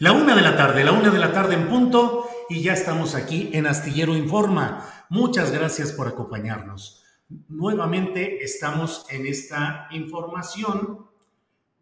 [0.00, 3.14] La una de la tarde, la una de la tarde en punto y ya estamos
[3.14, 5.06] aquí en Astillero Informa.
[5.10, 7.04] Muchas gracias por acompañarnos.
[7.48, 11.04] Nuevamente estamos en esta información.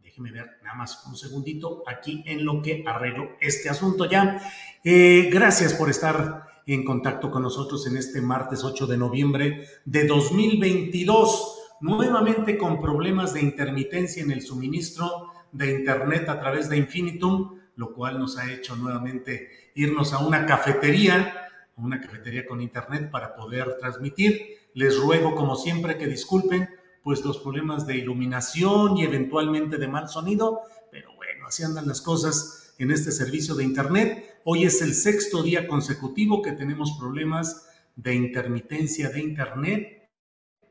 [0.03, 4.43] Déjeme ver nada más un segundito aquí en lo que arreglo este asunto ya.
[4.83, 10.09] Eh, gracias por estar en contacto con nosotros en este martes 8 de noviembre de
[10.09, 11.57] 2022.
[11.83, 17.95] Nuevamente con problemas de intermitencia en el suministro de Internet a través de Infinitum lo
[17.95, 23.37] cual nos ha hecho nuevamente irnos a una cafetería, a una cafetería con internet para
[23.37, 24.59] poder transmitir.
[24.75, 26.69] Les ruego, como siempre, que disculpen
[27.05, 32.03] pues los problemas de iluminación y eventualmente de mal sonido, pero bueno, así andan las
[32.03, 34.41] cosas en este servicio de internet.
[34.45, 40.11] Hoy es el sexto día consecutivo que tenemos problemas de intermitencia de internet.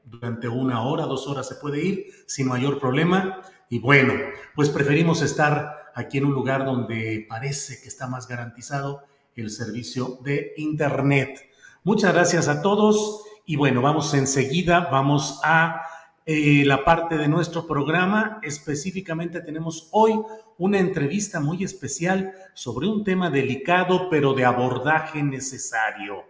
[0.04, 3.42] Durante una hora, dos horas se puede ir sin mayor problema.
[3.70, 4.14] Y bueno,
[4.56, 9.04] pues preferimos estar aquí en un lugar donde parece que está más garantizado
[9.36, 11.50] el servicio de Internet.
[11.84, 15.82] Muchas gracias a todos y bueno, vamos enseguida, vamos a
[16.24, 18.40] eh, la parte de nuestro programa.
[18.44, 20.22] Específicamente tenemos hoy
[20.60, 26.26] una entrevista muy especial sobre un tema delicado pero de abordaje necesario.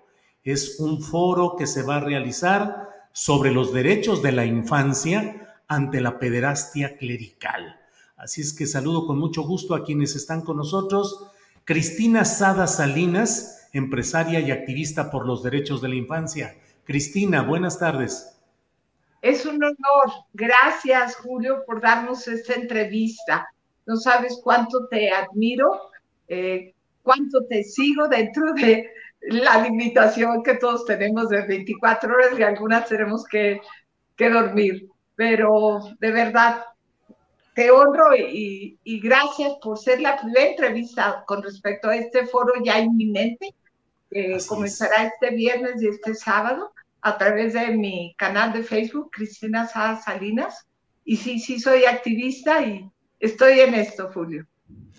[0.45, 5.99] Es un foro que se va a realizar sobre los derechos de la infancia ante
[5.99, 7.77] la pederastia clerical.
[8.17, 11.27] Así es que saludo con mucho gusto a quienes están con nosotros.
[11.65, 16.55] Cristina Sada Salinas, empresaria y activista por los derechos de la infancia.
[16.83, 18.35] Cristina, buenas tardes.
[19.21, 20.25] Es un honor.
[20.33, 23.47] Gracias, Julio, por darnos esta entrevista.
[23.85, 25.91] No sabes cuánto te admiro,
[26.27, 26.73] eh,
[27.03, 28.89] cuánto te sigo dentro de
[29.21, 33.61] la limitación que todos tenemos de 24 horas y algunas tenemos que,
[34.15, 34.89] que dormir.
[35.15, 36.63] Pero de verdad,
[37.57, 42.79] te honro y, gracias por ser la primera entrevista con respecto a este foro ya
[42.79, 43.55] inminente,
[44.11, 49.67] que comenzará este viernes y este sábado a través de mi canal de Facebook, Cristina
[49.67, 50.67] Sada Salinas.
[51.03, 52.87] Y sí, sí, soy activista y
[53.19, 54.45] estoy en esto, Julio.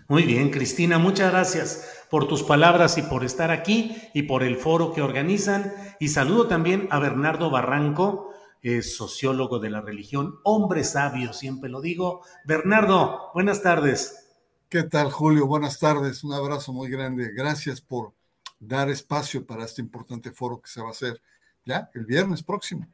[0.09, 4.57] Muy bien, Cristina, muchas gracias por tus palabras y por estar aquí y por el
[4.57, 5.73] foro que organizan.
[6.01, 8.28] Y saludo también a Bernardo Barranco,
[8.63, 12.23] es sociólogo de la religión, hombre sabio, siempre lo digo.
[12.45, 14.27] Bernardo, buenas tardes.
[14.69, 15.47] ¿Qué tal, Julio?
[15.47, 17.32] Buenas tardes, un abrazo muy grande.
[17.35, 18.12] Gracias por
[18.61, 21.23] dar espacio para este importante foro que se va a hacer
[21.65, 22.87] ya el viernes próximo.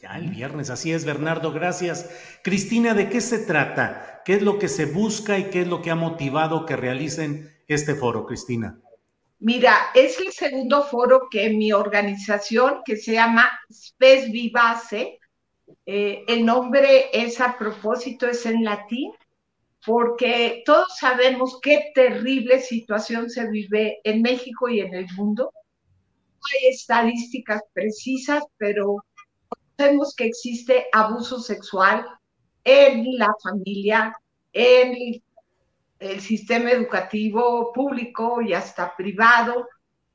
[0.00, 2.10] Ya el viernes, así es, Bernardo, gracias.
[2.42, 4.22] Cristina, ¿de qué se trata?
[4.24, 7.50] ¿Qué es lo que se busca y qué es lo que ha motivado que realicen
[7.68, 8.80] este foro, Cristina?
[9.38, 15.18] Mira, es el segundo foro que mi organización, que se llama Spes Vivace,
[15.86, 19.12] eh, el nombre es a propósito, es en latín,
[19.84, 25.52] porque todos sabemos qué terrible situación se vive en México y en el mundo.
[25.54, 29.04] No hay estadísticas precisas, pero
[29.76, 32.06] sabemos que existe abuso sexual
[32.64, 34.14] en la familia,
[34.52, 35.20] en
[35.98, 39.66] el sistema educativo público y hasta privado,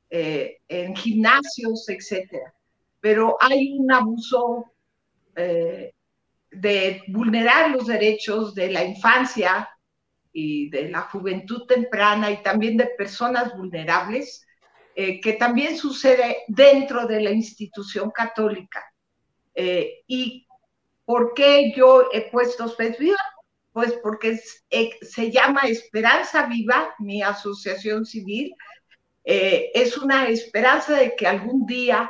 [0.09, 2.53] eh, en gimnasios, etcétera.
[3.01, 4.71] Pero hay un abuso
[5.37, 5.93] eh,
[6.51, 9.69] de vulnerar los derechos de la infancia
[10.33, 14.45] y de la juventud temprana y también de personas vulnerables,
[14.95, 18.83] eh, que también sucede dentro de la institución católica.
[20.07, 20.47] ¿Y
[21.03, 23.17] por qué yo he puesto Viva?
[23.71, 28.53] Pues porque se llama Esperanza Viva, mi asociación civil,
[29.29, 32.09] eh, es una esperanza de que algún día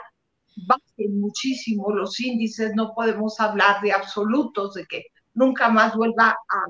[0.66, 6.66] bajen muchísimo los índices, no podemos hablar de absolutos, de que nunca más vuelva a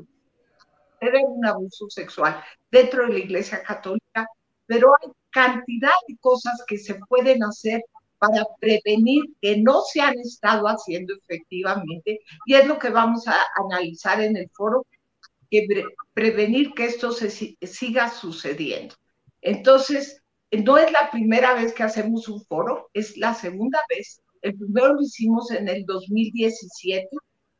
[0.99, 4.27] tener un abuso sexual dentro de la Iglesia Católica,
[4.65, 7.81] pero hay cantidad de cosas que se pueden hacer
[8.19, 13.37] para prevenir que no se han estado haciendo efectivamente, y es lo que vamos a
[13.63, 14.85] analizar en el foro,
[15.49, 15.65] que
[16.13, 18.95] prevenir que esto se siga sucediendo.
[19.41, 20.21] Entonces,
[20.51, 24.21] no es la primera vez que hacemos un foro, es la segunda vez.
[24.41, 27.09] El primero lo hicimos en el 2017,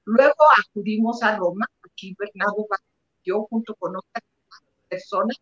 [0.05, 0.35] luego
[0.65, 2.67] acudimos a Roma, aquí Bernardo
[3.25, 4.23] yo junto con otras
[4.87, 5.37] personas,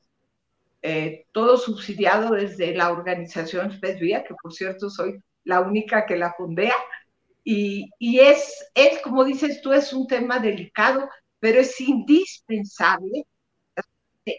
[0.82, 6.34] eh, todo subsidiado desde la organización SPESVIA, que por cierto soy la única que la
[6.34, 6.76] fundea,
[7.44, 11.08] y, y es, es, como dices tú, es un tema delicado,
[11.40, 13.26] pero es indispensable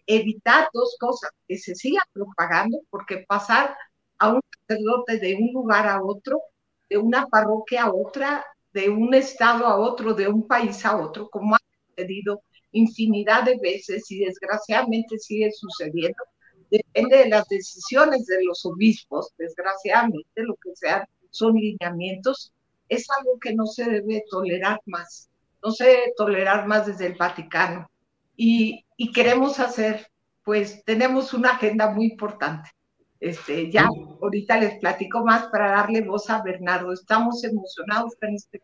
[0.06, 3.76] evitar dos cosas, que se siga propagando, porque pasar
[4.18, 6.40] a un sacerdote de un lugar a otro,
[6.88, 11.28] de una parroquia a otra, de un estado a otro, de un país a otro,
[11.30, 12.42] como ha sucedido
[12.72, 16.22] infinidad de veces y desgraciadamente sigue sucediendo,
[16.70, 22.52] depende de las decisiones de los obispos, desgraciadamente lo que sean son lineamientos,
[22.88, 25.28] es algo que no se debe tolerar más,
[25.62, 27.90] no se debe tolerar más desde el Vaticano.
[28.36, 30.06] Y, y queremos hacer,
[30.44, 32.70] pues tenemos una agenda muy importante.
[33.19, 33.88] Este, ya
[34.20, 36.93] ahorita les platico más para darle voz a Bernardo.
[36.93, 38.60] Estamos emocionados con este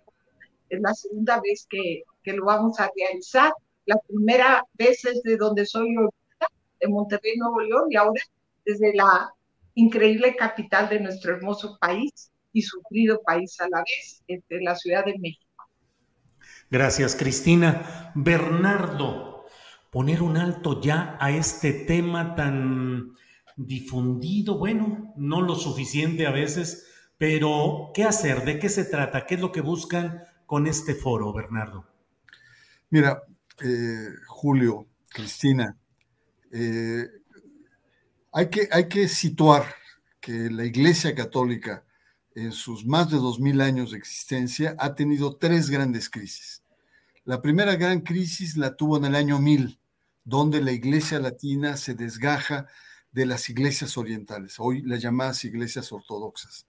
[0.72, 3.52] es la segunda vez que, que, lo vamos a realizar.
[3.84, 6.46] La primera vez es de donde soy ahorita,
[6.80, 8.22] de Monterrey, Nuevo León, y ahora
[8.64, 9.34] desde la
[9.74, 15.04] increíble capital de nuestro hermoso país y sufrido país a la vez, entre la Ciudad
[15.04, 15.68] de México.
[16.70, 18.12] Gracias, Cristina.
[18.14, 19.31] Bernardo,
[19.92, 23.12] poner un alto ya a este tema tan
[23.56, 26.86] difundido, bueno, no lo suficiente a veces,
[27.18, 28.42] pero ¿qué hacer?
[28.46, 29.26] ¿De qué se trata?
[29.26, 31.86] ¿Qué es lo que buscan con este foro, Bernardo?
[32.88, 33.22] Mira,
[33.62, 35.76] eh, Julio, Cristina,
[36.50, 37.06] eh,
[38.32, 39.66] hay, que, hay que situar
[40.22, 41.84] que la Iglesia Católica
[42.34, 46.62] en sus más de dos mil años de existencia ha tenido tres grandes crisis.
[47.24, 49.78] La primera gran crisis la tuvo en el año 1000,
[50.24, 52.66] donde la iglesia latina se desgaja
[53.10, 56.66] de las iglesias orientales, hoy las llamadas iglesias ortodoxas.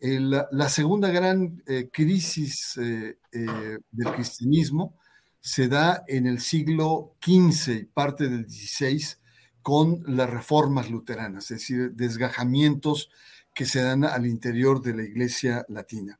[0.00, 4.96] la segunda gran eh, crisis eh, eh, del cristianismo
[5.40, 9.16] se da en el siglo XV y parte del XVI
[9.62, 13.10] con las reformas luteranas, es decir, desgajamientos
[13.54, 16.18] que se dan al interior de la iglesia latina.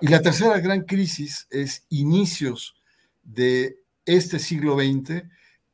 [0.00, 2.76] Y la tercera gran crisis es inicios
[3.24, 5.24] de este siglo XX,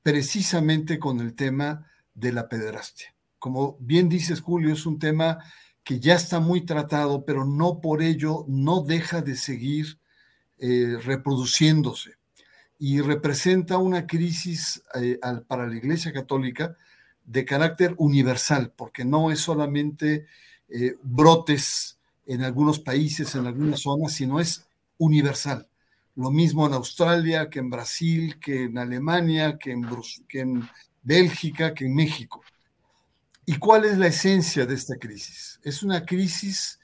[0.04, 3.14] precisamente con el tema de la pederastia.
[3.40, 5.38] Como bien dices, Julio, es un tema
[5.82, 9.98] que ya está muy tratado, pero no por ello no deja de seguir
[10.58, 12.12] eh, reproduciéndose
[12.78, 16.76] y representa una crisis eh, para la Iglesia Católica
[17.24, 20.26] de carácter universal, porque no es solamente
[20.68, 24.66] eh, brotes en algunos países, en algunas zonas, sino es
[24.98, 25.66] universal.
[26.16, 29.86] Lo mismo en Australia, que en Brasil, que en Alemania, que en,
[30.28, 30.68] que en
[31.02, 32.42] Bélgica, que en México.
[33.46, 35.60] ¿Y cuál es la esencia de esta crisis?
[35.62, 36.78] Es una crisis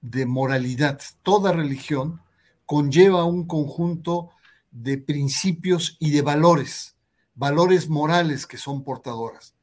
[0.00, 1.00] de moralidad.
[1.22, 2.20] Toda religión
[2.64, 4.30] conlleva un conjunto
[4.70, 6.96] de principios y de valores,
[7.34, 9.54] valores morales que son portadoras.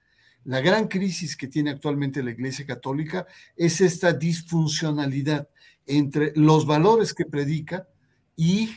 [0.46, 5.48] La gran crisis que tiene actualmente la Iglesia Católica es esta disfuncionalidad
[5.86, 7.88] entre los valores que predica
[8.36, 8.70] y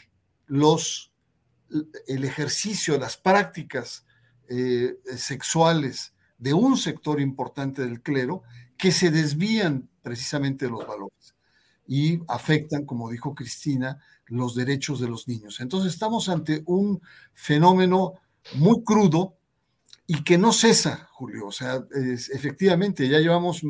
[0.46, 1.12] los,
[2.06, 4.04] el ejercicio, las prácticas
[4.48, 8.42] eh, sexuales de un sector importante del clero
[8.76, 11.34] que se desvían precisamente de los valores
[11.88, 15.60] y afectan, como dijo Cristina, los derechos de los niños.
[15.60, 17.00] Entonces estamos ante un
[17.32, 18.14] fenómeno
[18.54, 19.36] muy crudo
[20.06, 21.46] y que no cesa, Julio.
[21.46, 21.84] O sea,
[22.32, 23.62] efectivamente, ya llevamos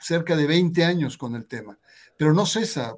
[0.00, 1.78] cerca de 20 años con el tema,
[2.16, 2.94] pero no cesa.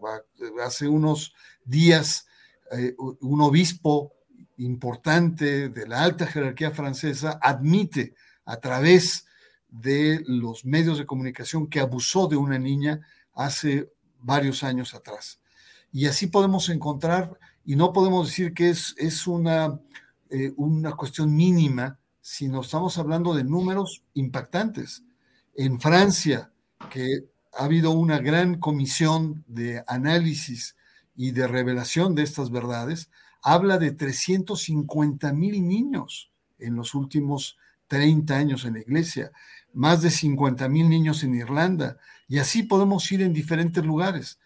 [0.64, 2.26] Hace unos días
[2.72, 4.12] eh, un obispo
[4.58, 8.14] importante de la alta jerarquía francesa admite
[8.44, 9.26] a través
[9.68, 13.00] de los medios de comunicación que abusó de una niña
[13.34, 13.90] hace
[14.20, 15.40] varios años atrás.
[15.92, 19.80] Y así podemos encontrar, y no podemos decir que es, es una,
[20.28, 25.02] eh, una cuestión mínima, sino estamos hablando de números impactantes.
[25.54, 26.52] En Francia,
[26.90, 30.76] que ha habido una gran comisión de análisis
[31.20, 33.10] y de revelación de estas verdades,
[33.42, 37.58] habla de 350 mil niños en los últimos
[37.88, 39.30] 30 años en la iglesia,
[39.74, 44.40] más de 50 mil niños en Irlanda, y así podemos ir en diferentes lugares.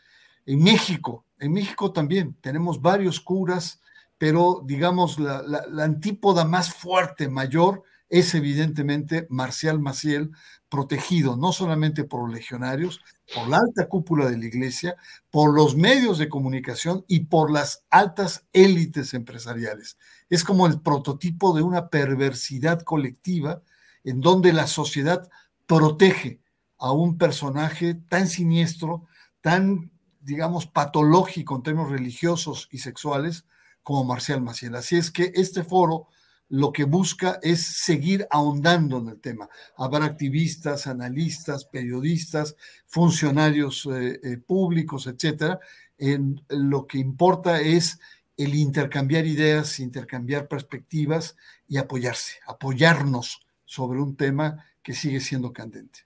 [0.47, 3.81] En México, en México también tenemos varios curas,
[4.19, 10.31] pero digamos la, la antípoda más fuerte, mayor, es evidentemente Marcial Maciel,
[10.69, 13.01] protegido no solamente por los legionarios,
[13.35, 14.95] por la alta cúpula de la iglesia,
[15.33, 19.99] por los medios de comunicación y por las altas élites empresariales.
[20.31, 23.63] Es como el prototipo de una perversidad colectiva
[24.05, 25.29] en donde la sociedad
[25.67, 26.41] protege
[26.79, 29.07] a un personaje tan siniestro,
[29.41, 29.91] tan,
[30.21, 33.45] digamos, patológico en términos religiosos y sexuales
[33.83, 34.77] como Marcial Maciel.
[34.77, 36.07] Así es que este foro
[36.49, 39.49] lo que busca es seguir ahondando en el tema.
[39.77, 45.59] Habrá activistas, analistas, periodistas, funcionarios eh, eh, públicos, etcétera.
[45.99, 47.99] En, lo que importa es
[48.37, 51.37] el intercambiar ideas, intercambiar perspectivas
[51.69, 56.01] y apoyarse, apoyarnos sobre un tema que sigue siendo candente.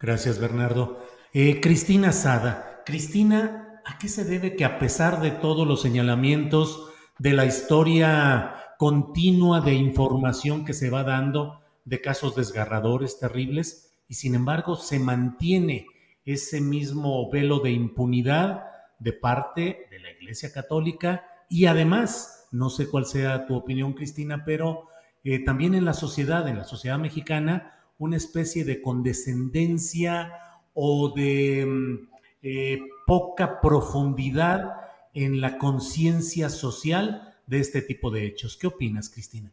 [0.00, 1.06] Gracias, Bernardo.
[1.32, 2.82] Eh, Cristina Sada.
[2.84, 8.67] Cristina, ¿a qué se debe que a pesar de todos los señalamientos de la historia
[8.78, 15.00] continua de información que se va dando de casos desgarradores, terribles, y sin embargo se
[15.00, 15.86] mantiene
[16.24, 18.64] ese mismo velo de impunidad
[19.00, 21.26] de parte de la Iglesia Católica.
[21.50, 24.88] Y además, no sé cuál sea tu opinión, Cristina, pero
[25.24, 30.32] eh, también en la sociedad, en la sociedad mexicana, una especie de condescendencia
[30.72, 32.08] o de mm,
[32.42, 34.72] eh, poca profundidad
[35.14, 38.56] en la conciencia social de este tipo de hechos.
[38.56, 39.50] ¿Qué opinas, Cristina?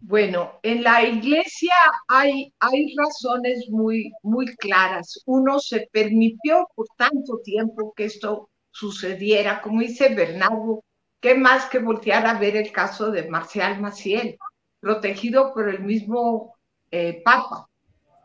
[0.00, 1.74] Bueno, en la iglesia
[2.08, 5.22] hay, hay razones muy, muy claras.
[5.26, 10.82] Uno se permitió por tanto tiempo que esto sucediera, como dice Bernardo,
[11.20, 14.38] ¿qué más que voltear a ver el caso de Marcial Maciel,
[14.80, 16.56] protegido por el mismo
[16.90, 17.68] eh, Papa,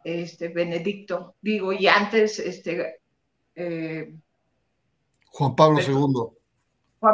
[0.04, 3.02] este Benedicto, digo, y antes este
[3.54, 4.16] eh,
[5.28, 6.37] Juan Pablo II.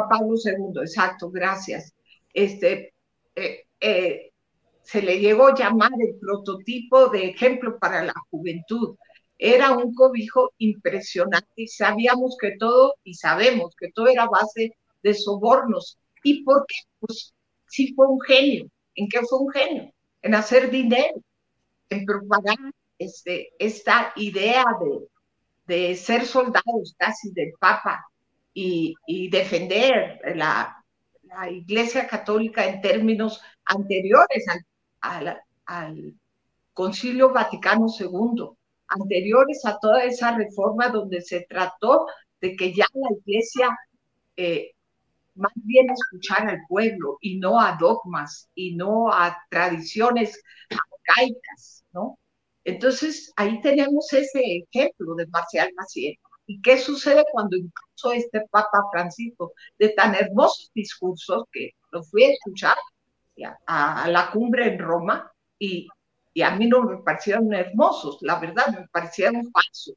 [0.08, 1.94] Pablo II, exacto, gracias.
[2.32, 2.94] Este,
[3.36, 4.30] eh, eh,
[4.82, 8.96] se le llegó a llamar el prototipo de ejemplo para la juventud.
[9.38, 15.14] Era un cobijo impresionante y sabíamos que todo, y sabemos que todo era base de
[15.14, 15.98] sobornos.
[16.22, 16.76] ¿Y por qué?
[17.00, 17.34] Pues
[17.68, 18.68] sí fue un genio.
[18.94, 19.92] ¿En qué fue un genio?
[20.22, 21.20] En hacer dinero,
[21.90, 22.56] en propagar
[22.98, 24.64] este, esta idea
[25.66, 28.04] de, de ser soldados casi del Papa
[28.54, 30.80] y, defender la,
[31.50, 34.44] Iglesia Católica en términos anteriores
[35.00, 36.14] al, al,
[36.72, 38.50] Concilio Vaticano II,
[38.88, 42.06] anteriores a toda esa reforma donde se trató
[42.40, 43.76] de que ya la Iglesia
[44.36, 44.70] eh,
[45.34, 52.18] más bien escuchara al pueblo y no a dogmas y no a tradiciones arcaicas, ¿no?
[52.64, 56.16] Entonces, ahí tenemos ese ejemplo de Marcial Maciel.
[56.46, 62.24] ¿Y qué sucede cuando incluso este Papa Francisco, de tan hermosos discursos que lo fui
[62.24, 62.76] a escuchar
[63.66, 65.88] a, la cumbre en Roma y,
[66.34, 69.94] y, a mí no me parecieron hermosos, la verdad, me parecieron falsos.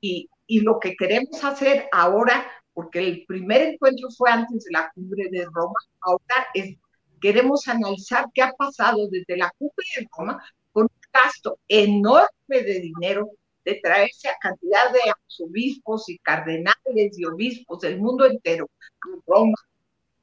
[0.00, 4.90] Y, y lo que queremos hacer ahora, porque el primer encuentro fue antes de la
[4.94, 6.76] cumbre de Roma, ahora es,
[7.20, 10.42] queremos analizar qué ha pasado desde la cumbre de Roma
[10.72, 13.30] con un gasto enorme de dinero
[13.66, 19.58] de traerse a cantidad de arzobispos y cardenales y obispos del mundo entero a Roma.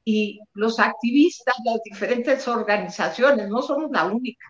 [0.02, 4.46] Y los activistas, las diferentes organizaciones, no somos la única.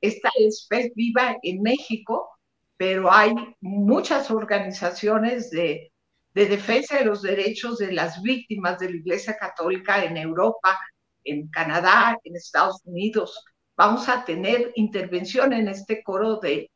[0.00, 2.30] Esta es viva en México,
[2.78, 5.92] pero hay muchas organizaciones de,
[6.34, 10.78] de defensa de los derechos de las víctimas de la Iglesia Católica en Europa,
[11.24, 13.44] en Canadá, en Estados Unidos.
[13.76, 16.71] Vamos a tener intervención en este coro de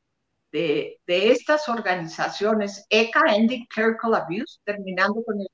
[0.56, 5.48] de, estas organizaciones, ECA, Ending Clerical Abuse, terminando con el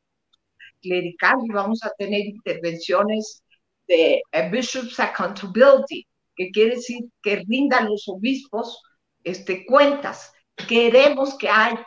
[0.81, 3.43] clerical, y vamos a tener intervenciones
[3.89, 6.07] de Bishops Accountability,
[6.37, 8.81] que quiere decir que rindan los obispos
[9.25, 10.33] este, cuentas.
[10.69, 11.87] Queremos que haya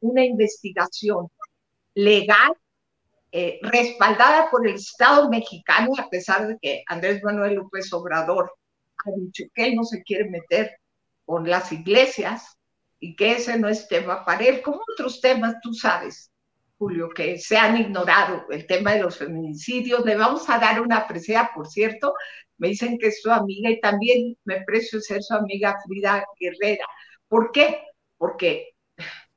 [0.00, 1.28] una investigación
[1.94, 2.52] legal
[3.32, 8.52] eh, respaldada por el Estado mexicano, a pesar de que Andrés Manuel López Obrador
[9.04, 10.78] ha dicho que él no se quiere meter
[11.24, 12.58] con las iglesias
[12.98, 16.30] y que ese no es tema para él, como otros temas, tú sabes,
[16.78, 20.04] Julio, que se han ignorado, el tema de los feminicidios.
[20.04, 22.14] Le vamos a dar una presea, por cierto,
[22.58, 26.86] me dicen que es su amiga y también me precio ser su amiga Frida Guerrera.
[27.28, 27.82] ¿Por qué?
[28.16, 28.74] Porque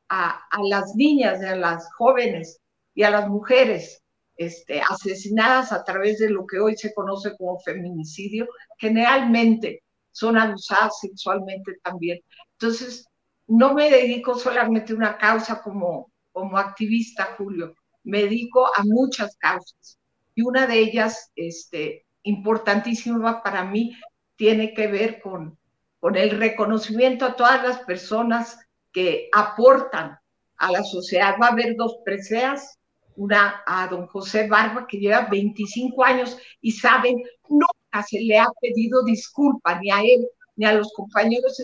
[0.10, 2.60] a, las niñas, a las jóvenes
[2.94, 4.04] y a las mujeres
[4.36, 9.84] este, asesinadas a través de lo que hoy se conoce como feminicidio, generalmente
[10.18, 12.20] son abusadas sexualmente también.
[12.54, 13.08] Entonces,
[13.48, 19.38] no me dedico solamente a una causa como, como activista, Julio, me dedico a muchas
[19.38, 20.00] causas.
[20.34, 23.96] Y una de ellas, este, importantísima para mí,
[24.36, 25.58] tiene que ver con,
[26.00, 28.58] con el reconocimiento a todas las personas
[28.92, 30.18] que aportan
[30.58, 31.36] a la sociedad.
[31.40, 32.80] Va a haber dos preseas,
[33.16, 37.16] una a don José Barba, que lleva 25 años y saben,
[37.50, 37.68] nunca
[38.04, 41.62] se le ha pedido disculpa ni a él ni a los compañeros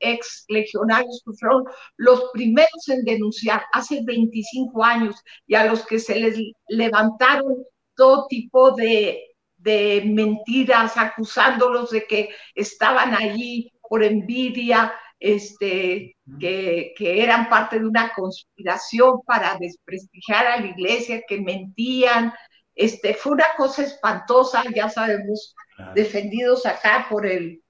[0.00, 1.64] ex legionarios que fueron
[1.96, 6.36] los primeros en denunciar hace 25 años y a los que se les
[6.68, 7.64] levantaron
[7.94, 9.22] todo tipo de,
[9.56, 17.86] de mentiras acusándolos de que estaban allí por envidia, este, que, que, eran parte de
[17.86, 22.32] una conspiración para desprestigiar a la iglesia, que mentían.
[22.74, 25.54] Este, fue una cosa espantosa, ya sabemos,
[25.94, 27.62] defendidos acá por el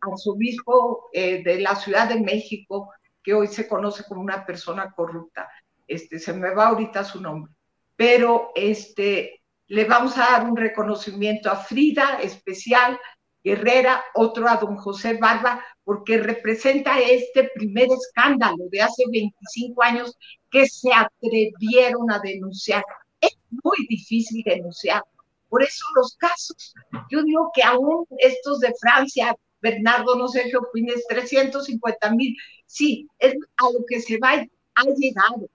[0.00, 5.48] arzobispo eh, de la Ciudad de México, que hoy se conoce como una persona corrupta.
[5.86, 7.52] Este, se me va ahorita su nombre.
[7.96, 12.98] Pero este, le vamos a dar un reconocimiento a Frida especial,
[13.44, 20.16] Herrera, otro a don José Barba, porque representa este primer escándalo de hace 25 años
[20.50, 22.84] que se atrevieron a denunciar.
[23.20, 25.02] Es muy difícil denunciar.
[25.48, 26.74] Por eso los casos,
[27.10, 33.08] yo digo que aún estos de Francia, Bernardo, no sé qué opines, 350 mil, sí,
[33.18, 35.48] es a lo que se va, ha llegado,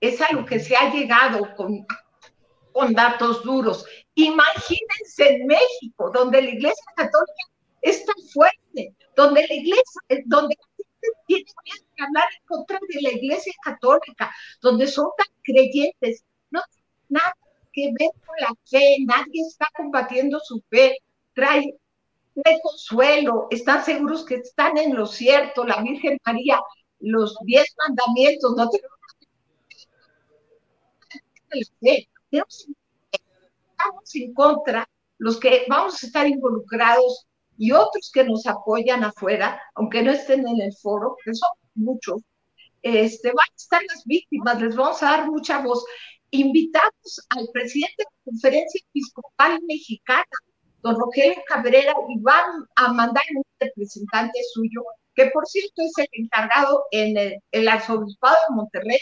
[0.00, 1.86] es a lo que se ha llegado con,
[2.72, 3.84] con datos duros.
[4.14, 7.44] Imagínense en México, donde la Iglesia Católica
[7.80, 11.44] es tan fuerte, donde la Iglesia, eh, donde la gente tiene
[11.96, 16.60] que hablar en contra de la Iglesia Católica, donde son tan creyentes, no
[17.10, 17.34] nada
[17.72, 20.96] que ver con la fe, nadie está combatiendo su fe,
[21.34, 21.74] trae
[22.62, 26.60] consuelo, están seguros que están en lo cierto, la Virgen María,
[27.00, 29.00] los diez mandamientos, no tenemos
[33.10, 37.26] estamos en contra, los que vamos a estar involucrados
[37.58, 42.22] y otros que nos apoyan afuera, aunque no estén en el foro, que son muchos,
[42.82, 45.84] este, van a estar las víctimas, les vamos a dar mucha voz.
[46.30, 50.24] Invitamos al presidente de la Conferencia Episcopal Mexicana,
[50.82, 54.82] don Rogelio Cabrera, y van a mandar un representante suyo,
[55.14, 58.98] que por cierto es el encargado en el, arzobispado de Monterrey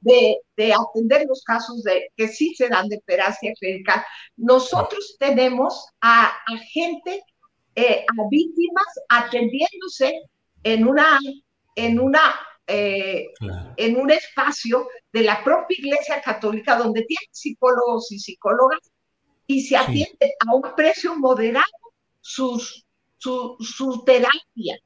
[0.00, 0.40] de,
[0.72, 4.04] atender los casos de que sí se dan de peracia clerical.
[4.36, 6.32] Nosotros tenemos a,
[6.72, 7.22] gente,
[7.74, 10.20] eh, a víctimas atendiéndose
[10.64, 11.18] en una,
[11.76, 12.34] en una
[12.68, 13.28] eh,
[13.76, 18.80] en un espacio de la propia Iglesia Católica donde tiene psicólogos y psicólogas
[19.46, 21.64] y se atiende a un precio moderado
[22.20, 22.84] sus,
[23.16, 24.78] su, su terapia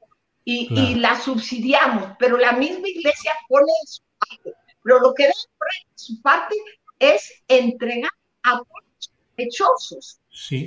[0.45, 4.53] y, la subsidiamos, pero la misma iglesia pone su parte.
[4.81, 6.55] Pero lo que debe poner su parte
[6.99, 8.11] es entregar
[8.43, 8.61] a
[8.99, 10.19] sospechosos.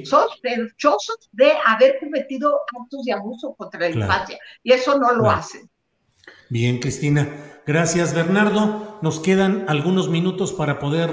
[0.04, 4.38] Sospechosos de haber cometido actos de abuso contra la infancia.
[4.62, 5.68] Y eso no lo hacen.
[6.48, 7.28] Bien, Cristina.
[7.66, 8.98] Gracias, Bernardo.
[9.02, 11.10] Nos quedan algunos minutos para poder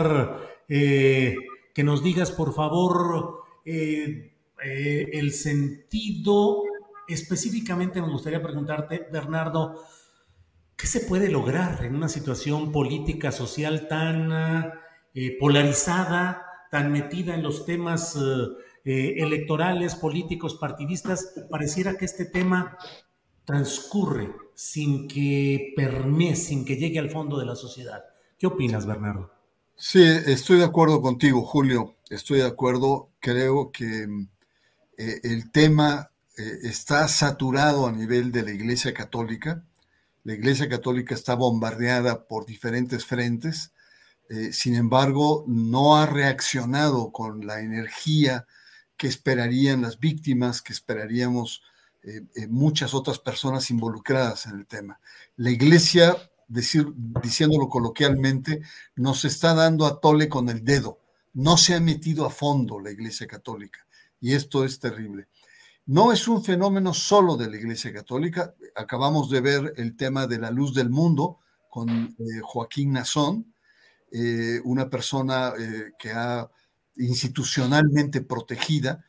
[0.70, 1.36] eh,
[1.74, 6.62] que nos digas, por favor, eh, eh, el sentido,
[7.08, 9.84] específicamente me gustaría preguntarte, Bernardo,
[10.78, 14.72] ¿qué se puede lograr en una situación política, social tan
[15.40, 18.18] polarizada, tan metida en los temas
[18.84, 21.34] electorales, políticos, partidistas?
[21.50, 22.78] Pareciera que este tema
[23.46, 28.04] transcurre sin que permee, sin que llegue al fondo de la sociedad.
[28.38, 29.32] ¿Qué opinas, Bernardo?
[29.76, 31.96] Sí, estoy de acuerdo contigo, Julio.
[32.10, 33.10] Estoy de acuerdo.
[33.20, 34.08] Creo que
[34.98, 39.66] eh, el tema eh, está saturado a nivel de la Iglesia Católica.
[40.24, 43.74] La Iglesia Católica está bombardeada por diferentes frentes.
[44.30, 48.46] Eh, sin embargo, no ha reaccionado con la energía
[48.96, 51.62] que esperarían las víctimas, que esperaríamos
[52.50, 55.00] muchas otras personas involucradas en el tema.
[55.38, 58.62] La Iglesia decir, diciéndolo coloquialmente,
[58.96, 61.00] nos está dando a tole con el dedo.
[61.34, 63.86] No se ha metido a fondo la Iglesia Católica
[64.20, 65.28] y esto es terrible.
[65.86, 68.54] No es un fenómeno solo de la Iglesia Católica.
[68.76, 71.40] Acabamos de ver el tema de la luz del mundo
[71.70, 73.54] con eh, Joaquín Nazón,
[74.12, 76.50] eh, una persona eh, que ha
[76.96, 79.04] institucionalmente protegida.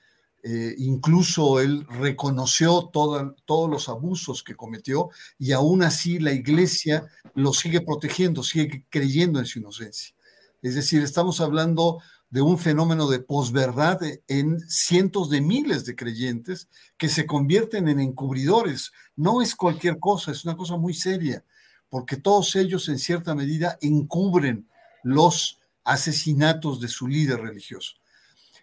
[0.76, 7.80] Incluso él reconoció todos los abusos que cometió y aún así la iglesia lo sigue
[7.80, 10.14] protegiendo, sigue creyendo en su inocencia.
[10.60, 16.68] Es decir, estamos hablando de un fenómeno de posverdad en cientos de miles de creyentes
[16.96, 18.92] que se convierten en encubridores.
[19.14, 21.44] No es cualquier cosa, es una cosa muy seria,
[21.88, 24.68] porque todos ellos en cierta medida encubren
[25.04, 27.92] los asesinatos de su líder religioso.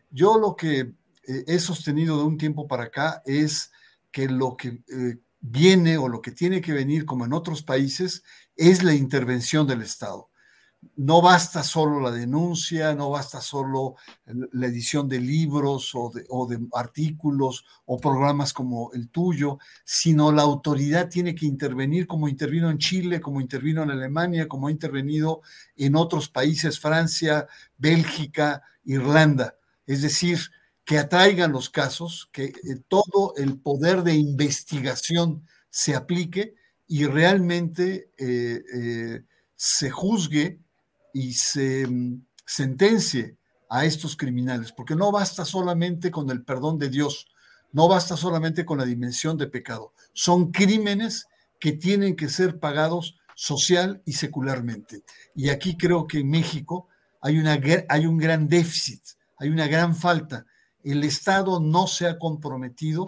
[0.10, 0.92] Yo lo que
[1.40, 3.72] eh, he sostenido de un tiempo para acá es
[4.12, 8.24] que lo que eh, viene o lo que tiene que venir, como en otros países,
[8.56, 10.32] es la intervención del Estado
[10.96, 17.66] no basta solo la denuncia, no basta solo la edición de libros o de, artículos
[17.86, 23.22] o programas como el tuyo, sino la autoridad tiene que intervenir como intervino en Chile,
[23.22, 25.42] como intervino en Alemania, como ha intervenido
[25.76, 29.56] en otros países, Francia, Bélgica, Irlanda.
[29.86, 30.40] Es decir,
[30.92, 36.54] que atraigan los casos, que eh, todo el poder de investigación se aplique
[36.86, 39.24] y realmente eh, eh,
[39.56, 40.60] se juzgue
[41.14, 43.38] y se mm, sentencie
[43.70, 47.28] a estos criminales, porque no basta solamente con el perdón de Dios,
[47.72, 51.26] no basta solamente con la dimensión de pecado, son crímenes
[51.58, 55.04] que tienen que ser pagados social y secularmente.
[55.36, 56.90] Y aquí creo que en México
[57.22, 59.02] hay, una, hay un gran déficit,
[59.38, 60.46] hay una gran falta.
[60.84, 63.06] El Estado no se ha comprometido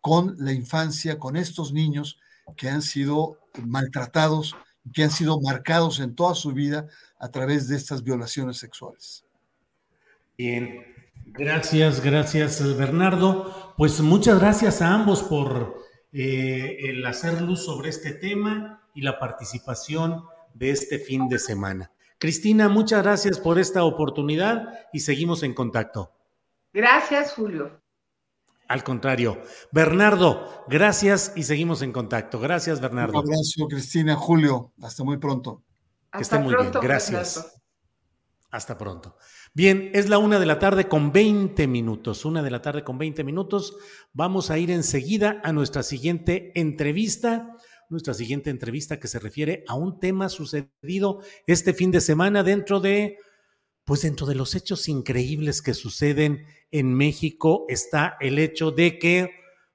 [0.00, 2.18] con la infancia, con estos niños
[2.56, 4.56] que han sido maltratados,
[4.92, 9.24] que han sido marcados en toda su vida a través de estas violaciones sexuales.
[10.36, 10.84] Bien,
[11.26, 13.74] gracias, gracias Bernardo.
[13.76, 15.76] Pues muchas gracias a ambos por
[16.12, 21.92] eh, el hacer luz sobre este tema y la participación de este fin de semana.
[22.18, 26.12] Cristina, muchas gracias por esta oportunidad y seguimos en contacto.
[26.72, 27.82] Gracias, Julio.
[28.68, 29.42] Al contrario.
[29.70, 32.40] Bernardo, gracias y seguimos en contacto.
[32.40, 33.20] Gracias, Bernardo.
[33.20, 34.72] Un abrazo, Cristina, Julio.
[34.80, 35.62] Hasta muy pronto.
[36.10, 36.72] Que esté muy bien.
[36.80, 37.60] Gracias.
[38.50, 39.16] Hasta pronto.
[39.54, 42.24] Bien, es la una de la tarde con 20 minutos.
[42.24, 43.76] Una de la tarde con 20 minutos.
[44.14, 47.56] Vamos a ir enseguida a nuestra siguiente entrevista.
[47.90, 52.80] Nuestra siguiente entrevista que se refiere a un tema sucedido este fin de semana dentro
[52.80, 53.18] de,
[53.84, 59.30] pues dentro de los hechos increíbles que suceden en México está el hecho de que,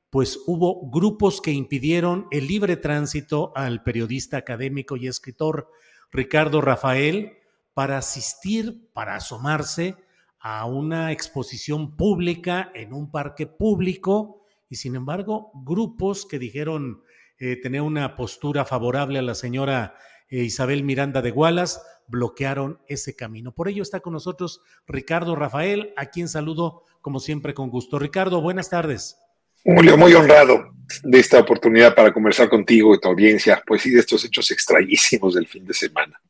[0.10, 5.70] pues hubo grupos que impidieron el libre tránsito al periodista académico y escritor
[6.12, 7.34] Ricardo Rafael
[7.74, 9.96] para asistir, para asomarse
[10.40, 17.04] a una exposición pública en un parque público y sin embargo grupos que dijeron
[17.38, 19.96] eh, tener una postura favorable a la señora
[20.30, 23.54] eh, Isabel Miranda de Gualas bloquearon ese camino.
[23.54, 28.00] Por ello está con nosotros Ricardo Rafael, a quien saludo como siempre con gusto.
[28.00, 29.18] Ricardo, buenas tardes.
[29.64, 30.72] Julio, muy honrado
[31.04, 35.36] de esta oportunidad para conversar contigo y tu audiencia, pues sí, de estos hechos extrañísimos
[35.36, 36.22] del fin de semana.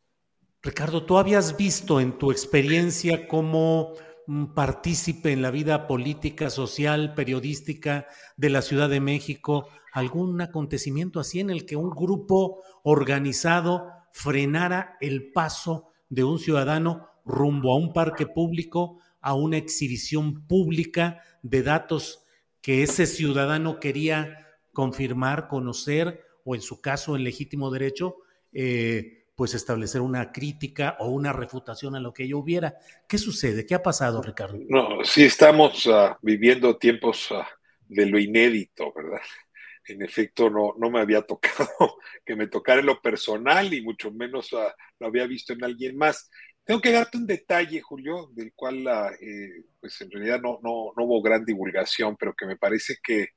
[0.63, 3.93] Ricardo, ¿tú habías visto en tu experiencia como
[4.55, 11.39] partícipe en la vida política, social, periodística de la Ciudad de México algún acontecimiento así
[11.39, 13.87] en el que un grupo organizado
[14.17, 21.21] frenara el paso de un ciudadano rumbo a un parque público, a una exhibición pública
[21.43, 22.23] de datos
[22.59, 28.15] que ese ciudadano quería confirmar, conocer o en su caso en legítimo derecho,
[28.53, 32.73] eh, pues establecer una crítica o una refutación a lo que ello hubiera.
[33.07, 33.67] ¿Qué sucede?
[33.67, 34.57] ¿Qué ha pasado, Ricardo?
[34.67, 37.47] No, sí estamos ah, viviendo tiempos ah,
[37.87, 39.21] de lo inédito, ¿verdad?
[39.87, 41.69] En efecto, no, no me había tocado
[42.25, 45.97] que me tocara en lo personal y mucho menos ah, lo había visto en alguien
[45.97, 46.29] más.
[46.63, 48.85] Tengo que darte un detalle, Julio, del cual
[49.21, 53.29] eh, pues en realidad no, no, no, hubo gran divulgación, pero que me parece que,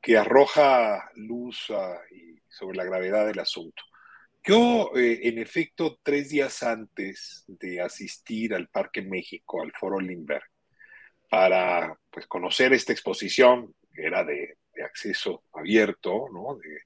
[0.00, 2.00] que arroja luz ah,
[2.48, 3.82] sobre la gravedad del asunto.
[4.42, 10.44] Yo, eh, en efecto, tres días antes de asistir al Parque México, al Foro Lindbergh,
[11.28, 16.56] para pues, conocer esta exposición, era de, de acceso abierto, ¿no?
[16.56, 16.78] de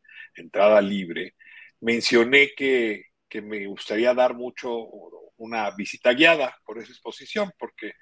[0.42, 1.34] entrada libre,
[1.80, 4.70] mencioné que, que me gustaría dar mucho
[5.36, 7.92] una visita guiada por esa exposición, porque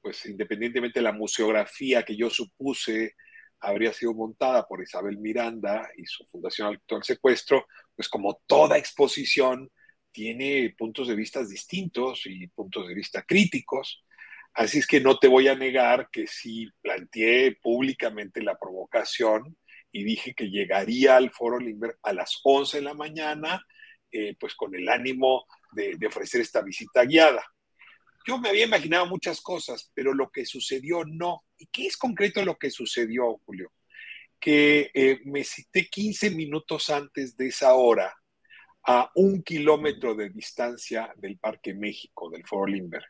[0.00, 3.14] pues independientemente de la museografía que yo supuse
[3.60, 8.78] habría sido montada por Isabel Miranda y su Fundación Alto al Secuestro, pues como toda
[8.78, 9.70] exposición
[10.12, 14.04] tiene puntos de vista distintos y puntos de vista críticos.
[14.54, 19.56] Así es que no te voy a negar que sí planteé públicamente la provocación
[19.90, 23.64] y dije que llegaría al Foro Limber a las 11 de la mañana,
[24.12, 27.44] eh, pues con el ánimo de, ofrecer esta visita guiada.
[28.26, 31.44] Yo me había imaginado muchas cosas, pero lo que sucedió no.
[31.58, 33.72] ¿Y qué es concreto lo que sucedió, Julio?
[34.38, 38.14] Que eh, me cité 15 minutos antes de esa hora
[38.86, 43.06] a un kilómetro de distancia del Parque México, del Foro Limberg,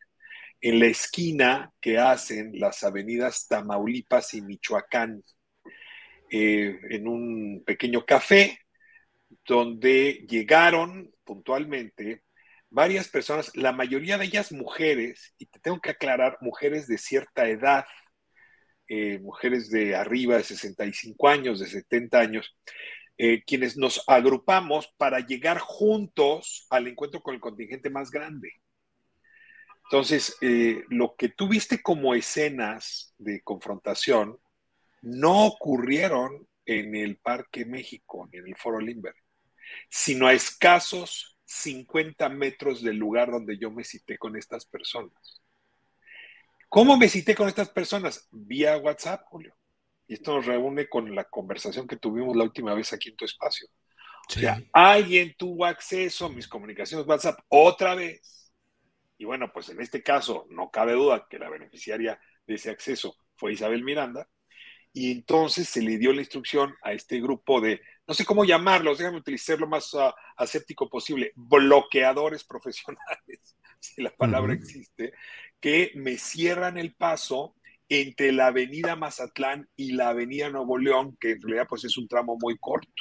[0.65, 5.23] en la esquina que hacen las avenidas Tamaulipas y Michoacán,
[6.31, 8.59] eh, en un pequeño café
[9.47, 12.23] donde llegaron puntualmente
[12.71, 17.47] varias personas, la mayoría de ellas mujeres, y te tengo que aclarar, mujeres de cierta
[17.47, 17.85] edad,
[18.89, 22.57] eh, mujeres de arriba de 65 años, de 70 años,
[23.19, 28.51] eh, quienes nos agrupamos para llegar juntos al encuentro con el contingente más grande.
[29.85, 34.39] Entonces, eh, lo que tú viste como escenas de confrontación
[35.03, 39.15] no ocurrieron en el Parque México, ni en el Foro Limber,
[39.91, 45.43] sino a escasos 50 metros del lugar donde yo me cité con estas personas.
[46.69, 48.27] ¿Cómo me cité con estas personas?
[48.33, 49.55] Vía WhatsApp, Julio.
[50.09, 53.25] Y esto nos reúne con la conversación que tuvimos la última vez aquí en tu
[53.25, 53.69] espacio.
[54.29, 58.44] O sea, alguien tuvo acceso a mis comunicaciones WhatsApp otra vez.
[59.25, 63.17] Y bueno, pues en este caso no cabe duda que la beneficiaria de ese acceso
[63.37, 64.29] fue Isabel Miranda.
[64.93, 68.99] Y entonces se le dio la instrucción a este grupo de no sé cómo llamarlos,
[68.99, 75.15] déjame utilizar lo más uh, aséptico posible, bloqueadores profesionales, si la palabra existe,
[75.59, 77.57] que me cierran el paso
[77.89, 82.09] entre la avenida Mazatlán y la avenida Nuevo León, que en realidad pues es un
[82.09, 82.93] tramo muy corto.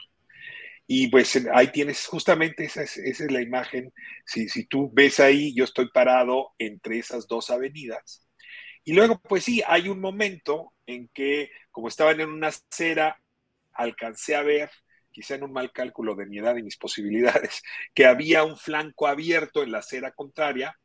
[0.88, 3.94] Y pues ahí tienes justamente esa es, esa es la imagen.
[4.26, 8.28] Si, si tú ves ahí, yo estoy parado entre esas dos avenidas.
[8.84, 13.18] Y luego, pues sí, hay un momento en que, como estaban en una acera,
[13.74, 14.70] alcancé a ver
[15.12, 17.62] quizá en un mal cálculo de mi edad y mis posibilidades,
[17.94, 20.78] que había un flanco abierto en la acera contraria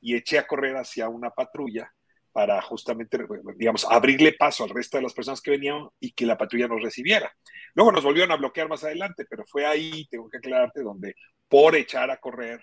[0.00, 1.92] y eché a correr hacia una patrulla
[2.34, 3.16] para justamente,
[3.54, 6.82] digamos, abrirle paso al resto de las personas que venían y que la patrulla nos
[6.82, 7.32] recibiera.
[7.74, 11.14] Luego nos volvieron a bloquear más adelante, pero fue ahí, tengo que aclararte, donde
[11.48, 12.60] por echar a correr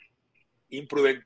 [0.67, 1.25] imprudente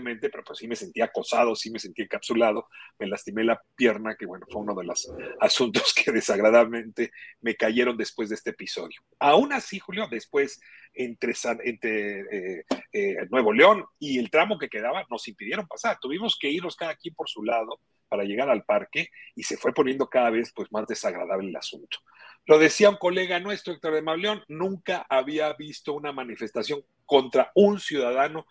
[0.00, 4.24] pero pues sí me sentía acosado, sí me sentía encapsulado, me lastimé la pierna, que
[4.24, 9.00] bueno, fue uno de los asuntos que desagradablemente me cayeron después de este episodio.
[9.18, 10.60] Aún así, Julio, después
[10.94, 16.38] entre, entre eh, eh, Nuevo León y el tramo que quedaba nos impidieron pasar, tuvimos
[16.38, 20.08] que irnos cada quien por su lado para llegar al parque y se fue poniendo
[20.08, 21.98] cada vez pues más desagradable el asunto.
[22.44, 27.78] Lo decía un colega nuestro, Héctor de Mauleón, nunca había visto una manifestación contra un
[27.78, 28.46] ciudadano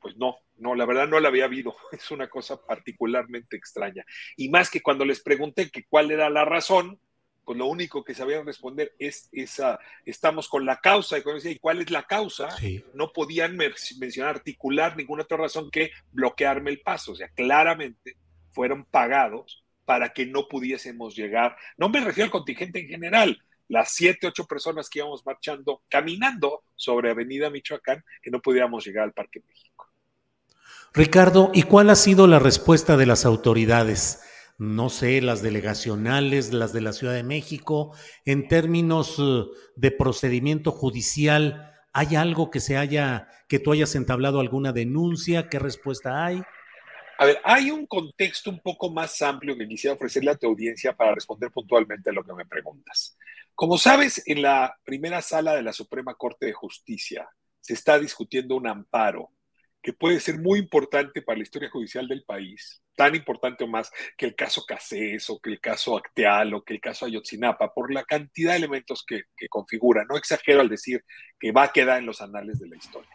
[0.00, 1.74] pues no, no, la verdad no la había habido.
[1.92, 4.04] Es una cosa particularmente extraña.
[4.36, 7.00] Y más que cuando les pregunté que cuál era la razón,
[7.44, 11.16] pues lo único que sabían responder es esa, estamos con la causa.
[11.16, 12.48] Y cuando decía, ¿y cuál es la causa?
[12.92, 17.12] No podían mencionar, articular ninguna otra razón que bloquearme el paso.
[17.12, 18.16] O sea, claramente
[18.50, 21.56] fueron pagados para que no pudiésemos llegar.
[21.76, 26.64] No me refiero al contingente en general, las siete, ocho personas que íbamos marchando, caminando
[26.74, 29.85] sobre Avenida Michoacán, que no pudiéramos llegar al Parque México.
[30.96, 34.22] Ricardo, ¿y cuál ha sido la respuesta de las autoridades?
[34.56, 39.44] No sé, las delegacionales, las de la Ciudad de México, en términos eh,
[39.76, 45.50] de procedimiento judicial, ¿hay algo que se haya, que tú hayas entablado alguna denuncia?
[45.50, 46.40] ¿Qué respuesta hay?
[47.18, 50.96] A ver, hay un contexto un poco más amplio que quisiera ofrecerle a tu audiencia
[50.96, 53.18] para responder puntualmente a lo que me preguntas.
[53.54, 57.28] Como sabes, en la primera sala de la Suprema Corte de Justicia
[57.60, 59.35] se está discutiendo un amparo
[59.86, 63.88] que puede ser muy importante para la historia judicial del país, tan importante o más
[64.18, 67.94] que el caso Casés o que el caso Acteal o que el caso Ayotzinapa, por
[67.94, 70.04] la cantidad de elementos que, configura.
[70.10, 71.04] No exagero al decir
[71.38, 73.08] que va a quedar en los anales de la historia.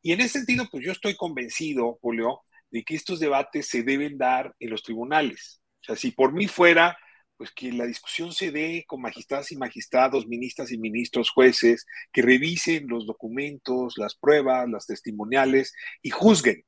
[0.00, 4.16] Y en ese sentido, pues yo estoy convencido, Julio, de que estos debates se deben
[4.16, 5.60] dar en los tribunales.
[5.82, 6.96] O sea, si por mí fuera,
[7.36, 12.22] pues que la discusión se dé con magistradas y magistrados, ministras y ministros, jueces, que
[12.22, 16.64] revisen los documentos, las pruebas, las testimoniales y juzguen.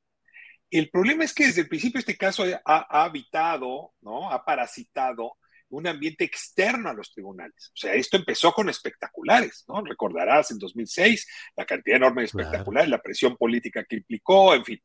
[0.69, 4.31] El problema es que desde el principio este caso ha, habitado, ¿no?
[4.31, 5.37] Ha parasitado
[5.69, 7.71] un ambiente externo a los tribunales.
[7.73, 9.83] O sea, esto empezó con espectaculares, ¿no?
[9.83, 14.81] Recordarás en 2006 la cantidad enorme de espectaculares, la presión política que implicó, en fin.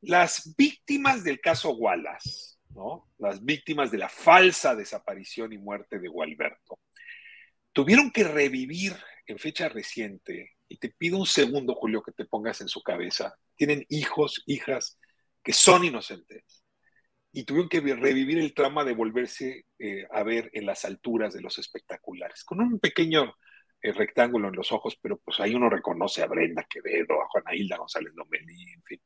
[0.00, 2.51] Las víctimas del caso Wallace
[3.18, 6.80] las víctimas de la falsa desaparición y muerte de Gualberto,
[7.72, 8.94] tuvieron que revivir
[9.26, 13.34] en fecha reciente, y te pido un segundo, Julio, que te pongas en su cabeza,
[13.56, 14.98] tienen hijos, hijas
[15.42, 16.64] que son inocentes,
[17.32, 21.40] y tuvieron que revivir el trama de volverse eh, a ver en las alturas de
[21.40, 23.34] los espectaculares, con un pequeño
[23.80, 27.54] eh, rectángulo en los ojos, pero pues ahí uno reconoce a Brenda Quevedo, a Juana
[27.54, 29.00] Hilda González Lomelí, en fin.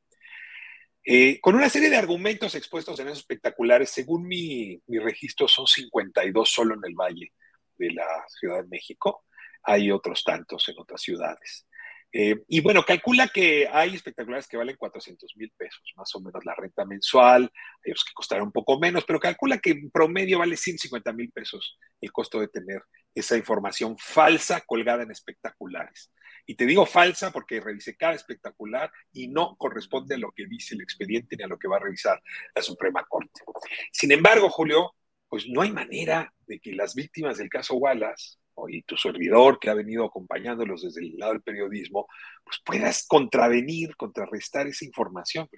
[1.08, 6.50] Eh, con una serie de argumentos expuestos en esos espectaculares, según mi, registro, son 52
[6.50, 7.32] solo en el Valle
[7.78, 9.24] de la Ciudad de México.
[9.62, 11.68] Hay otros tantos en otras ciudades.
[12.12, 16.44] Eh, y bueno, calcula que hay espectaculares que valen 400 mil pesos, más o menos
[16.44, 17.52] la renta mensual,
[17.84, 21.30] hay otros que costarán un poco menos, pero calcula que en promedio vale 150 mil
[21.30, 22.82] pesos el costo de tener
[23.14, 26.10] esa información falsa colgada en espectaculares.
[26.46, 30.74] Y te digo falsa porque revisé cada espectacular y no corresponde a lo que dice
[30.74, 32.22] el expediente ni a lo que va a revisar
[32.54, 33.42] la Suprema Corte.
[33.90, 34.94] Sin embargo, Julio,
[35.28, 39.68] pues no hay manera de que las víctimas del caso Wallace y tu servidor que
[39.68, 42.06] ha venido acompañándolos desde el lado del periodismo,
[42.42, 45.48] pues puedas contravenir, contrarrestar esa información.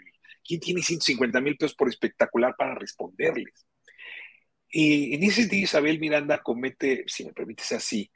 [0.44, 3.66] ¿Quién tiene 150 mil pesos por espectacular para responderles?
[4.70, 8.10] Y en ese sentido, Isabel Miranda comete, si me permites así,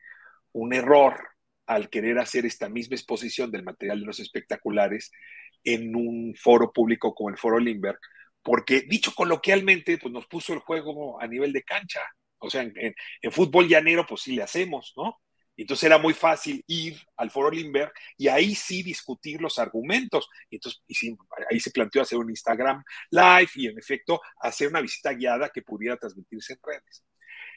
[0.53, 1.32] un error
[1.67, 5.11] al querer hacer esta misma exposición del material de los espectaculares
[5.65, 7.99] en un foro público como el Foro Limberg,
[8.43, 12.01] porque dicho coloquialmente, pues nos puso el juego a nivel de cancha.
[12.39, 12.95] O sea, en,
[13.31, 15.17] fútbol llanero, pues sí le hacemos, ¿no?
[15.57, 20.29] Entonces era muy fácil ir al foro Limberg y ahí sí discutir los argumentos.
[20.51, 20.83] Entonces
[21.49, 25.63] ahí se planteó hacer un Instagram live y en efecto hacer una visita guiada que
[25.63, 27.05] pudiera transmitirse en redes.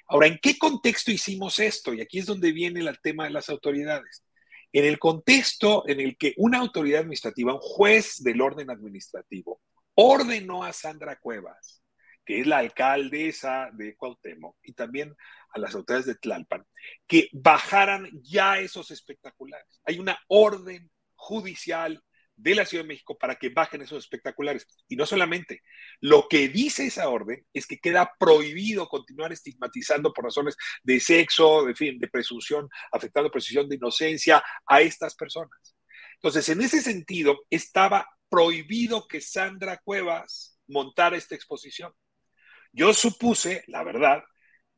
[0.08, 1.94] Ahora, ¿en qué contexto hicimos esto?
[1.94, 4.24] Y aquí es donde viene el tema de las autoridades.
[4.72, 9.62] En el contexto en el que una autoridad administrativa, un juez del orden administrativo,
[9.96, 11.82] ordenó a Sandra Cuevas
[12.26, 15.16] que es la alcaldesa de Cuauhtémoc, y también
[15.54, 16.66] a las autoridades de Tlalpan,
[17.08, 19.80] que bajaran ya esos espectaculares.
[19.86, 22.04] Hay una orden judicial
[22.36, 24.68] de la Ciudad de México para que bajen esos espectaculares.
[24.88, 25.62] Y no solamente,
[26.02, 31.66] lo que dice esa orden es que queda prohibido continuar estigmatizando por razones de sexo,
[31.66, 35.76] de, fin, de presunción, afectando presunción de inocencia a estas personas.
[36.16, 41.94] Entonces, en ese sentido, estaba prohibido que Sandra Cuevas montara esta exposición.
[42.72, 44.24] Yo supuse, la verdad,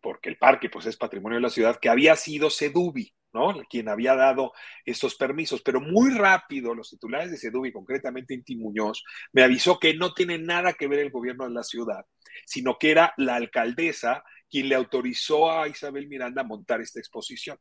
[0.02, 3.63] porque el parque pues es patrimonio de la ciudad, que había sido Sedubi, ¿no?
[3.69, 9.04] Quien había dado estos permisos, pero muy rápido los titulares de Sedubi, concretamente Inti Muñoz,
[9.32, 12.06] me avisó que no tiene nada que ver el gobierno de la ciudad,
[12.45, 17.58] sino que era la alcaldesa quien le autorizó a Isabel Miranda a montar esta exposición.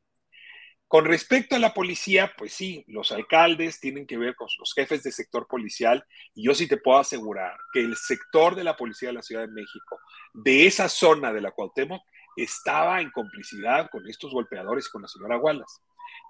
[0.89, 5.03] Con respecto a la policía, pues sí, los alcaldes tienen que ver con los jefes
[5.03, 9.09] de sector policial y yo sí te puedo asegurar que el sector de la policía
[9.09, 9.99] de la Ciudad de México,
[10.33, 12.03] de esa zona de la Cuauhtémoc,
[12.37, 15.81] estaba en complicidad con estos golpeadores con la señora Wallace.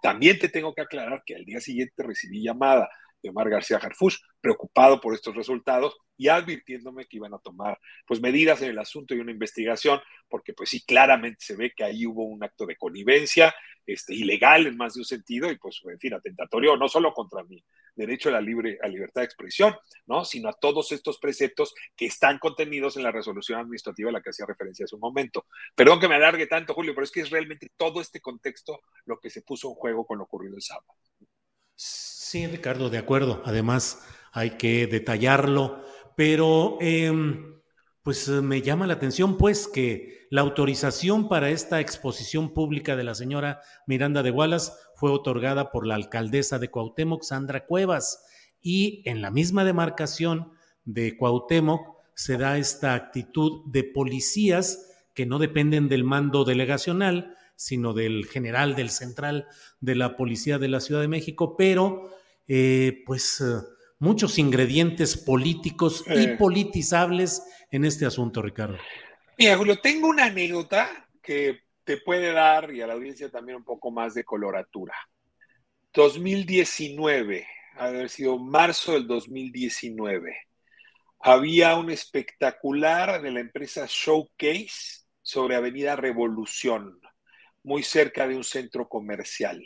[0.02, 2.88] También te tengo que aclarar que al día siguiente recibí llamada
[3.22, 8.20] de Omar García Harfush, preocupado por estos resultados y advirtiéndome que iban a tomar pues
[8.20, 12.06] medidas en el asunto y una investigación, porque pues sí, claramente se ve que ahí
[12.06, 13.54] hubo un acto de connivencia,
[13.86, 17.44] este, ilegal en más de un sentido y pues, en fin, atentatorio no solo contra
[17.44, 17.62] mi
[17.94, 19.74] derecho a la libre, a libertad de expresión,
[20.06, 20.24] ¿no?
[20.24, 24.30] Sino a todos estos preceptos que están contenidos en la resolución administrativa a la que
[24.30, 25.46] hacía referencia hace un momento.
[25.74, 29.18] Perdón que me alargue tanto, Julio, pero es que es realmente todo este contexto lo
[29.18, 30.92] que se puso en juego con lo ocurrido el sábado.
[32.28, 33.40] Sí, Ricardo, de acuerdo.
[33.44, 35.80] Además, hay que detallarlo,
[36.16, 37.60] pero em,
[38.02, 43.14] pues me llama la atención, pues, que la autorización para esta exposición pública de la
[43.14, 48.24] señora Miranda de Wallace fue otorgada por la alcaldesa de Cuauhtémoc, Sandra Cuevas,
[48.60, 50.50] y en la misma demarcación
[50.84, 57.94] de Cuauhtémoc se da esta actitud de policías que no dependen del mando delegacional, sino
[57.94, 59.48] del general, del central
[59.80, 62.10] de la Policía de la Ciudad de México, pero
[62.46, 63.66] eh, pues eh,
[63.98, 66.36] muchos ingredientes políticos y eh.
[66.38, 68.78] politizables en este asunto, Ricardo.
[69.38, 73.64] Mira, Julio, tengo una anécdota que te puede dar y a la audiencia también un
[73.64, 74.94] poco más de coloratura.
[75.92, 80.36] 2019, haber sido marzo del 2019,
[81.20, 87.00] había un espectacular de la empresa Showcase sobre Avenida Revolución,
[87.66, 89.60] muy cerca de un centro comercial.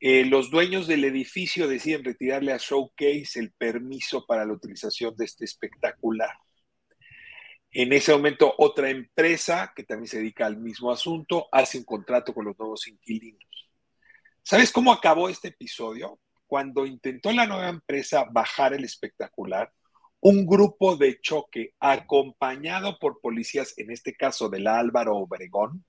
[0.00, 5.24] Eh, los dueños del edificio deciden retirarle a Showcase el permiso para la utilización de
[5.24, 6.36] este espectacular.
[7.70, 12.34] En ese momento, otra empresa que también se dedica al mismo asunto hace un contrato
[12.34, 13.70] con los nuevos inquilinos.
[14.42, 16.18] ¿Sabes cómo acabó este episodio?
[16.48, 19.72] Cuando intentó la nueva empresa bajar el espectacular,
[20.18, 25.84] un grupo de choque acompañado por policías, en este caso de la Álvaro Obregón,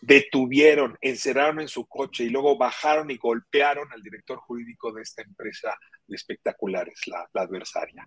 [0.00, 5.22] detuvieron, encerraron en su coche y luego bajaron y golpearon al director jurídico de esta
[5.22, 5.76] empresa
[6.06, 8.06] de espectaculares, la, adversaria.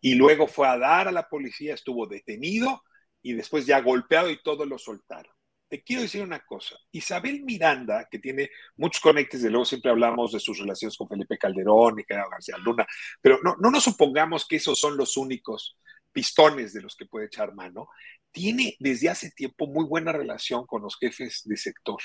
[0.00, 2.82] Y luego fue a dar a la policía, estuvo detenido
[3.22, 5.32] y después ya golpeado y todos lo soltaron
[5.68, 6.76] te quiero decir una cosa.
[6.92, 11.36] Isabel Miranda, que tiene muchos conectes, de luego siempre hablamos de sus relaciones con Felipe
[11.36, 12.86] Calderón y García Luna,
[13.20, 15.76] pero no, no nos supongamos que esos son los únicos
[16.18, 17.88] pistones de los que puede echar mano.
[18.32, 22.00] Tiene desde hace tiempo muy buena relación con los jefes de sector.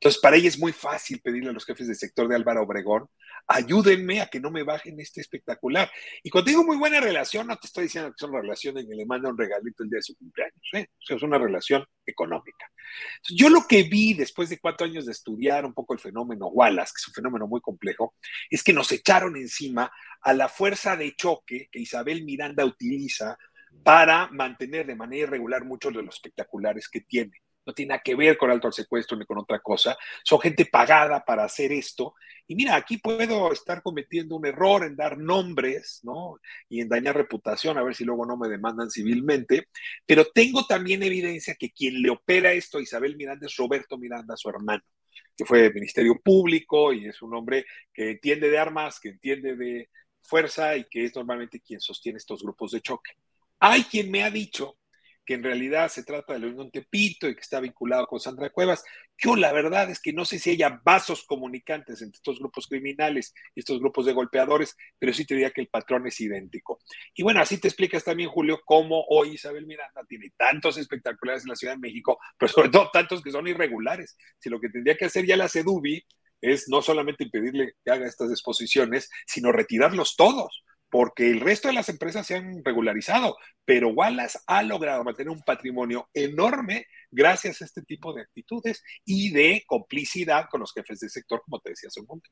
[0.00, 3.06] Entonces, para ella es muy fácil pedirle a los jefes de sector de Álvaro Obregón,
[3.46, 5.90] ayúdenme a que no me bajen este espectacular.
[6.22, 9.04] Y cuando digo muy buena relación, no te estoy diciendo que son relaciones que le
[9.04, 10.86] manda un regalito el día de su cumpleaños, ¿eh?
[10.90, 12.72] o sea, es una relación económica.
[13.28, 16.92] yo lo que vi después de cuatro años de estudiar un poco el fenómeno Wallace,
[16.94, 18.14] que es un fenómeno muy complejo,
[18.48, 19.92] es que nos echaron encima
[20.22, 23.36] a la fuerza de choque que Isabel Miranda utiliza
[23.84, 28.36] para mantener de manera irregular muchos de los espectaculares que tiene no tiene que ver
[28.36, 29.96] con alto al secuestro ni con otra cosa.
[30.24, 32.14] Son gente pagada para hacer esto.
[32.48, 36.40] Y mira, aquí puedo estar cometiendo un error en dar nombres, ¿no?
[36.68, 39.68] Y en dañar reputación, a ver si luego no me demandan civilmente.
[40.04, 44.36] Pero tengo también evidencia que quien le opera esto a Isabel Miranda es Roberto Miranda,
[44.36, 44.82] su hermano,
[45.36, 49.88] que fue Ministerio Público y es un hombre que entiende de armas, que entiende de
[50.20, 53.12] fuerza y que es normalmente quien sostiene estos grupos de choque.
[53.60, 54.79] Hay quien me ha dicho
[55.24, 58.82] que en realidad se trata de León Tepito y que está vinculado con Sandra Cuevas.
[59.16, 63.34] Yo la verdad es que no sé si haya vasos comunicantes entre estos grupos criminales
[63.54, 66.80] y estos grupos de golpeadores, pero sí te diría que el patrón es idéntico.
[67.14, 71.50] Y bueno, así te explicas también, Julio, cómo hoy Isabel Miranda tiene tantos espectaculares en
[71.50, 74.16] la Ciudad de México, pero sobre todo tantos que son irregulares.
[74.38, 76.02] Si lo que tendría que hacer ya la CEDUBI
[76.40, 81.74] es no solamente impedirle que haga estas exposiciones, sino retirarlos todos porque el resto de
[81.74, 87.64] las empresas se han regularizado, pero Wallace ha logrado mantener un patrimonio enorme gracias a
[87.64, 91.88] este tipo de actitudes y de complicidad con los jefes del sector, como te decía
[91.88, 92.30] hace un momento.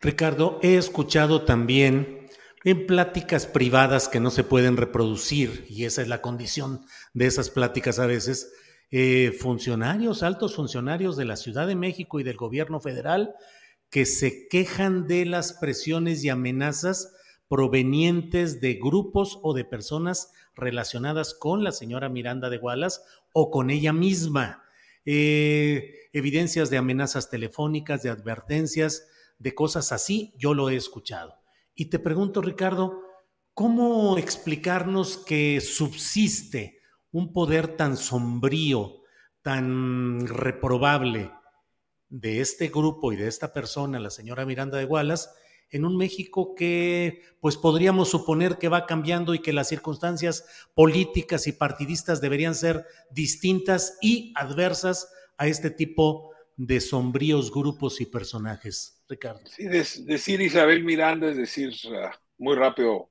[0.00, 2.26] Ricardo, he escuchado también
[2.64, 6.84] en pláticas privadas que no se pueden reproducir, y esa es la condición
[7.14, 8.52] de esas pláticas a veces,
[8.90, 13.34] eh, funcionarios, altos funcionarios de la Ciudad de México y del gobierno federal
[13.90, 17.14] que se quejan de las presiones y amenazas
[17.48, 23.00] provenientes de grupos o de personas relacionadas con la señora Miranda de Wallace
[23.32, 24.64] o con ella misma.
[25.04, 31.36] Eh, evidencias de amenazas telefónicas, de advertencias, de cosas así, yo lo he escuchado.
[31.74, 33.00] Y te pregunto, Ricardo,
[33.54, 36.80] ¿cómo explicarnos que subsiste
[37.10, 39.02] un poder tan sombrío,
[39.42, 41.30] tan reprobable
[42.08, 45.28] de este grupo y de esta persona, la señora Miranda de Wallace,
[45.70, 50.44] en un México que pues podríamos suponer que va cambiando y que las circunstancias
[50.74, 58.06] políticas y partidistas deberían ser distintas y adversas a este tipo de sombríos grupos y
[58.06, 59.04] personajes.
[59.08, 59.40] Ricardo.
[59.46, 61.72] Sí, decir Isabel Miranda es decir
[62.36, 63.10] muy rápido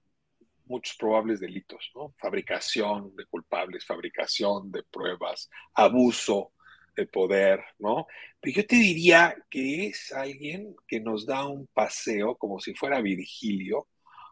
[0.65, 2.13] muchos probables delitos, ¿no?
[2.17, 6.51] Fabricación de culpables, fabricación de pruebas, abuso,
[6.97, 8.07] de poder, ¿no?
[8.41, 12.99] Pero yo te diría que es alguien que nos da un paseo como si fuera
[12.99, 13.87] Virgilio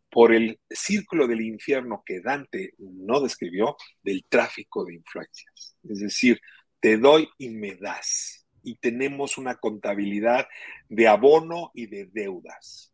[0.09, 5.77] por el círculo del infierno que Dante no describió del tráfico de influencias.
[5.83, 6.39] Es decir,
[6.79, 8.45] te doy y me das.
[8.63, 10.47] Y tenemos una contabilidad
[10.89, 12.93] de abono y de deudas.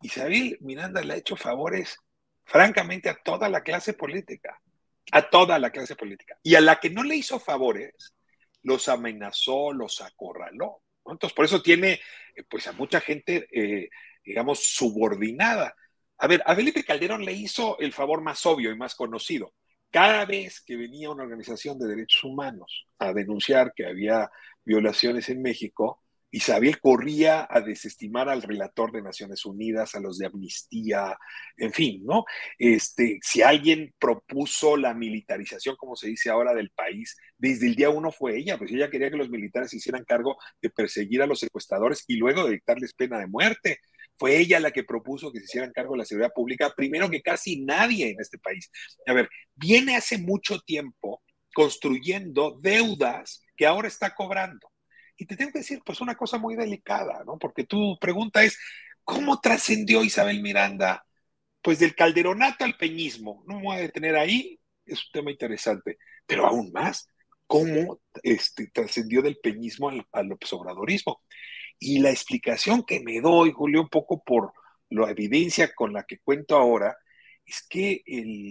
[0.00, 1.98] Isabel Miranda le ha hecho favores,
[2.44, 4.60] francamente, a toda la clase política.
[5.10, 6.38] A toda la clase política.
[6.42, 8.14] Y a la que no le hizo favores,
[8.62, 10.82] los amenazó, los acorraló.
[11.04, 12.00] Entonces, por eso tiene
[12.36, 13.90] eh, pues a mucha gente, eh,
[14.24, 15.74] digamos, subordinada.
[16.18, 19.54] A ver, a Felipe Calderón le hizo el favor más obvio y más conocido.
[19.90, 24.30] Cada vez que venía una organización de derechos humanos a denunciar que había
[24.64, 26.01] violaciones en México,
[26.32, 31.16] Isabel corría a desestimar al relator de Naciones Unidas, a los de Amnistía,
[31.58, 32.24] en fin, ¿no?
[32.58, 37.90] Este, si alguien propuso la militarización, como se dice ahora, del país, desde el día
[37.90, 41.26] uno fue ella, pues ella quería que los militares se hicieran cargo de perseguir a
[41.26, 43.78] los secuestradores y luego de dictarles pena de muerte.
[44.16, 47.20] Fue ella la que propuso que se hicieran cargo de la seguridad pública, primero que
[47.20, 48.70] casi nadie en este país.
[49.06, 51.22] A ver, viene hace mucho tiempo
[51.54, 54.71] construyendo deudas que ahora está cobrando.
[55.22, 57.38] Y te tengo que decir, pues una cosa muy delicada, ¿no?
[57.38, 58.58] Porque tu pregunta es,
[59.04, 61.06] ¿cómo trascendió Isabel Miranda?
[61.62, 63.44] Pues del calderonato al peñismo.
[63.46, 67.06] No me voy a detener ahí, es un tema interesante, pero aún más,
[67.46, 71.22] ¿cómo este, trascendió del peñismo al, al observadorismo?
[71.78, 74.52] Y la explicación que me doy, Julio, un poco por
[74.90, 76.96] la evidencia con la que cuento ahora,
[77.46, 78.02] es que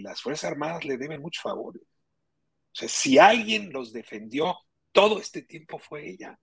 [0.04, 1.84] las Fuerzas Armadas le deben muchos favores.
[1.84, 4.56] O sea, si alguien los defendió
[4.92, 6.40] todo este tiempo fue ella.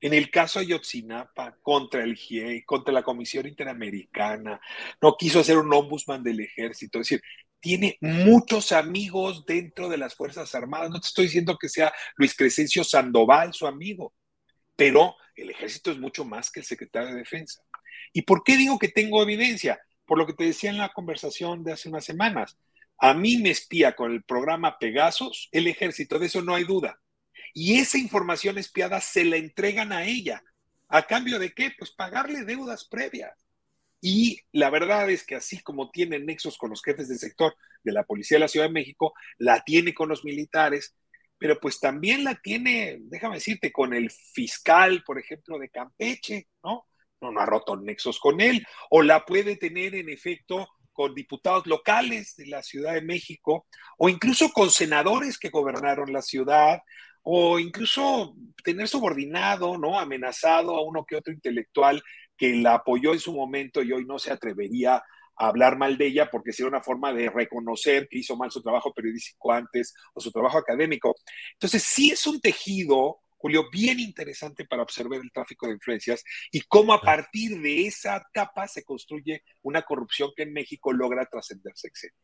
[0.00, 4.60] En el caso Ayotzinapa, contra el GIEI, contra la Comisión Interamericana,
[5.00, 6.98] no quiso ser un ombudsman del ejército.
[7.00, 7.22] Es decir,
[7.60, 10.90] tiene muchos amigos dentro de las Fuerzas Armadas.
[10.90, 14.14] No te estoy diciendo que sea Luis Crescencio Sandoval su amigo,
[14.74, 17.62] pero el ejército es mucho más que el secretario de Defensa.
[18.12, 19.80] ¿Y por qué digo que tengo evidencia?
[20.06, 22.56] Por lo que te decía en la conversación de hace unas semanas.
[22.98, 26.98] A mí me espía con el programa Pegasus el ejército, de eso no hay duda.
[27.54, 30.42] Y esa información espiada se la entregan a ella.
[30.88, 31.72] ¿A cambio de qué?
[31.78, 33.36] Pues pagarle deudas previas.
[34.00, 37.92] Y la verdad es que así como tiene nexos con los jefes del sector de
[37.92, 40.96] la Policía de la Ciudad de México, la tiene con los militares,
[41.38, 46.86] pero pues también la tiene, déjame decirte, con el fiscal, por ejemplo, de Campeche, ¿no?
[47.20, 51.66] No, no ha roto nexos con él, o la puede tener en efecto con diputados
[51.66, 53.66] locales de la Ciudad de México,
[53.98, 56.80] o incluso con senadores que gobernaron la ciudad,
[57.22, 59.98] o incluso tener subordinado, ¿no?
[59.98, 62.02] Amenazado a uno que otro intelectual
[62.36, 65.02] que la apoyó en su momento y hoy no se atrevería
[65.36, 68.62] a hablar mal de ella porque sería una forma de reconocer que hizo mal su
[68.62, 71.14] trabajo periodístico antes o su trabajo académico.
[71.52, 76.60] Entonces, sí es un tejido, Julio, bien interesante para observar el tráfico de influencias y
[76.62, 81.88] cómo a partir de esa capa se construye una corrupción que en México logra trascenderse
[81.88, 82.16] sexenio.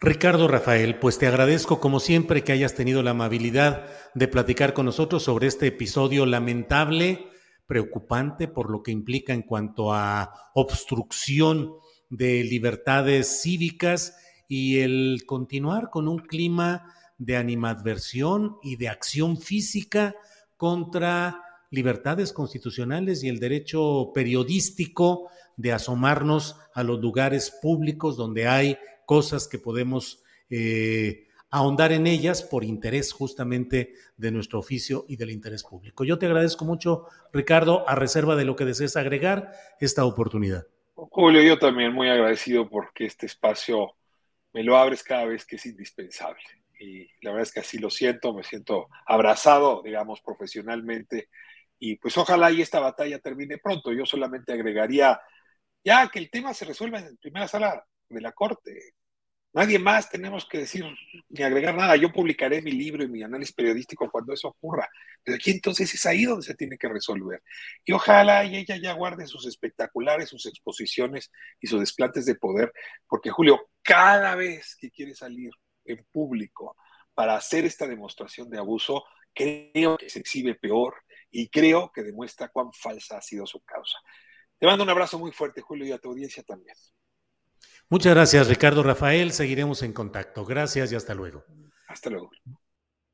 [0.00, 4.86] Ricardo Rafael, pues te agradezco como siempre que hayas tenido la amabilidad de platicar con
[4.86, 7.26] nosotros sobre este episodio lamentable,
[7.66, 11.72] preocupante por lo que implica en cuanto a obstrucción
[12.10, 20.14] de libertades cívicas y el continuar con un clima de animadversión y de acción física
[20.56, 21.42] contra
[21.72, 28.78] libertades constitucionales y el derecho periodístico de asomarnos a los lugares públicos donde hay
[29.08, 35.30] cosas que podemos eh, ahondar en ellas por interés justamente de nuestro oficio y del
[35.30, 36.04] interés público.
[36.04, 39.50] Yo te agradezco mucho, Ricardo, a reserva de lo que desees agregar,
[39.80, 40.66] esta oportunidad.
[40.92, 43.94] Julio, yo también muy agradecido porque este espacio
[44.52, 46.42] me lo abres cada vez que es indispensable.
[46.78, 51.30] Y la verdad es que así lo siento, me siento abrazado, digamos, profesionalmente.
[51.78, 53.90] Y pues ojalá y esta batalla termine pronto.
[53.90, 55.18] Yo solamente agregaría
[55.82, 58.94] ya que el tema se resuelva en primera sala de la Corte.
[59.54, 60.84] Nadie más tenemos que decir
[61.30, 61.96] ni agregar nada.
[61.96, 64.88] Yo publicaré mi libro y mi análisis periodístico cuando eso ocurra.
[65.24, 67.42] Pero aquí entonces es ahí donde se tiene que resolver.
[67.84, 71.30] Y ojalá y ella ya guarde sus espectaculares, sus exposiciones
[71.60, 72.72] y sus desplantes de poder,
[73.08, 75.50] porque Julio, cada vez que quiere salir
[75.86, 76.76] en público
[77.14, 80.94] para hacer esta demostración de abuso, creo que se exhibe peor
[81.30, 83.98] y creo que demuestra cuán falsa ha sido su causa.
[84.58, 86.76] Te mando un abrazo muy fuerte, Julio, y a tu audiencia también.
[87.90, 89.32] Muchas gracias, Ricardo Rafael.
[89.32, 90.44] Seguiremos en contacto.
[90.44, 91.44] Gracias y hasta luego.
[91.88, 92.30] Hasta luego.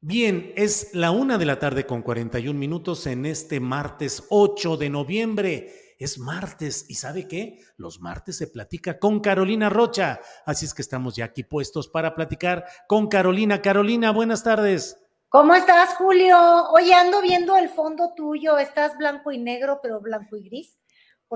[0.01, 4.91] Bien, es la una de la tarde con 41 minutos en este martes 8 de
[4.91, 5.95] noviembre.
[5.99, 7.61] Es martes y ¿sabe qué?
[7.77, 10.20] Los martes se platica con Carolina Rocha.
[10.45, 13.62] Así es que estamos ya aquí puestos para platicar con Carolina.
[13.62, 14.99] Carolina, buenas tardes.
[15.29, 16.37] ¿Cómo estás, Julio?
[16.70, 18.59] Oye, ando viendo el fondo tuyo.
[18.59, 20.77] Estás blanco y negro, pero blanco y gris.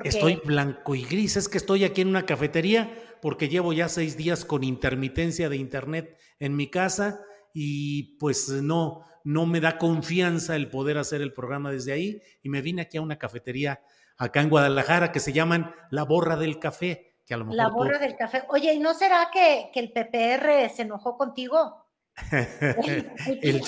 [0.05, 1.36] Estoy blanco y gris.
[1.36, 5.57] Es que estoy aquí en una cafetería porque llevo ya seis días con intermitencia de
[5.57, 7.20] internet en mi casa
[7.53, 12.49] y pues no, no me da confianza el poder hacer el programa desde ahí y
[12.49, 13.80] me vine aquí a una cafetería
[14.16, 17.16] acá en Guadalajara que se llaman La Borra del Café.
[17.26, 18.45] Que a lo mejor la borra del café.
[18.49, 21.84] Oye, ¿y no será que, el PPR se enojó contigo?
[23.43, 23.62] el,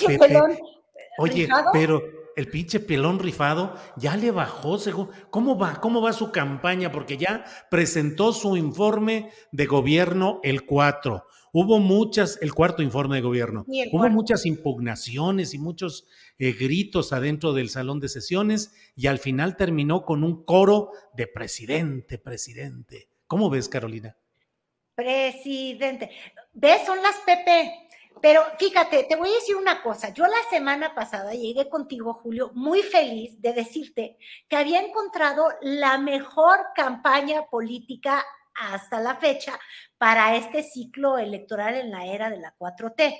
[1.19, 2.01] Oye, pero
[2.41, 5.79] el pinche pelón rifado ya le bajó, según, ¿cómo va?
[5.79, 6.91] ¿Cómo va su campaña?
[6.91, 11.23] Porque ya presentó su informe de gobierno el 4.
[11.53, 16.07] Hubo muchas, el cuarto informe de gobierno, hubo muchas impugnaciones y muchos
[16.39, 21.27] eh, gritos adentro del salón de sesiones y al final terminó con un coro de
[21.27, 23.09] presidente, presidente.
[23.27, 24.17] ¿Cómo ves, Carolina?
[24.95, 26.09] Presidente.
[26.53, 26.87] ¿Ves?
[26.87, 27.90] Son las PP.
[28.21, 30.09] Pero fíjate, te voy a decir una cosa.
[30.13, 34.17] Yo la semana pasada llegué contigo, Julio, muy feliz de decirte
[34.47, 39.59] que había encontrado la mejor campaña política hasta la fecha
[39.97, 43.17] para este ciclo electoral en la era de la 4T,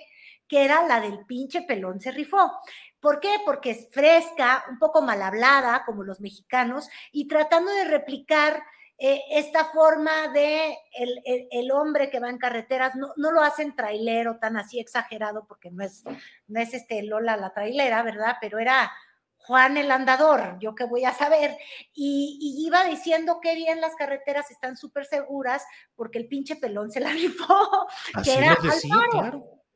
[0.48, 2.52] que era la del pinche pelón se rifó.
[3.00, 3.38] ¿Por qué?
[3.44, 8.62] Porque es fresca, un poco mal hablada, como los mexicanos, y tratando de replicar
[9.04, 14.58] eh, esta forma de el, hombre que va en carreteras, no, lo hacen trailero tan
[14.58, 16.04] así exagerado, porque no es,
[16.48, 18.36] no es este Lola la trailera, ¿verdad?
[18.40, 18.92] Pero era
[19.38, 21.58] Juan el andador, yo qué voy a saber,
[21.96, 27.00] y, iba diciendo que bien las carreteras están súper seguras porque el pinche pelón se
[27.00, 27.88] la rifó,
[28.24, 28.56] que era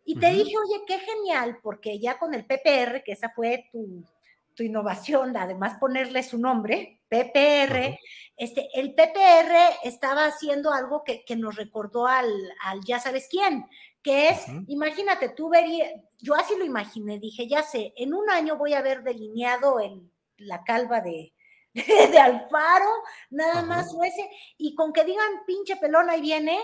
[0.04, 4.06] Y te dije, oye, qué genial, porque ya con el PPR, que esa fue tu,
[4.54, 7.98] tu innovación, además ponerle su nombre, PPR,
[8.38, 12.30] este, el PPR estaba haciendo algo que, nos recordó al,
[12.64, 13.66] al, ya sabes quién,
[14.02, 15.90] que es, imagínate, tú verías,
[16.20, 20.12] yo así lo imaginé, dije, ya sé, en un año voy a ver delineado el,
[20.38, 21.34] la calva de,
[21.74, 22.92] de, Alfaro,
[23.30, 26.60] nada más más ese, y con que digan pinche pelón ahí viene,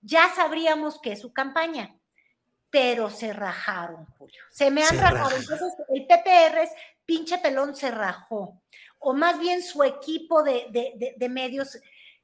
[0.00, 1.96] ya sabríamos que es su campaña.
[2.70, 4.40] Pero se rajaron, Julio.
[4.50, 5.36] Se me han rajado.
[5.36, 6.70] Entonces, el PPR es
[7.04, 8.62] pinche pelón se rajó.
[9.02, 11.78] O más bien su equipo de, de, de medios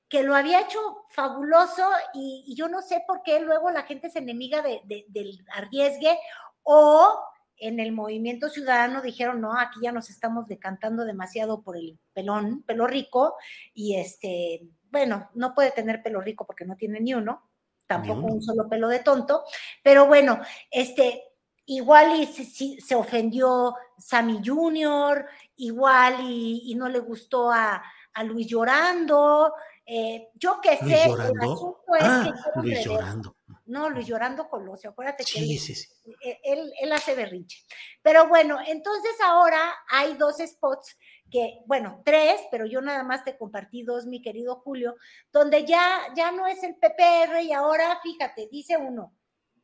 [0.09, 0.79] que lo había hecho
[1.11, 6.19] fabuloso y, yo no sé por qué luego la gente es enemiga de, del arriesgue
[6.63, 7.21] o
[7.57, 12.63] en el movimiento ciudadano dijeron, no, aquí ya nos estamos decantando demasiado por el pelón,
[12.63, 13.35] pelo rico,
[13.75, 17.51] y este, bueno, no puede tener pelo rico porque no tiene ni uno,
[17.89, 19.43] tampoco un solo pelo de tonto,
[19.83, 21.25] pero bueno, este,
[21.69, 27.83] igual y se, se ofendió Sammy Junior, igual y, no le gustó a,
[28.15, 29.53] a Luis llorando,
[29.85, 33.37] eh, yo que sé, el asunto es ah, que Luis llorando.
[33.67, 37.63] No, Luis llorando Colosio, acuérdate que e, él, él, hace berrinche.
[38.01, 40.97] Pero bueno, entonces ahora hay dos spots
[41.31, 44.97] que, bueno, tres, pero yo nada más te compartí dos, mi querido Julio,
[45.31, 49.15] donde ya, ya no es el PPR y ahora, fíjate, dice uno,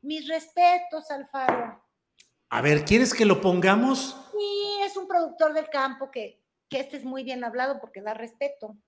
[0.02, 1.83] mis respetos, Alfaro.
[2.54, 4.16] A ver, ¿quieres que lo pongamos?
[4.30, 8.14] Sí, es un productor del campo que, que este es muy bien hablado porque da
[8.14, 8.78] respeto.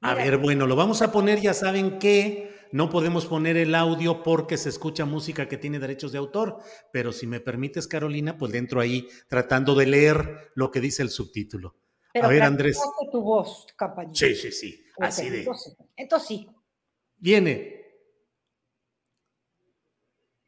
[0.00, 4.24] A ver, bueno, lo vamos a poner, ya saben que no podemos poner el audio
[4.24, 6.58] porque se escucha música que tiene derechos de autor,
[6.92, 11.10] pero si me permites, Carolina, pues dentro ahí tratando de leer lo que dice el
[11.10, 11.76] subtítulo.
[12.20, 12.80] a ver, Andrés.
[13.12, 14.16] tu voz, compañero.
[14.16, 14.84] Sí, sí, sí.
[14.98, 15.46] Así de.
[15.96, 16.48] Entonces, sí.
[17.16, 17.80] Viene.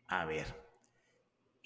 [0.08, 0.65] A ver.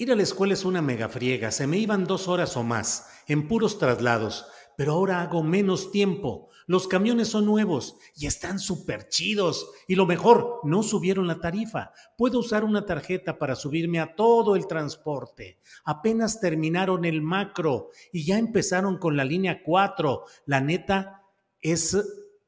[0.00, 1.50] Ir a la escuela es una mega friega.
[1.50, 4.46] Se me iban dos horas o más en puros traslados,
[4.76, 9.72] pero ahora hago menos tiempo los camiones son nuevos y están súper chidos.
[9.88, 11.92] Y lo mejor, no subieron la tarifa.
[12.16, 15.58] Puedo usar una tarjeta para subirme a todo el transporte.
[15.84, 20.24] Apenas terminaron el macro y ya empezaron con la línea 4.
[20.46, 21.24] La neta
[21.60, 21.98] es,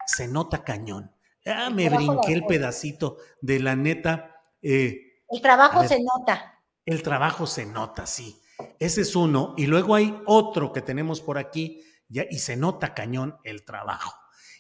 [0.06, 1.10] se nota cañón.
[1.44, 4.40] Ah, me brinqué el pedacito de la neta.
[4.62, 6.51] Eh, el trabajo se nota.
[6.84, 8.40] El trabajo se nota, sí.
[8.78, 9.54] Ese es uno.
[9.56, 14.12] Y luego hay otro que tenemos por aquí y se nota cañón el trabajo.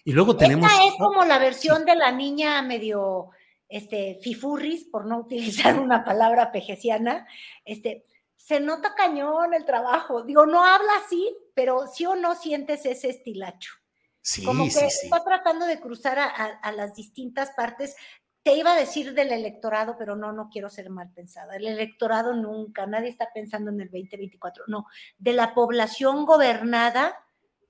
[0.04, 0.70] Y luego tenemos...
[0.70, 3.30] Esta es como la versión de la niña medio
[3.68, 7.26] este, fifurris, por no utilizar una palabra pejeciana,
[7.64, 8.04] este,
[8.36, 10.24] se nota cañón el trabajo.
[10.24, 13.72] Digo, no habla así, pero sí o no sientes ese estilacho.
[14.20, 17.96] Sí, como que está tratando de cruzar a, las distintas partes.
[18.42, 21.56] Te iba a decir del electorado, pero no, no quiero ser mal pensada.
[21.56, 24.86] El electorado nunca, nadie está pensando en el 2024, no,
[25.18, 27.24] de la población gobernada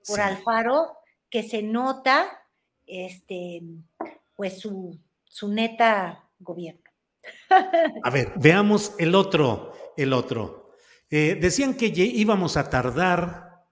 [0.06, 0.96] por Alfaro,
[1.28, 2.46] que se nota
[2.86, 3.62] este,
[4.34, 6.82] pues su, su neta gobierno.
[8.02, 10.74] A ver, veamos el otro, el otro.
[11.10, 13.66] Eh, decían que íbamos a tardar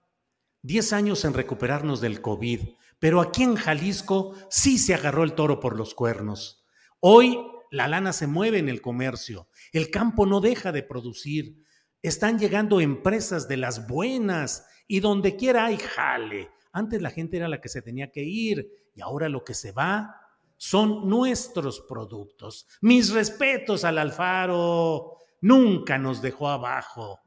[0.61, 2.61] 10 años en recuperarnos del COVID,
[2.99, 6.60] pero aquí en Jalisco sí se agarró el toro por los cuernos.
[7.03, 7.39] Hoy
[7.71, 11.63] la lana se mueve en el comercio, el campo no deja de producir,
[12.03, 16.51] están llegando empresas de las buenas y donde quiera hay jale.
[16.71, 19.71] Antes la gente era la que se tenía que ir y ahora lo que se
[19.71, 20.15] va
[20.57, 22.67] son nuestros productos.
[22.81, 25.17] Mis respetos al Alfaro.
[25.41, 27.20] Nunca nos dejó abajo.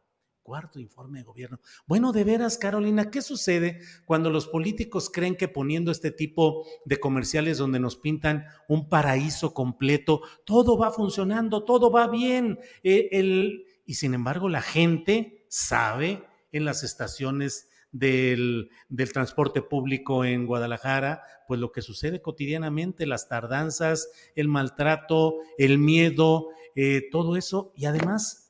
[0.45, 1.59] Cuarto informe de gobierno.
[1.87, 7.01] Bueno, de veras, Carolina, ¿qué sucede cuando los políticos creen que poniendo este tipo de
[7.01, 12.59] comerciales donde nos pintan un paraíso completo, todo va funcionando, todo va bien?
[12.83, 16.23] Eh, y sin embargo, la gente sabe
[16.53, 18.69] en las estaciones del,
[19.15, 26.49] transporte público en Guadalajara, pues lo que sucede cotidianamente, las tardanzas, el maltrato, el miedo,
[26.77, 28.44] eh, todo eso, y además,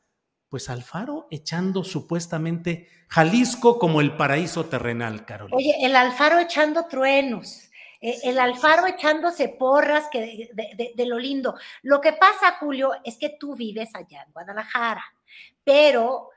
[0.54, 5.56] pues Alfaro echando supuestamente Jalisco como el paraíso terrenal, Carolina.
[5.56, 7.72] Oye, el Alfaro echando truenos.
[8.00, 11.56] Eh, el Alfaro echándose porras que de, lo lindo.
[11.82, 15.04] Lo que pasa, Julio, es que tú vives allá en Guadalajara,
[15.64, 16.30] pero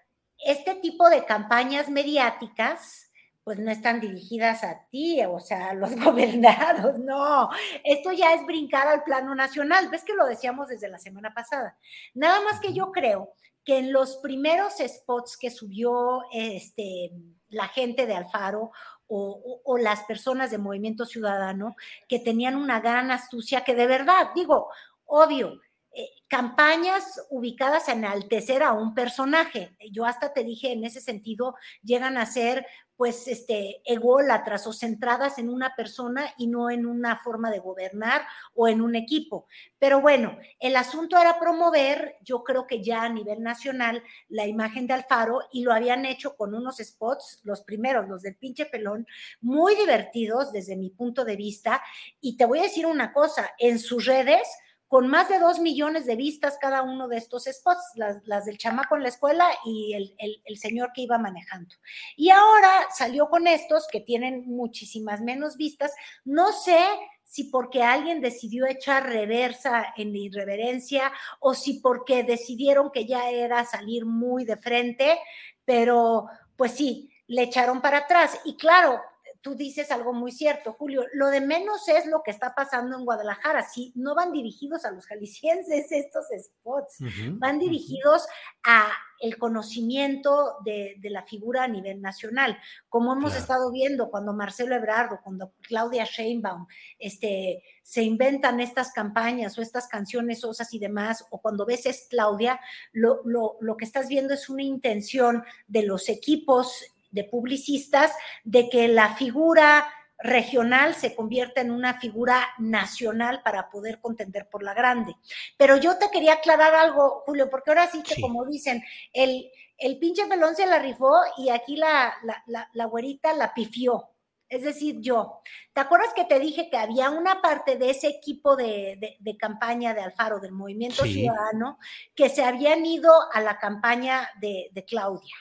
[0.43, 3.11] este tipo de campañas mediáticas
[3.43, 7.51] pues no están dirigidas a ti, o sea, a los gobernados, no.
[7.83, 9.89] Esto ya es brincar al plano nacional.
[9.89, 11.77] Ves que lo decíamos desde la semana pasada.
[12.15, 13.35] Nada más que yo creo
[13.67, 17.11] que en los primeros spots que subió este,
[17.49, 18.71] la gente de Alfaro
[19.07, 21.75] o, las personas de Movimiento Ciudadano,
[22.07, 24.69] que tenían una gran astucia, que de verdad, digo,
[25.05, 25.59] obvio,
[25.91, 29.75] eh, campañas ubicadas en enaltecer a un personaje.
[29.91, 32.65] Yo hasta te dije, en ese sentido, llegan a ser
[32.97, 38.23] pues este, ególatras o centradas en una persona y no en una forma de gobernar
[38.55, 39.47] o en un equipo.
[39.77, 44.87] Pero bueno, el asunto era promover, yo creo que ya a nivel nacional, la imagen
[44.87, 49.05] de Alfaro y lo habían hecho con unos spots, los primeros, los del pinche pelón,
[49.39, 51.81] muy divertidos desde mi punto de vista.
[52.19, 54.47] Y te voy a decir una cosa, en sus redes
[54.87, 58.95] con más de dos millones de vistas cada uno de estos spots, las, del chamaco
[58.95, 61.75] en la escuela y el, señor que iba manejando.
[62.15, 65.93] Y ahora salió con estos que tienen muchísimas menos vistas.
[66.23, 66.79] No sé
[67.23, 73.65] si porque alguien decidió echar reversa en irreverencia o si porque decidieron que ya era
[73.65, 75.19] salir muy de frente,
[75.65, 78.39] pero pues sí, le echaron para atrás.
[78.45, 79.01] Y claro,
[79.41, 81.05] tú dices algo muy cierto, Julio.
[81.13, 83.63] Lo de menos es lo que está pasando en Guadalajara.
[83.63, 86.97] Sí, no van dirigidos a los jaliscienses estos spots,
[87.33, 88.27] van dirigidos
[88.63, 92.57] a el conocimiento de, la figura a nivel nacional,
[92.89, 96.67] como hemos estado viendo cuando Marcelo Ebrardo, cuando Claudia Sheinbaum,
[96.99, 102.07] este, se inventan estas campañas o estas canciones osas y demás, o cuando ves es
[102.09, 102.59] Claudia,
[102.91, 108.11] lo, lo que estás viendo es una intención de los equipos de publicistas
[108.43, 109.87] de que la figura
[110.19, 115.15] regional se convierta en una figura nacional para poder contender por la grande.
[115.57, 118.83] Pero yo te quería aclarar algo, Julio, porque ahora sí que como dicen,
[119.13, 124.09] el, el pinche pelón se la rifó y aquí la, la, la, güerita la pifió.
[124.49, 125.41] Es decir, yo,
[125.73, 129.93] ¿te acuerdas que te dije que había una parte de ese equipo de, de, campaña
[129.93, 131.77] de Alfaro, del Movimiento Ciudadano,
[132.15, 135.35] que se habían ido a la campaña de, de Claudia?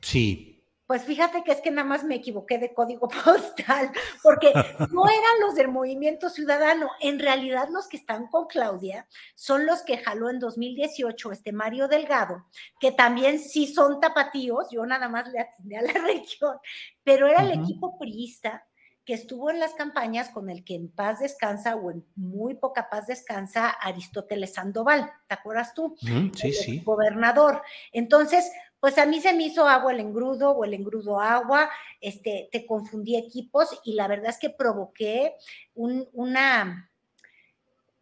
[0.00, 0.61] Sí.
[0.92, 3.90] Pues fíjate que es que nada más me equivoqué de código postal,
[4.22, 4.52] porque
[4.90, 6.90] no eran los del Movimiento Ciudadano.
[7.00, 11.88] En realidad, los que están con Claudia son los que jaló en 2018 este Mario
[11.88, 12.44] Delgado,
[12.78, 14.66] que también sí son tapatíos.
[14.70, 16.58] Yo nada más le atendí a la región,
[17.02, 18.66] pero era el equipo priista
[19.06, 22.90] que estuvo en las campañas con el que en paz descansa o en muy poca
[22.90, 25.96] paz descansa Aristóteles Sandoval, ¿te acuerdas tú?
[26.34, 26.82] sí, sí.
[26.84, 27.62] Gobernador.
[27.92, 28.52] Entonces,
[28.82, 31.70] pues a mí se me hizo agua el engrudo o el engrudo agua,
[32.00, 35.36] este, te confundí equipos y la verdad es que provoqué
[35.76, 36.90] un, una,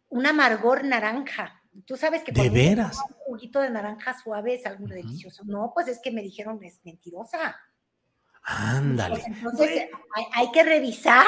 [0.09, 1.61] un amargor naranja.
[1.85, 2.97] Tú sabes que ¿De veras?
[3.09, 5.43] un juguito de naranja suave es algo delicioso.
[5.45, 7.55] No, pues es que me dijeron es mentirosa.
[8.41, 9.17] Ándale.
[9.17, 9.89] Pues entonces
[10.33, 11.27] hay, que revisar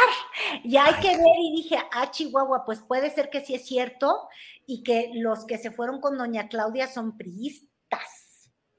[0.64, 4.28] y hay que ver y dije, ah, Chihuahua, pues puede ser que sí es cierto
[4.66, 7.72] y que los que se fueron con doña Claudia son priistas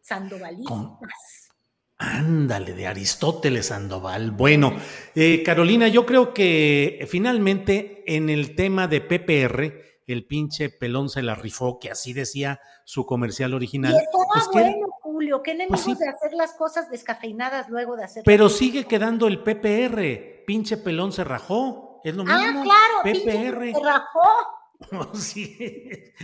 [0.05, 1.49] sandovalistas.
[1.97, 4.33] Ándale, de Aristóteles Sandoval.
[4.33, 4.75] Bueno,
[5.15, 11.23] eh, Carolina, yo creo que finalmente en el tema de PPR, el pinche pelón se
[11.23, 13.95] la rifó, que así decía su comercial original.
[13.95, 18.23] Y pues bueno, Julio, qué enemigos pues de hacer las cosas descafeinadas luego de hacer.
[18.27, 22.61] Pero sigue quedando el PPR, pinche pelón se rajó, es lo ah, mismo.
[22.61, 23.73] Ah, claro, PPR.
[23.73, 24.64] se rajó.
[25.15, 25.57] sí,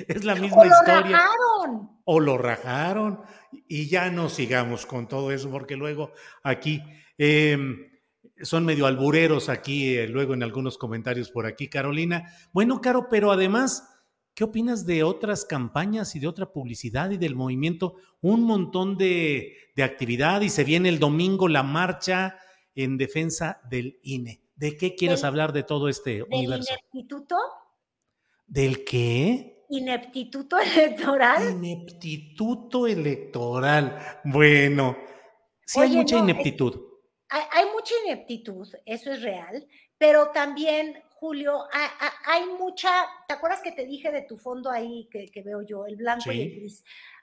[0.09, 0.71] es la misma historia.
[0.95, 1.91] O lo rajaron.
[2.05, 3.21] O lo rajaron.
[3.69, 6.83] Y ya no sigamos con todo eso, porque luego aquí
[7.19, 7.91] em,
[8.43, 12.33] son medio albureros aquí, eh, luego en algunos comentarios por aquí, Carolina.
[12.53, 13.89] Bueno, Caro, pero además,
[14.35, 17.97] ¿qué opinas de otras campañas y de otra publicidad y del movimiento?
[18.21, 22.37] Un montón de, actividad y se viene el domingo la marcha
[22.75, 24.43] en defensa del INE.
[24.55, 26.75] ¿De qué quieres hablar de todo este ¿Del universo?
[26.93, 27.37] Instituto?
[28.51, 29.65] ¿Del qué?
[29.69, 31.53] Ineptituto electoral.
[31.53, 34.21] Ineptituto electoral.
[34.25, 34.97] Bueno,
[35.65, 36.75] sí hay mucha ineptitud.
[37.29, 39.65] hay, mucha ineptitud, eso es real,
[39.97, 41.63] pero también, Julio,
[42.27, 42.91] hay, mucha,
[43.29, 46.41] ¿te acuerdas que te dije de tu fondo ahí que, veo yo, el blanco y
[46.41, 46.83] el gris?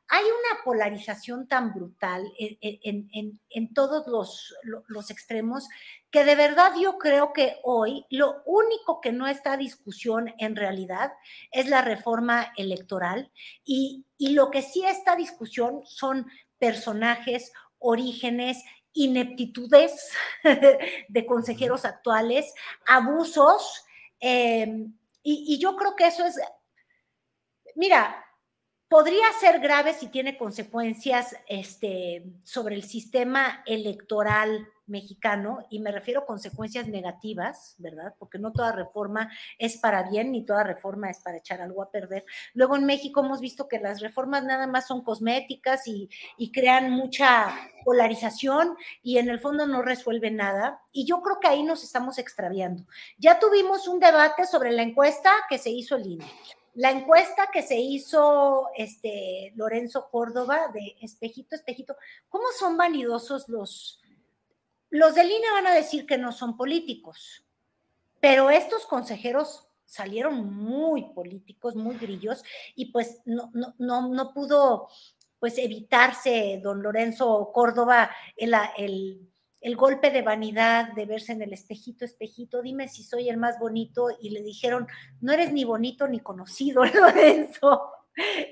[0.09, 4.55] hay una polarización tan brutal en, todos los,
[4.87, 5.67] los, extremos
[6.11, 10.55] que de verdad yo creo que hoy lo único que no está a discusión en
[10.55, 11.11] realidad
[11.51, 13.31] es la reforma electoral
[13.65, 16.27] y, y lo que sí está a discusión son
[16.57, 20.11] personajes, orígenes, ineptitudes
[20.43, 22.53] de consejeros actuales,
[22.87, 23.85] abusos.
[24.19, 24.65] Eh,
[25.23, 26.39] y, y yo creo que eso es,
[27.75, 28.26] mira,
[28.89, 36.21] podría ser grave si tiene consecuencias este, sobre el sistema electoral mexicano, y me refiero
[36.21, 38.15] a consecuencias negativas, ¿verdad?
[38.17, 39.29] Porque no toda reforma
[39.59, 42.25] es para bien, ni toda reforma es para echar algo a perder.
[42.53, 46.09] Luego en México hemos visto que las reformas nada más son cosméticas y,
[46.53, 50.81] crean mucha polarización y en el fondo no resuelven nada.
[50.93, 52.85] Y yo creo que ahí nos estamos extraviando.
[53.17, 56.25] Ya tuvimos un debate sobre la encuesta que se hizo el INE.
[56.77, 61.95] La encuesta que se hizo este Lorenzo Córdoba de espejito, espejito,
[62.29, 63.99] ¿cómo son vanidosos los,
[64.91, 67.43] los del INE van a decir que no son políticos,
[68.19, 72.43] pero estos consejeros salieron muy políticos, muy grillos,
[72.75, 74.87] y pues no, no, no, no pudo
[75.39, 79.27] pues evitarse don Lorenzo Córdoba el, el,
[79.67, 83.59] el, golpe de vanidad de verse en el espejito, espejito, dime si soy el más
[83.59, 84.87] bonito, y le dijeron,
[85.21, 87.91] no eres ni bonito ni conocido, Lorenzo.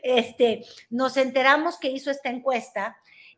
[0.03, 2.97] Este, nos enteramos que hizo esta encuesta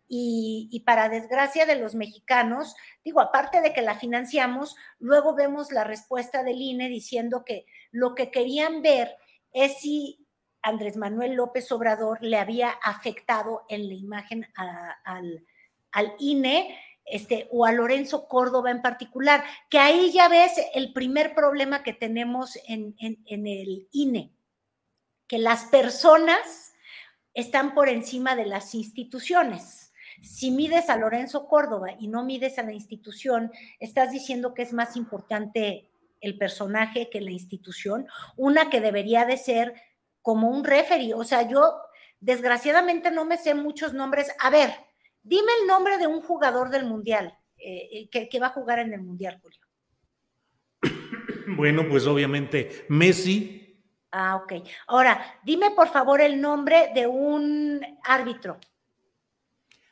[0.10, 5.84] y, para desgracia de los mexicanos, digo, aparte de que la financiamos, luego vemos la
[5.84, 9.16] respuesta del INE diciendo que lo que querían ver
[9.52, 10.26] es si
[10.62, 15.44] Andrés Manuel López Obrador le había afectado en la imagen al,
[16.20, 16.78] INE
[17.10, 21.94] este, o a Lorenzo Córdoba en particular, que ahí ya ves el primer problema que
[21.94, 24.32] tenemos en, el INE,
[25.28, 26.74] que las personas
[27.34, 29.94] están por encima de las instituciones.
[30.22, 34.74] Si mides a Lorenzo Córdoba y no mides a la institución, estás diciendo que es
[34.74, 35.90] más importante
[36.20, 39.76] el personaje que la institución, una que debería de ser
[40.22, 41.14] como un referee.
[41.14, 41.80] O sea, yo
[42.20, 44.30] desgraciadamente no me sé muchos nombres.
[44.40, 44.87] A ver,
[45.28, 48.94] dime el nombre de un jugador del Mundial eh, eh, que, va a jugar en
[48.94, 49.60] el Mundial, Julio.
[51.56, 53.84] Bueno, pues obviamente Messi.
[54.12, 54.54] Ah, ok.
[54.88, 58.60] Ahora, dime por favor el nombre de un árbitro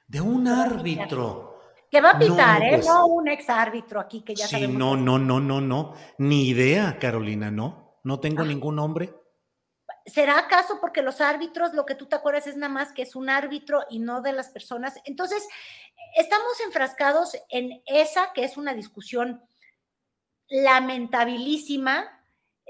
[0.07, 1.59] de un árbitro.
[1.89, 2.69] Que va a pitar, ¿eh?
[2.73, 5.93] Pues no un ex árbitro aquí que ya Sí, no, no, no, no, no.
[6.17, 7.99] Ni idea, Carolina, no.
[8.03, 8.45] No tengo ah.
[8.45, 9.13] ningún nombre.
[10.05, 13.15] ¿Será acaso porque los árbitros, lo que tú te acuerdas es nada más que es
[13.15, 14.95] un árbitro y no de las personas?
[15.05, 15.47] Entonces,
[16.15, 19.41] estamos enfrascados en esa que es una discusión
[20.47, 22.23] lamentabilísima,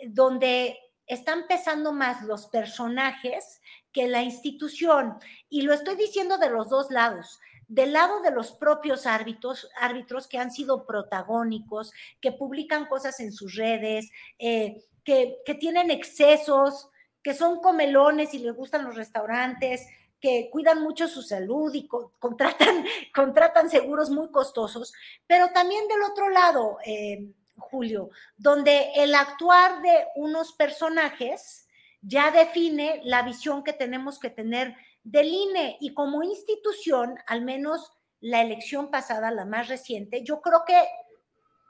[0.08, 3.62] donde están pesando más los personajes
[3.92, 5.18] que la institución,
[5.50, 10.28] y lo estoy diciendo de los dos lados, del lado de los propios árbitros, árbitros
[10.28, 16.90] que han sido protagónicos, que publican cosas en sus redes, eh, que, tienen excesos,
[17.26, 19.88] que son comelones y les gustan los restaurantes,
[20.22, 24.94] que cuidan mucho su salud y contratan, contratan seguros muy costosos,
[25.26, 31.68] pero también del otro lado, eh, Julio, donde el actuar de unos personajes
[32.00, 37.92] ya define la visión que tenemos que tener del INE y como institución, al menos
[38.20, 40.80] la elección pasada, la más reciente, yo creo que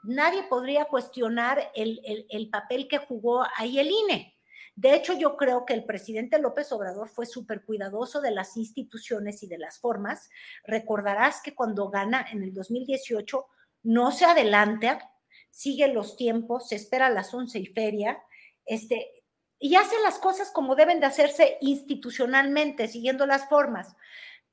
[0.02, 4.35] nadie podría cuestionar el, papel que jugó ahí el INE.
[4.76, 9.42] De hecho, yo creo que el presidente López Obrador fue súper cuidadoso de las instituciones
[9.42, 10.28] y de las formas.
[10.64, 13.46] Recordarás que cuando gana en el 2018
[13.84, 15.10] no se adelanta,
[15.50, 18.22] sigue los tiempos, se espera las once y feria,
[18.66, 19.24] este,
[19.58, 23.96] y hace las cosas como deben de hacerse institucionalmente, siguiendo las formas.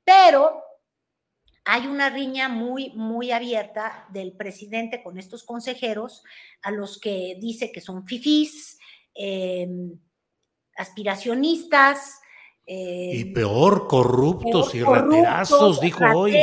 [0.04, 0.62] Pero
[1.66, 6.24] hay una riña muy, muy abierta del presidente con estos consejeros,
[6.62, 8.78] a los que dice que son fifís,
[9.14, 9.98] em,
[10.76, 12.20] aspiracionistas,
[12.66, 16.34] y eh, peor, corruptos y raterazos, dijo hoy.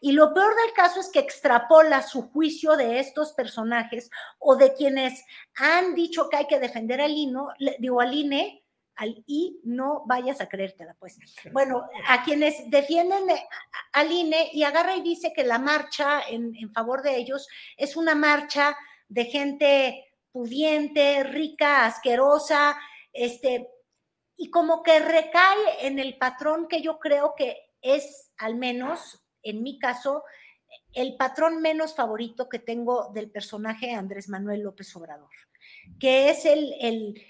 [0.00, 4.74] Y lo peor del caso es que extrapola su juicio de estos personajes o de
[4.74, 8.64] quienes han dicho que hay que defender al INO, digo al INE,
[8.96, 11.18] al I, no vayas a creértela, pues.
[11.52, 13.26] Bueno, a quienes defienden
[13.92, 17.46] al INE y agarra y dice que la marcha en, en favor de ellos
[17.76, 18.74] es una marcha
[19.08, 22.76] de gente pudiente, rica, asquerosa,
[23.16, 23.68] este,
[24.36, 29.62] y como que recae en el patrón que yo creo que es, al menos en
[29.62, 30.24] mi caso,
[30.92, 35.30] el patrón menos favorito que tengo del personaje Andrés Manuel López Obrador,
[36.00, 37.22] que es el, el,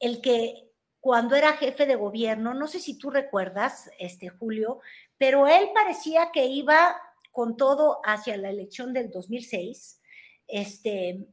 [0.00, 0.70] el que
[1.00, 4.80] cuando era jefe de gobierno, no sé si tú recuerdas, este Julio,
[5.16, 6.96] pero él parecía que iba
[7.30, 10.00] con todo hacia la elección del 2006,
[10.48, 11.28] este,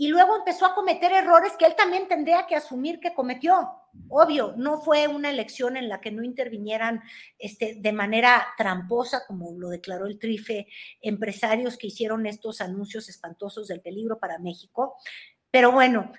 [0.00, 3.68] y luego empezó a cometer errores que él también tendría que asumir que cometió.
[4.08, 7.02] Obvio, no fue una elección en la que no intervinieran
[7.38, 10.68] este, de manera tramposa, como lo declaró el Trife,
[11.02, 14.96] empresarios que hicieron estos anuncios espantosos del peligro para México.
[15.50, 16.10] Pero bueno,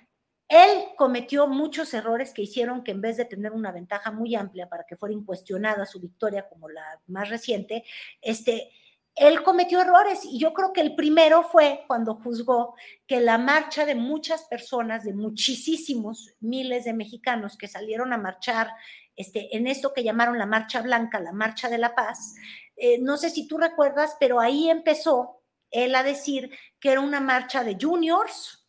[0.47, 4.69] Él cometió muchos errores que hicieron que en vez de tener una ventaja muy amplia
[4.69, 7.83] para que fuera incuestionada su victoria como la más reciente,
[8.21, 8.69] este,
[9.15, 12.75] él cometió errores y yo creo que el primero fue cuando juzgó
[13.07, 18.71] que la marcha de muchas personas, de muchísimos miles de mexicanos que salieron a marchar
[19.15, 22.35] este, en esto que llamaron la Marcha Blanca, la Marcha de la Paz,
[22.77, 26.49] eh, no sé si tú recuerdas, pero ahí empezó él a decir
[26.79, 28.61] que era una marcha de juniors,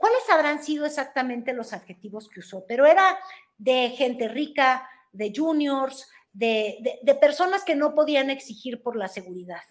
[0.00, 2.64] ¿Cuáles habrán sido exactamente los adjetivos que usó?
[2.66, 3.18] Pero era
[3.58, 9.62] de gente rica, de juniors, de, personas que no podían exigir por la seguridad.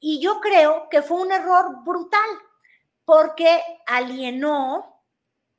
[0.00, 2.28] Y yo creo que fue un error brutal,
[3.04, 5.02] porque alienó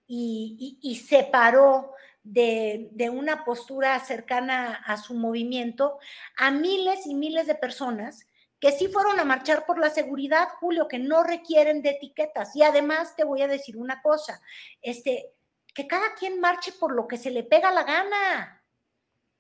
[0.08, 1.94] y separó
[2.24, 6.00] de, de, una postura cercana a su movimiento
[6.38, 8.26] a miles y miles de personas
[8.60, 12.56] que sí fueron a marchar por la seguridad, Julio, que no requieren de etiquetas.
[12.56, 14.42] Y además te voy a decir una cosa,
[14.82, 15.32] este,
[15.74, 18.57] que cada quien marche por lo que se le pega la gana.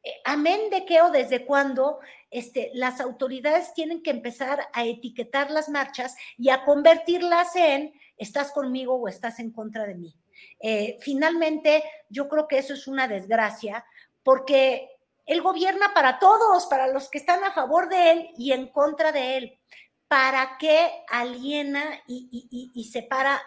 [0.07, 1.99] Eh, amén de que o desde cuando
[2.31, 8.51] este, las autoridades tienen que empezar a etiquetar las marchas y a convertirlas en estás
[8.51, 10.15] conmigo o estás en contra de mí.
[10.61, 13.85] Eh, finalmente, yo creo que eso es una desgracia
[14.23, 14.89] porque
[15.25, 19.11] él gobierna para todos, para los que están a favor de él y en contra
[19.11, 19.59] de él.
[20.07, 23.41] ¿Para qué aliena y, separa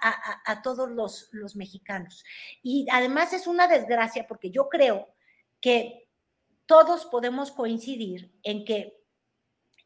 [0.44, 2.22] a, todos los, los mexicanos?
[2.62, 5.08] Y además es una desgracia porque yo creo
[5.58, 6.09] que
[6.70, 8.96] todos podemos coincidir en que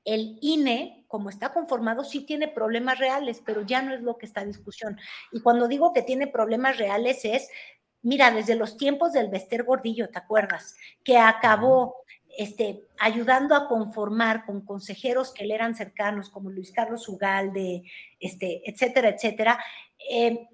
[0.04, 4.26] el INE, como está conformado, sí tiene problemas reales, pero ya no es lo que
[4.26, 5.00] está en discusión.
[5.32, 7.48] Y cuando digo que tiene problemas reales es
[8.02, 10.76] mira, desde los tiempos del Bester Gordillo, ¿te acuerdas?
[11.02, 11.96] Que acabó
[12.36, 17.82] este, ayudando a conformar con consejeros que le eran cercanos, como Luis Carlos Ugalde,
[18.20, 19.58] este, etcétera, etcétera.
[20.10, 20.50] Eh,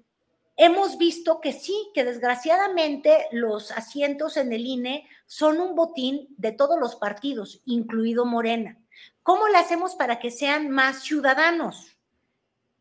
[0.61, 6.51] hemos visto que sí, que desgraciadamente los asientos en el INE son un botín de
[6.51, 8.77] todos los partidos, incluido Morena.
[9.23, 11.90] ¿Cómo le hacemos para que sean más ciudadanos?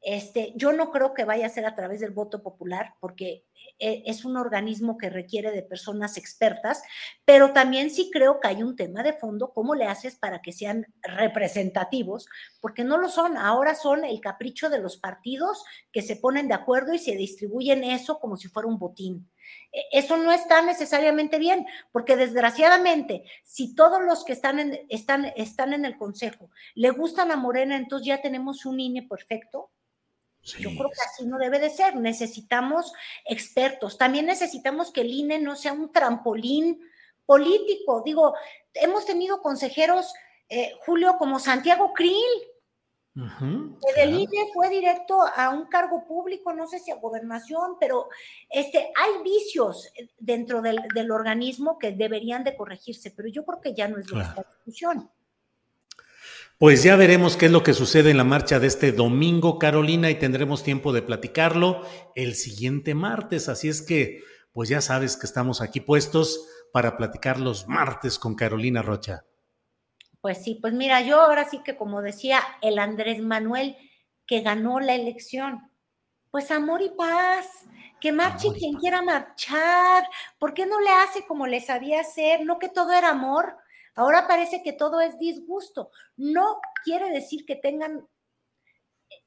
[0.03, 3.45] Este, yo no creo que vaya a ser a través del voto popular, porque
[3.79, 6.83] e, es un organismo que requiere de personas expertas,
[7.27, 10.53] pero también sí creo que hay un tema de fondo, cómo le haces para que
[10.53, 12.27] sean representativos,
[12.61, 16.55] porque no lo son, ahora son el capricho de los partidos que se ponen de
[16.55, 19.31] acuerdo y se distribuyen eso como si fuera un botín.
[19.71, 25.27] E, eso no está necesariamente bien, porque desgraciadamente, si todos los que están en, están,
[25.37, 29.71] están en el Consejo le gustan a Morena, entonces ya tenemos un INE perfecto,
[30.43, 31.97] yo creo que así no debe de ser.
[31.97, 32.93] Necesitamos
[33.25, 33.99] expertos.
[33.99, 36.81] También necesitamos que el INE no sea un trampolín
[37.27, 38.03] político.
[38.05, 38.35] Digo,
[38.75, 40.13] hemos tenido consejeros,
[40.49, 42.17] eh, Julio, como Santiago Krill,
[43.13, 48.09] que del INE fue directo a un cargo público, no sé si a gobernación, pero
[48.49, 53.89] este, hay vicios dentro del, organismo que deberían de corregirse, pero yo creo que ya
[53.89, 55.11] no es la discusión.
[56.61, 60.11] Pues ya veremos qué es lo que sucede en la marcha de este domingo, Carolina,
[60.11, 63.49] y tendremos tiempo de platicarlo el siguiente martes.
[63.49, 68.35] Así es que, pues ya sabes que estamos aquí puestos para platicar los martes con
[68.35, 69.25] Carolina Rocha.
[70.21, 73.79] Pues sí, pues mira, yo ahora sí que como decía el Andrés Manuel
[74.27, 75.73] que ganó la elección,
[76.31, 77.47] pues amor y paz,
[78.03, 80.05] que marche quien quiera marchar,
[80.39, 82.45] ¿por qué no le hace como le sabía hacer?
[82.45, 83.57] No que todo era amor,
[84.01, 85.91] Ahora parece que todo es disgusto.
[86.17, 88.09] No quiere decir que tengan,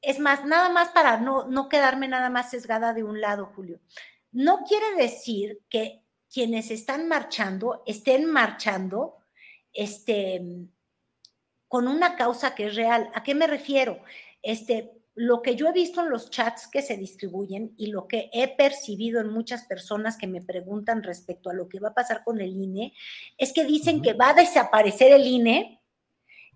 [0.02, 3.80] es más, nada más para no, no quedarme nada más sesgada de un lado, Julio.
[4.32, 9.18] No quiere decir que quienes están marchando estén marchando
[9.74, 10.42] este,
[11.68, 13.12] con una causa que es real.
[13.14, 14.02] ¿A qué me refiero?
[14.42, 18.30] Este, lo que yo he visto en los chats que se distribuyen y lo que
[18.34, 22.24] he percibido en muchas personas que me preguntan respecto a lo que va a pasar
[22.24, 22.94] con el INE,
[23.38, 25.82] es que dicen que va a desaparecer el INE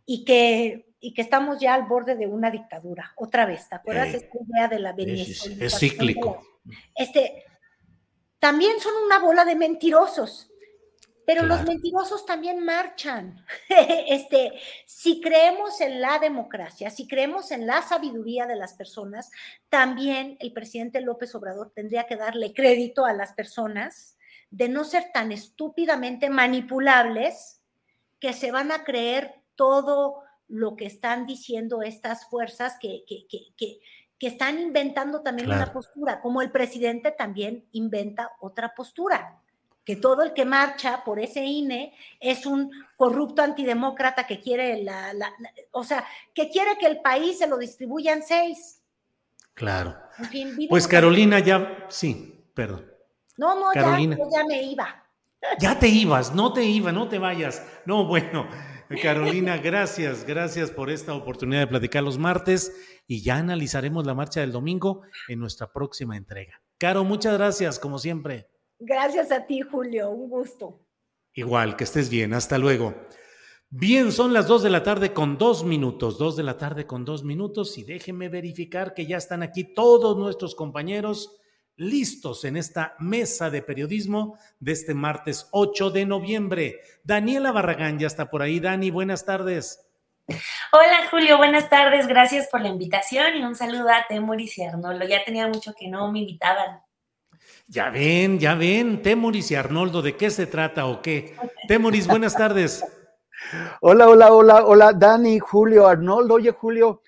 [0.05, 3.13] y que, y que estamos ya al borde de una dictadura.
[3.15, 5.65] Otra vez, ¿te acuerdas de esta idea de la Venezuela?
[5.65, 6.41] Es, cíclico.
[6.95, 7.43] Este,
[8.39, 10.49] también son una bola de mentirosos.
[11.27, 13.45] Pero los mentirosos también marchan.
[14.07, 14.53] este,
[14.85, 19.29] si creemos en la democracia, si creemos en la sabiduría de las personas,
[19.67, 24.17] también el presidente López Obrador tendría que darle crédito a las personas
[24.51, 27.61] de no ser tan estúpidamente manipulables
[28.21, 33.81] que se van a creer todo lo que están diciendo estas fuerzas que, que, que,
[34.17, 39.41] que están inventando también una postura, como el presidente también inventa otra postura
[39.87, 45.13] que todo el que marcha por ese INE es un corrupto antidemócrata que quiere la,
[45.71, 48.81] o sea, que quiere que el país se lo distribuya en seis.
[49.53, 49.95] Claro.
[50.67, 52.85] pues Carolina, ya, sí, perdón.
[53.37, 55.03] No, no, Ya, ya me iba.
[55.59, 57.65] Ya te ibas, no te iba, no te vayas.
[57.85, 58.45] No, bueno,
[59.01, 62.73] Carolina, gracias, gracias por esta oportunidad de platicar los martes
[63.07, 66.61] y ya analizaremos la marcha del domingo en nuestra próxima entrega.
[66.77, 68.49] Caro, muchas gracias, como siempre.
[68.79, 70.79] Gracias a ti, Julio, un gusto.
[71.33, 72.95] Igual, que estés bien, hasta luego.
[73.69, 77.03] Bien, son las dos de la tarde con dos minutos, dos de la tarde con
[77.03, 81.37] dos minutos y déjenme verificar que ya están aquí todos nuestros compañeros
[81.75, 86.79] listos en esta mesa de periodismo de este martes 8 de noviembre.
[87.03, 88.59] Daniela Barragán ya está por ahí.
[88.59, 89.85] Dani, buenas tardes.
[90.71, 92.07] Hola Julio, buenas tardes.
[92.07, 95.05] Gracias por la invitación y un saludo a Temuris y Arnoldo.
[95.05, 96.86] Ya tenía mucho que no me invitaban.
[97.69, 101.35] Ya ven, ya ven, Temuris y Arnoldo, ¿de qué se trata o qué?
[101.67, 102.81] Temuris, buenas tardes.
[103.81, 106.35] Hola, hola, hola, hola, Dani, Julio, Arnoldo.
[106.35, 107.01] Oye, Julio,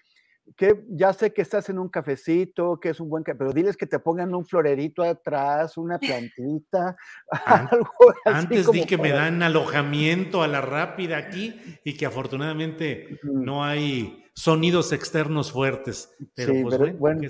[0.58, 3.78] que ya sé que estás en un cafecito, que es un buen café, pero diles
[3.78, 6.98] que te pongan un florerito atrás, una plantita,
[7.46, 11.56] algo así Antes di que me dan alojamiento a la rápida aquí
[11.86, 16.14] y que afortunadamente no hay sonidos externos fuertes.
[16.36, 17.22] Pero pues bueno,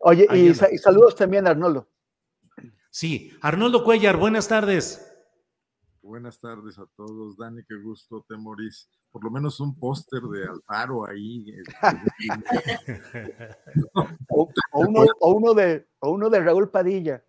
[0.00, 1.88] Oye, y, y, saludos también a Arnoldo.
[2.90, 5.04] Sí, Arnoldo Cuellar, buenas tardes.
[6.02, 7.36] Buenas tardes a todos.
[7.36, 8.88] Dani, qué gusto, te morís.
[9.10, 11.52] Por lo menos un póster de Alfaro ahí.
[14.30, 17.22] o, uno, de, uno de Raúl Padilla.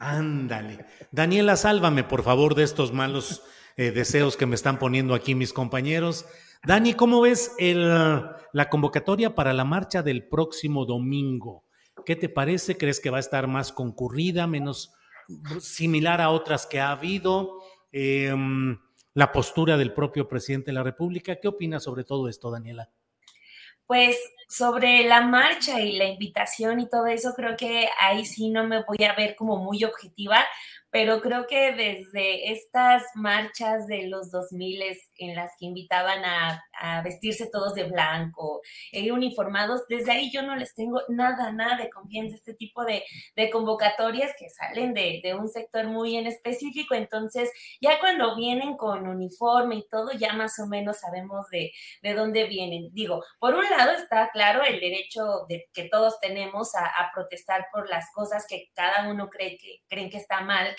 [0.00, 0.84] Ándale.
[1.12, 3.42] Daniela, sálvame, por favor, de estos malos
[3.76, 6.26] eh, deseos que me están poniendo aquí mis compañeros.
[6.66, 11.63] Dani, ¿cómo ves el, la convocatoria para la marcha del próximo domingo?
[12.04, 12.76] ¿Qué te parece?
[12.76, 14.92] ¿Crees que va a estar más concurrida, menos
[15.60, 17.60] similar a otras que ha habido?
[17.92, 18.78] Em,
[19.14, 21.36] la postura del propio presidente de la República.
[21.36, 22.90] ¿Qué opina sobre todo esto, Daniela?
[23.86, 28.66] Pues sobre la marcha y la invitación y todo eso, creo que ahí sí no
[28.66, 30.44] me voy a ver como muy objetiva,
[30.94, 34.80] pero creo que desde estas marchas de los 2000
[35.16, 36.60] en las que invitaban a,
[37.02, 38.60] vestirse todos de blanco,
[38.92, 43.02] e uniformados, desde ahí yo no les tengo nada, nada de confianza, este tipo de,
[43.50, 49.76] convocatorias que salen de, un sector muy en específico, entonces ya cuando vienen con uniforme
[49.76, 51.72] y todo, ya más o menos sabemos de,
[52.02, 52.90] de dónde vienen.
[52.92, 57.88] Digo, por un lado está claro el derecho de, que todos tenemos a, protestar por
[57.88, 60.74] las cosas que cada uno cree que creen que está mal,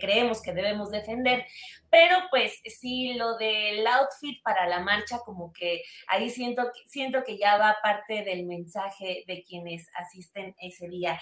[0.00, 1.46] creemos que debemos defender.
[1.90, 7.38] Pero pues sí, lo del outfit para la marcha, como que ahí siento, siento que
[7.38, 11.20] ya va parte del mensaje de quienes asisten ese día.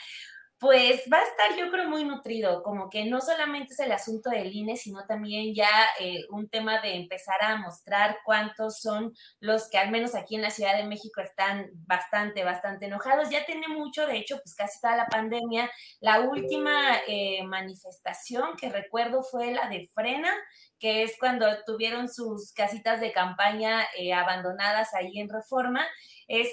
[0.58, 4.30] Pues va a estar, yo creo, muy nutrido, como que no solamente es el asunto
[4.30, 5.68] del INE, sino también ya
[6.00, 10.40] eh, un tema de empezar a mostrar cuántos son los que al menos aquí en
[10.40, 13.28] la Ciudad de México están bastante, bastante enojados.
[13.28, 15.70] Ya tiene mucho, de hecho, pues casi toda la pandemia.
[16.00, 16.72] La última
[17.06, 20.32] eh, manifestación que recuerdo fue la de Frena,
[20.78, 25.86] que es cuando tuvieron sus casitas de campaña eh, abandonadas ahí en Reforma
[26.28, 26.48] es,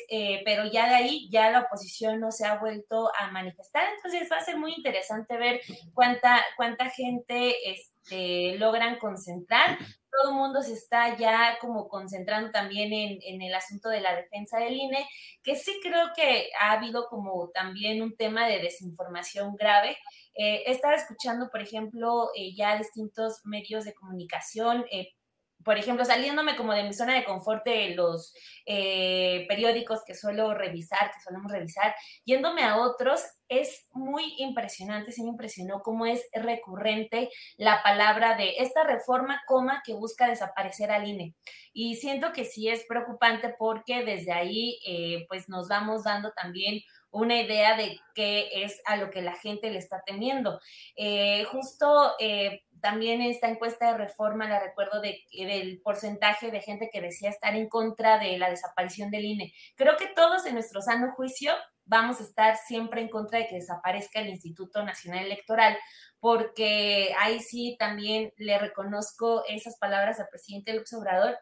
[0.46, 4.38] pero ya de ahí ya la oposición no se ha vuelto a manifestar, entonces va
[4.38, 5.62] a ser muy interesante ver
[5.94, 9.78] cuánta, cuánta gente este, logran concentrar.
[10.12, 14.16] Todo el mundo se está ya como concentrando también en, en, el asunto de la
[14.16, 15.08] defensa del INE,
[15.42, 19.98] que sí creo que ha habido como también un tema de desinformación grave.
[20.36, 25.14] Eh, estaba escuchando, por ejemplo, eh, ya distintos medios de comunicación, eh,
[25.64, 28.34] por ejemplo, saliéndome como de mi zona de confort de los
[28.66, 31.96] eh, periódicos que suelo revisar, que solemos revisar,
[32.26, 38.56] yéndome a otros, es muy impresionante, sí me impresionó cómo es recurrente la palabra de
[38.58, 41.36] esta reforma, coma, que busca desaparecer al INE.
[41.74, 46.82] Y siento que sí es preocupante porque desde ahí, eh, pues nos vamos dando también
[47.12, 50.60] una idea de qué es a lo que la gente le está temiendo.
[50.96, 52.14] Eh, justo
[52.84, 57.56] también esta encuesta de reforma, la recuerdo de, del porcentaje de gente que decía estar
[57.56, 59.54] en contra de la desaparición del INE.
[59.78, 61.54] Creo que todos en nuestro sano juicio
[61.86, 65.78] vamos a estar siempre en contra de que desaparezca el Instituto Nacional Electoral,
[66.20, 71.38] porque ahí sí también le reconozco esas palabras al presidente López Obrador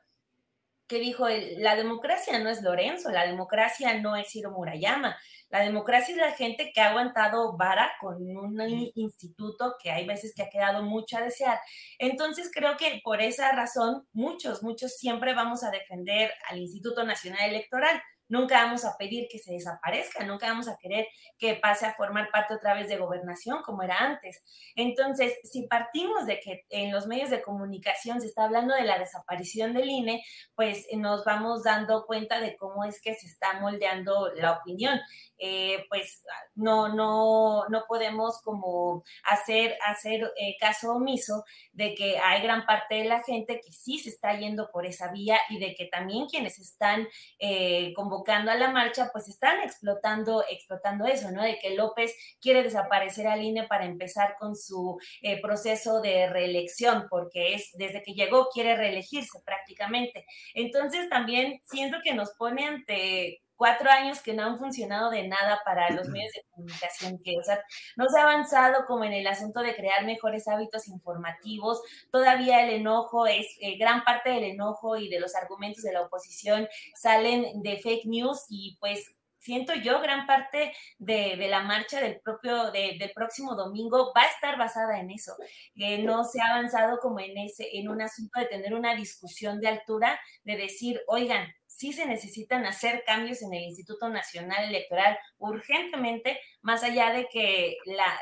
[0.92, 1.26] que dijo,
[1.58, 5.18] la democracia no es Lorenzo, la democracia no es Ciro Murayama,
[5.50, 8.60] la democracia es la gente que ha aguantado vara con un
[8.96, 11.62] instituto que hay veces que ha quedado mucho a desear.
[11.98, 17.50] Entonces creo que por esa razón muchos, muchos siempre vamos a defender al Instituto Nacional
[17.50, 18.02] Electoral.
[18.32, 21.06] Nunca vamos a pedir que se desaparezca, nunca vamos a querer
[21.38, 24.42] que pase a formar parte otra vez de gobernación como era antes.
[24.76, 28.98] Entonces, si partimos de que en los medios de comunicación se está hablando de la
[28.98, 30.24] desaparición del INE,
[30.56, 35.00] pues nos vamos dando cuenta de cómo es que se está moldeando la opinión.
[35.44, 36.24] Eh, pues
[36.54, 41.44] no, no, no podemos como hacer, hacer eh, caso omiso
[41.74, 45.12] de que hay gran parte de la gente que sí se está yendo por esa
[45.12, 47.08] vía y de que también quienes están
[47.40, 51.42] eh, convocando a la marcha, pues están explotando, explotando eso, ¿no?
[51.42, 55.00] De que López quiere desaparecer al INE para empezar con su
[55.42, 60.24] proceso de reelección, porque es desde que llegó quiere reelegirse prácticamente.
[60.54, 65.62] Entonces también siento que nos pone ante cuatro años que no han funcionado de nada
[65.64, 67.64] para los medios de comunicación, que, o sea,
[67.96, 71.80] no se ha avanzado como en el asunto de crear mejores hábitos informativos,
[72.12, 76.02] todavía el enojo es, eh, gran parte del enojo y de los argumentos de la
[76.02, 82.20] oposición salen de fake news y pues siento yo, gran parte de, la marcha del
[82.20, 85.36] propio, del próximo domingo va a estar basada en eso.
[85.76, 89.60] Eh, no se ha avanzado como en ese, en un asunto de tener una discusión
[89.60, 91.48] de altura, de decir, oigan,
[91.82, 97.76] sí se necesitan hacer cambios en el Instituto Nacional Electoral urgentemente, más allá de que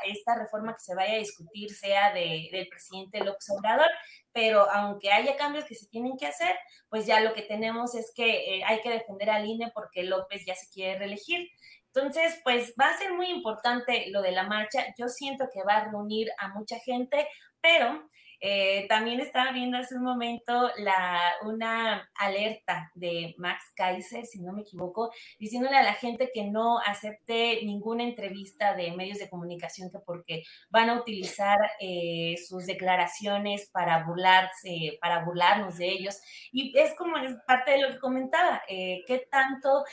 [0.06, 3.90] esta reforma que se vaya a discutir sea de, del presidente López Obrador,
[4.32, 6.56] pero aunque haya cambios que se tienen que hacer,
[6.88, 10.42] pues ya lo que tenemos es que eh, hay que defender al INE porque López
[10.46, 11.46] ya se quiere reelegir.
[11.92, 14.86] Entonces, pues va a ser muy importante lo de la marcha.
[14.96, 17.28] Yo siento que va a reunir a mucha gente,
[17.60, 18.08] pero
[18.40, 24.54] eh, también estaba viendo hace un momento la, una alerta de Max Kaiser, si no
[24.54, 29.90] me equivoco, diciéndole a la gente que no acepte ninguna entrevista de medios de comunicación
[29.90, 36.18] que porque van a utilizar eh, sus declaraciones para burlarse, para burlarnos de ellos.
[36.50, 39.84] Y es como es parte de lo que comentaba, eh, qué tanto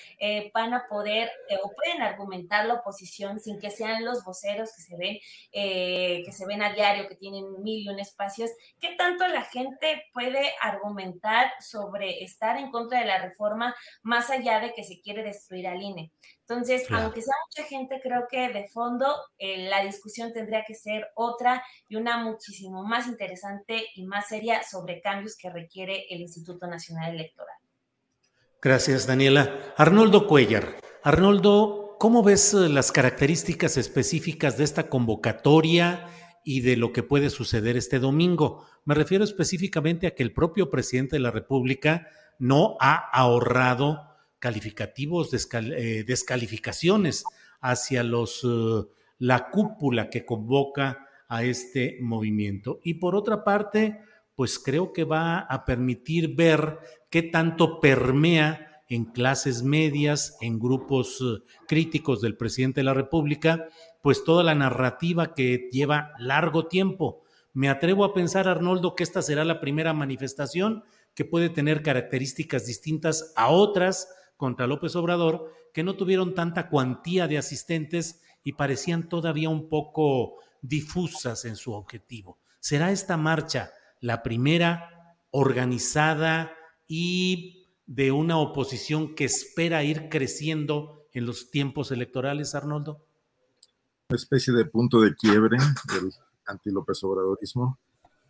[0.54, 1.30] van a poder
[1.64, 5.18] o pueden argumentar la oposición sin que sean los voceros que se ven,
[5.52, 8.37] que se ven a diario, que tienen mil y un espacio
[8.80, 14.60] ¿qué tanto la gente puede argumentar sobre estar en contra de la reforma más allá
[14.60, 16.12] de que se quiere destruir al INE?
[16.42, 21.08] Entonces, aunque sea mucha gente, creo que de fondo eh, la discusión tendría que ser
[21.16, 26.68] otra y una muchísimo más interesante y más seria sobre cambios que requiere el Instituto
[26.68, 27.58] Nacional Electoral.
[28.62, 29.74] Gracias, Daniela.
[29.78, 30.78] Arnoldo Cuellar.
[31.04, 36.08] Arnoldo, ¿cómo ves eh, las características específicas de esta convocatoria?
[36.48, 38.66] Y de lo que puede suceder este domingo.
[38.86, 42.08] Me refiero específicamente a que el propio presidente de la República
[42.40, 47.26] no ha ahorrado calificativos, eh, descalificaciones
[47.60, 48.88] hacia los, eh,
[49.20, 52.80] la cúpula que convoca a este movimiento.
[52.82, 54.00] Y por otra parte,
[54.34, 56.80] pues creo que va a permitir ver
[57.10, 63.68] qué tanto permea en clases medias, en grupos eh, críticos del presidente de la República,
[64.08, 67.24] pues toda la narrativa que lleva largo tiempo.
[67.52, 72.66] Me atrevo a pensar, Arnoldo, que esta será la primera manifestación que puede tener características
[72.66, 74.08] distintas a otras
[74.38, 80.36] contra López Obrador, que no tuvieron tanta cuantía de asistentes y parecían todavía un poco
[80.62, 82.40] difusas en su objetivo.
[82.62, 86.54] ¿Será esta marcha la primera organizada
[86.88, 93.07] y de una oposición que espera ir creciendo en los tiempos electorales, Arnoldo?
[94.10, 95.58] Una especie de punto de quiebre
[95.94, 96.14] del
[96.46, 97.78] anti-López Obradorismo.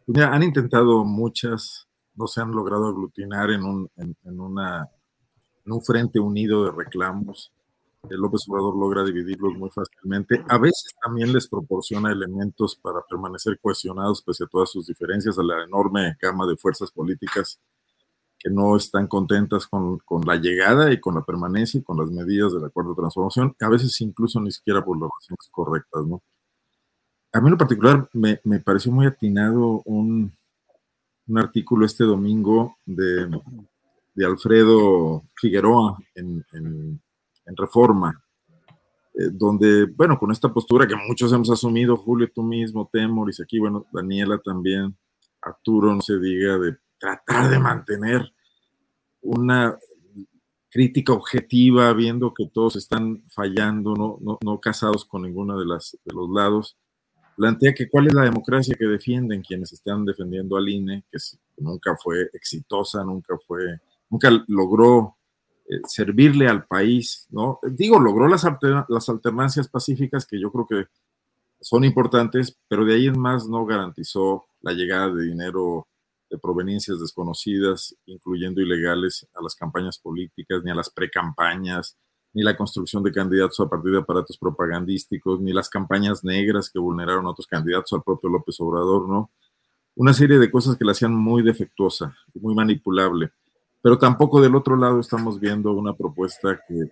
[0.05, 4.89] Pues han intentado muchas, no se han logrado aglutinar en un, en, una,
[5.65, 7.51] en un frente unido de reclamos.
[8.09, 10.43] El López Obrador logra dividirlos muy fácilmente.
[10.49, 15.43] A veces también les proporciona elementos para permanecer cohesionados pese a todas sus diferencias, a
[15.43, 17.59] la enorme gama de fuerzas políticas
[18.39, 22.11] que no están contentas con, con, la llegada y con la permanencia y con las
[22.11, 26.22] medidas del acuerdo de transformación, a veces incluso ni siquiera por las razones correctas, ¿no?
[27.34, 30.31] A mí en lo particular me, me pareció muy atinado un,
[31.27, 33.30] un, artículo este domingo de,
[34.15, 37.01] de Alfredo Figueroa en, en,
[37.45, 38.23] en Reforma,
[39.14, 43.59] eh, donde, bueno, con esta postura que muchos hemos asumido, Julio, tú mismo, Temoris, aquí,
[43.59, 44.95] bueno, Daniela también,
[45.41, 48.33] Arturo, no se diga, de tratar de mantener
[49.21, 49.77] una
[50.69, 56.13] crítica objetiva, viendo que todos están fallando, no, no, casados con ninguno de, las, de
[56.13, 56.77] los lados,
[57.35, 61.17] plantea que cuál es la democracia que defienden quienes están defendiendo al INE, que
[61.57, 63.79] nunca fue exitosa, nunca fue,
[64.09, 65.17] nunca logró
[65.69, 67.59] eh, servirle al país, ¿no?
[67.71, 68.45] Digo, logró las,
[68.89, 70.89] las alternancias pacíficas que yo creo que
[71.59, 75.87] son importantes, pero de ahí en más no garantizó la llegada de dinero
[76.29, 81.97] de proveniencias desconocidas, incluyendo ilegales, a las campañas políticas, ni a las precampañas,
[82.33, 86.79] ni la construcción de candidatos a partir de aparatos propagandísticos, ni las campañas negras que
[86.79, 89.31] vulneraron a otros candidatos, al propio López Obrador, ¿no?
[89.95, 93.31] Una serie de cosas que la hacían muy defectuosa, muy manipulable.
[93.81, 96.91] Pero tampoco del otro lado estamos viendo una propuesta que.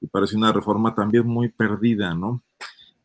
[0.00, 2.42] y parece una reforma también muy perdida, ¿no?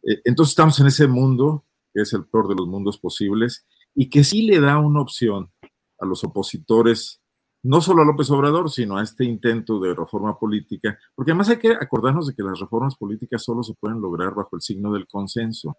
[0.04, 4.10] Eh, entonces estamos en ese mundo, que es el peor de los mundos posibles, y
[4.10, 5.52] que sí le da una opción
[6.00, 7.22] a los opositores,
[7.64, 11.58] no solo a López Obrador, sino a este intento de reforma política, porque además hay
[11.58, 15.08] que acordarnos de que las reformas políticas solo se pueden lograr bajo el signo del
[15.08, 15.78] consenso,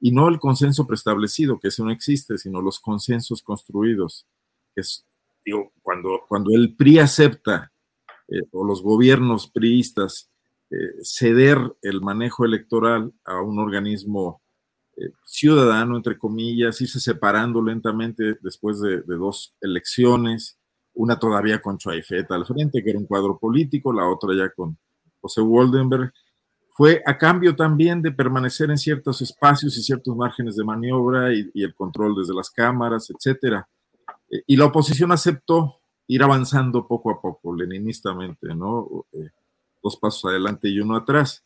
[0.00, 4.26] y no el consenso preestablecido, que ese no existe, sino los consensos construidos,
[4.74, 5.06] que es,
[5.44, 7.72] digo, cuando, cuando el PRI acepta,
[8.26, 10.31] eh, o los gobiernos priistas,
[10.72, 14.40] eh, ceder el manejo electoral a un organismo
[14.96, 20.58] eh, ciudadano, entre comillas, irse separando lentamente después de, dos elecciones,
[20.94, 24.78] una todavía con Chuaifeta al frente, que era un cuadro político, la otra ya con
[25.20, 26.10] José Waldenberg,
[26.70, 31.50] fue a cambio también de permanecer en ciertos espacios y ciertos márgenes de maniobra y,
[31.52, 33.68] y el control desde las cámaras, etcétera.
[34.30, 39.04] Eh, y la oposición aceptó ir avanzando poco a poco, leninistamente, ¿no?
[39.82, 41.44] Dos pasos adelante y uno atrás.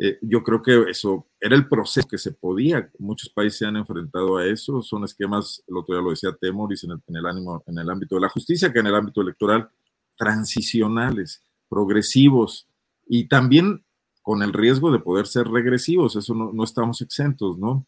[0.00, 2.88] Eh, yo creo que eso era el proceso que se podía.
[2.98, 4.80] Muchos países se han enfrentado a eso.
[4.80, 7.90] Son esquemas, el otro día lo decía Temoris, en el, en el, ánimo, en el
[7.90, 9.68] ámbito de la justicia, que en el ámbito electoral,
[10.16, 12.68] transicionales, progresivos
[13.06, 13.84] y también
[14.22, 16.14] con el riesgo de poder ser regresivos.
[16.14, 17.86] Eso no, no estamos exentos, ¿no?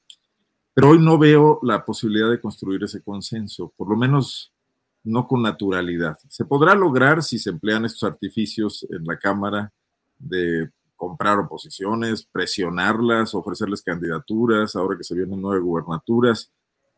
[0.74, 4.52] Pero hoy no veo la posibilidad de construir ese consenso, por lo menos
[5.04, 6.18] no con naturalidad.
[6.28, 9.72] Se podrá lograr si se emplean estos artificios en la Cámara
[10.20, 16.52] de comprar oposiciones, presionarlas, ofrecerles candidaturas, ahora que se vienen nueve gubernaturas,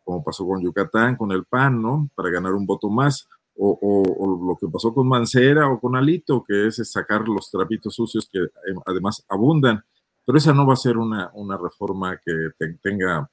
[0.05, 2.11] como pasó con Yucatán, con el PAN, ¿no?
[2.15, 5.95] Para ganar un voto más, o, o, o lo que pasó con Mancera o con
[5.95, 8.41] Alito, que es sacar los trapitos sucios que
[8.87, 9.85] además abundan.
[10.25, 13.31] Pero esa no va a ser una, una reforma que te, tenga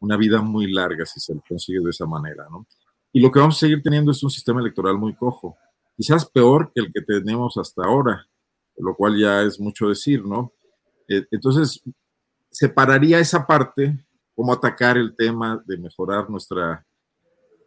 [0.00, 2.66] una vida muy larga si se consigue de esa manera, ¿no?
[3.12, 5.56] Y lo que vamos a seguir teniendo es un sistema electoral muy cojo,
[5.96, 8.26] quizás peor que el que tenemos hasta ahora,
[8.78, 10.52] lo cual ya es mucho decir, ¿no?
[11.08, 11.82] Eh, entonces,
[12.50, 14.04] separaría esa parte,
[14.34, 16.84] cómo atacar el tema de mejorar nuestra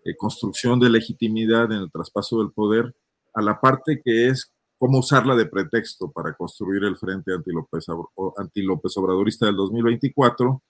[0.03, 2.95] eh, construcción de legitimidad en el traspaso del poder,
[3.34, 7.86] a la parte que es cómo usarla de pretexto para construir el frente anti-López
[8.38, 10.61] anti Obradorista del 2024,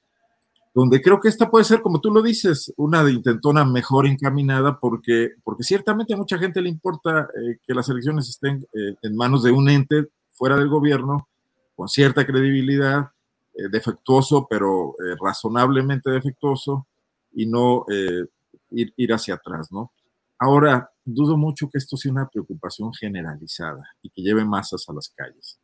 [0.74, 4.80] donde creo que esta puede ser, como tú lo dices, una de intentona mejor encaminada,
[4.80, 9.44] porque, porque ciertamente a mucha gente le importa eh, que las elecciones estén en manos
[9.44, 10.08] de un ente
[10.40, 11.28] fuera del gobierno,
[11.76, 13.10] con cierta credibilidad,
[13.54, 16.88] eh, defectuoso, pero eh, razonablemente defectuoso,
[17.34, 18.24] y no eh,
[18.72, 19.92] ir, ir, hacia atrás, ¿no?
[20.40, 25.10] Ahora, dudo mucho que esto sea una preocupación generalizada y que lleve masas a las
[25.10, 25.60] calles.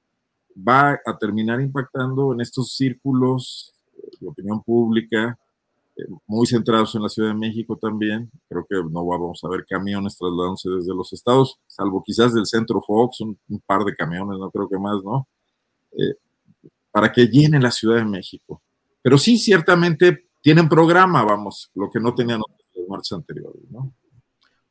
[0.56, 3.74] Va a terminar impactando en estos círculos
[4.20, 5.40] de opinión pública,
[6.28, 8.30] muy centrados en la Ciudad de México también.
[8.50, 12.82] Creo que no vamos a ver camiones trasladándose desde los estados, salvo quizás del centro
[12.86, 15.28] Fox, un, un par de camiones, no creo que más, ¿no?
[15.92, 16.16] Eh,
[16.92, 18.62] para que llene la Ciudad de México.
[19.02, 23.94] Pero sí, ciertamente tienen programa, vamos, lo que no tenían las marchas anteriores, ¿no?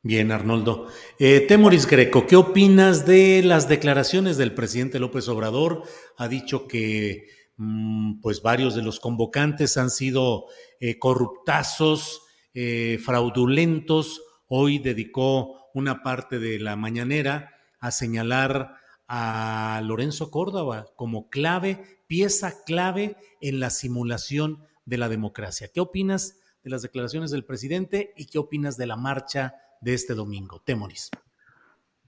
[0.01, 0.87] Bien, Arnoldo.
[1.17, 5.81] Eh, Temoris Greco, ¿qué opinas de las declaraciones del presidente López Obrador?
[6.17, 7.27] Ha dicho que
[7.57, 10.45] mm, pues varios de los convocantes han sido
[10.79, 12.21] eh, corruptazos,
[12.53, 14.21] eh, fraudulentos.
[14.47, 18.77] Hoy dedicó una parte de la mañanera a señalar
[19.07, 25.69] a Lorenzo Córdoba como clave, pieza clave en la simulación de la democracia.
[25.73, 30.13] ¿Qué opinas de las declaraciones del presidente y qué opinas de la marcha de este
[30.13, 30.61] domingo?
[30.61, 31.11] Temoris.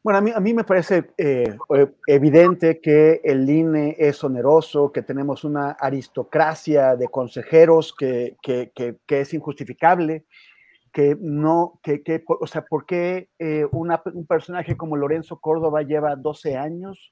[0.08, 4.90] Bueno, a mí, a mí me parece eh, eh, evidente que el INE es oneroso,
[4.94, 10.24] que tenemos una aristocracia de consejeros que, que, que, es injustificable,
[10.94, 16.56] que no, que, o sea, ¿por qué eh, un personaje como Lorenzo Córdoba lleva 12
[16.56, 17.12] años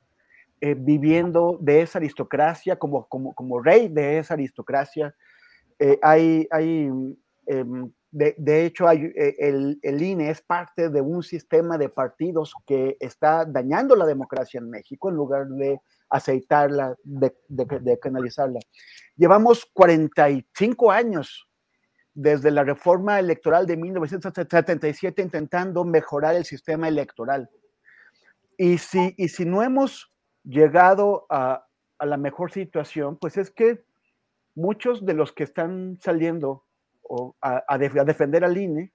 [0.62, 5.14] viviendo de esa aristocracia, como, como, como rey de esa aristocracia?
[6.02, 6.90] hay, hay
[8.18, 13.44] de, hecho, eh, el, el, INE es parte de un sistema de partidos que está
[13.44, 18.60] dañando la democracia en México en lugar de aceitarla, de, de, canalizarla.
[19.18, 21.50] Llevamos 45 años
[22.14, 27.50] desde la reforma electoral de 1977 intentando mejorar el sistema electoral.
[28.58, 30.10] Y si, y si no hemos
[30.46, 31.68] llegado a,
[31.98, 33.84] a la mejor situación, pues es que
[34.54, 36.65] muchos de los que están saliendo
[37.10, 38.92] o a, defender al INE,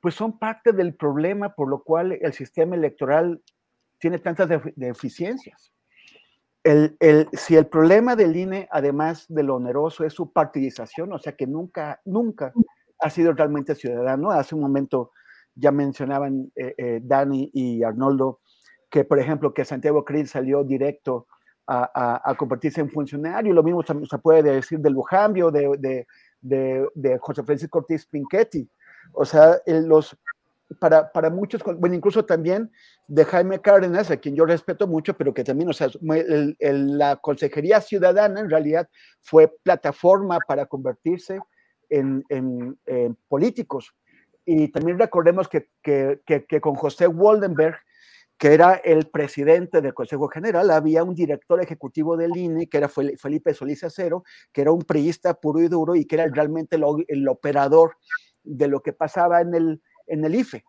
[0.00, 3.42] pues son parte del problema por lo cual el sistema electoral
[3.98, 5.72] tiene tantas deficiencias.
[6.62, 11.18] El, el, si el problema del INE, además de lo oneroso, es su partidización, o
[11.18, 12.52] sea que nunca, nunca
[13.00, 14.30] ha sido realmente ciudadano.
[14.30, 15.12] Hace un momento
[15.54, 18.40] ya mencionaban eh, eh, Dani y Arnoldo
[18.94, 21.26] que, por ejemplo, que Santiago Cris salió directo
[21.66, 23.52] a, a, convertirse en funcionario.
[23.52, 26.06] Lo mismo se puede decir de Lujambio, de, de,
[26.44, 28.68] de, José Francisco Ortiz Pinchetti.
[29.12, 30.16] O sea, los,
[30.78, 32.70] para, para, muchos, bueno, incluso también
[33.06, 37.80] de Jaime Cárdenas, a quien yo respeto mucho, pero que también, o sea, la Consejería
[37.80, 38.88] Ciudadana en realidad
[39.20, 41.40] fue plataforma para convertirse
[41.88, 43.94] en, en, políticos.
[44.44, 47.76] Y también recordemos que, que, que, con José Waldenberg
[48.38, 52.88] que era el presidente del Consejo General, había un director ejecutivo del INE, que era
[52.88, 57.28] Felipe Solís Acero, que era un priista puro y duro y que era realmente el,
[57.28, 57.96] operador
[58.42, 60.64] de lo que pasaba en el, en el IFE.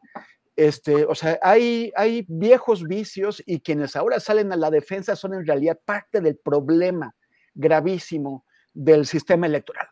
[0.56, 5.34] Este, o sea, hay, hay viejos vicios y quienes ahora salen a la defensa son
[5.34, 7.14] en realidad parte del problema
[7.54, 9.88] gravísimo del sistema electoral.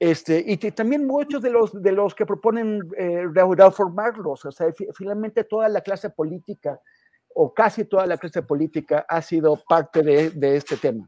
[0.00, 5.44] Este, y también muchos de los, de los que proponen eh, reformarlos, o sea, finalmente
[5.44, 6.80] toda la clase política,
[7.34, 11.06] o casi toda la clase política, ha sido parte de, de este tema.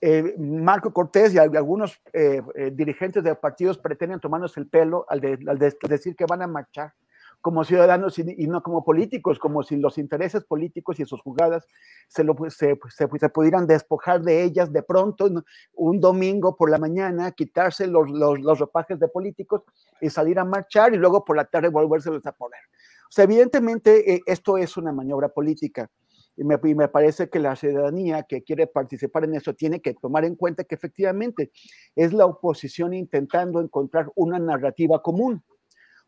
[0.00, 2.42] Eh, Marco Cortés y algunos eh,
[2.72, 6.92] dirigentes de partidos pretenden tomarnos el pelo al, al decir que van a marchar
[7.40, 11.66] como ciudadanos y, no como políticos, como si los intereses políticos y sus jugadas
[12.08, 15.28] se, lo, se, se, se pudieran despojar de ellas de pronto
[15.74, 19.62] un domingo por la mañana, quitarse los, los, los, ropajes de políticos
[20.00, 22.60] y salir a marchar y luego por la tarde volvérselos a poner.
[23.08, 25.90] O sea, evidentemente eh, esto es una maniobra política.
[26.36, 29.94] Y me, y me, parece que la ciudadanía que quiere participar en eso tiene que
[29.94, 31.50] tomar en cuenta que efectivamente
[31.96, 35.42] es la oposición intentando encontrar una narrativa común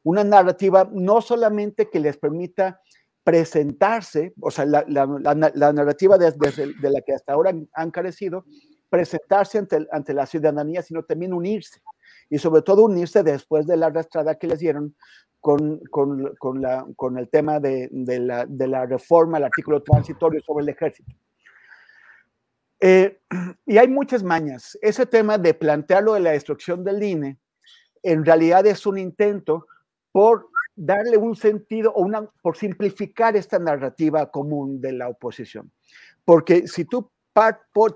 [0.02, 2.80] una narrativa no solamente que les permita
[3.22, 6.32] presentarse, o sea, la, narrativa de,
[6.80, 8.44] la que hasta ahora han, carecido,
[8.88, 11.80] presentarse ante, la ciudadanía, sino también unirse.
[12.28, 14.96] Y sobre todo unirse después de la arrastrada que les dieron
[15.40, 15.80] con,
[17.18, 21.12] el tema de, la, reforma al artículo transitorio sobre el ejército.
[22.80, 23.20] Eh,
[23.66, 24.78] y hay muchas mañas.
[24.80, 27.38] Ese tema de plantearlo de la destrucción del INE,
[28.02, 29.66] en realidad es un intento
[30.12, 35.70] por darle un sentido o una, por simplificar esta narrativa común de la oposición.
[36.24, 37.10] Porque si tú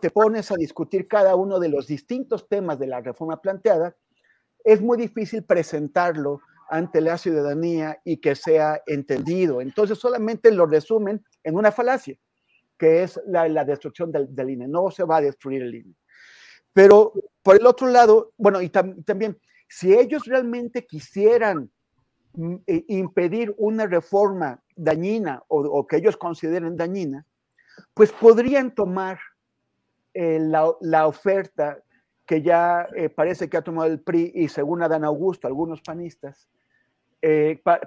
[0.00, 3.96] te pones a discutir cada uno de los distintos temas de la reforma planteada,
[4.62, 9.60] es muy difícil presentarlo ante la ciudadanía y que sea entendido.
[9.60, 12.16] Entonces solamente lo resumen en una falacia,
[12.78, 14.68] que es la, la destrucción del, del, INE.
[14.68, 15.94] No se va a destruir el INE.
[16.72, 17.12] Pero
[17.42, 19.38] por el otro lado, bueno, y también,
[19.68, 21.70] si ellos realmente quisieran
[22.86, 27.26] impedir una reforma dañina o, que ellos consideren dañina,
[27.92, 29.18] pues podrían tomar
[30.14, 31.78] eh, la, oferta
[32.26, 36.48] que ya eh, parece que ha tomado el PRI y según Adán Augusto, algunos panistas,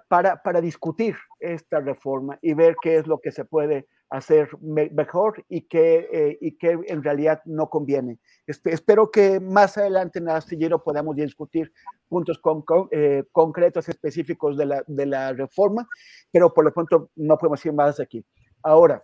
[0.08, 5.44] para, para discutir esta reforma y ver qué es lo que se puede hacer mejor
[5.50, 8.20] y que, eh, y que en realidad no conviene.
[8.46, 11.74] espero que más adelante en el astillero podamos discutir
[12.08, 15.88] puntos con, eh, concretos específicos de la, de la, reforma,
[16.32, 18.24] pero por lo pronto no podemos ir más aquí.
[18.64, 19.02] Ahora,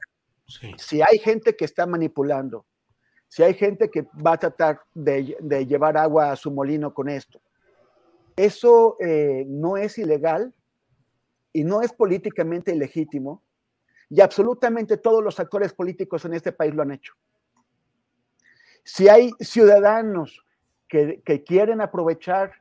[0.77, 2.65] si hay gente que está manipulando,
[3.27, 7.09] si hay gente que va a tratar de, de llevar agua a su molino con
[7.09, 7.41] esto,
[8.35, 10.53] eso eh, no es ilegal
[11.51, 13.43] y no es políticamente ilegítimo
[14.13, 17.13] Y absolutamente todos los actores políticos en este país lo han hecho.
[18.83, 20.45] Si hay ciudadanos
[20.87, 22.51] que, que quieren aprovechar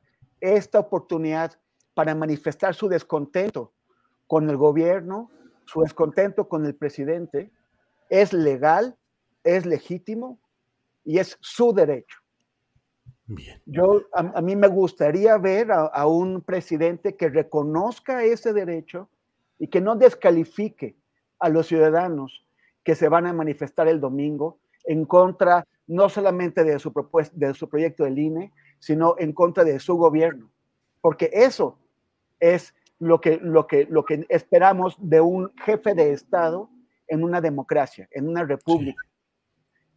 [0.41, 1.53] esta oportunidad
[1.93, 3.75] para manifestar su descontento
[4.27, 5.31] con el gobierno,
[5.67, 7.51] su descontento con el presidente,
[8.09, 8.97] es legal,
[9.45, 10.41] es legítimo
[11.05, 12.17] y es su derecho.
[13.67, 19.11] Yo, a, mí me gustaría ver a, un presidente que reconozca ese derecho
[19.59, 20.97] y que no descalifique
[21.43, 22.47] a los ciudadanos
[22.85, 27.53] que se van a manifestar el domingo en contra no solamente de su, propuesta, de
[27.55, 30.51] su proyecto del INE, sino en contra de su gobierno.
[31.01, 31.79] Porque eso
[32.41, 36.71] es lo que, lo que, lo que esperamos de un jefe de Estado
[37.09, 39.03] en una democracia, en una república.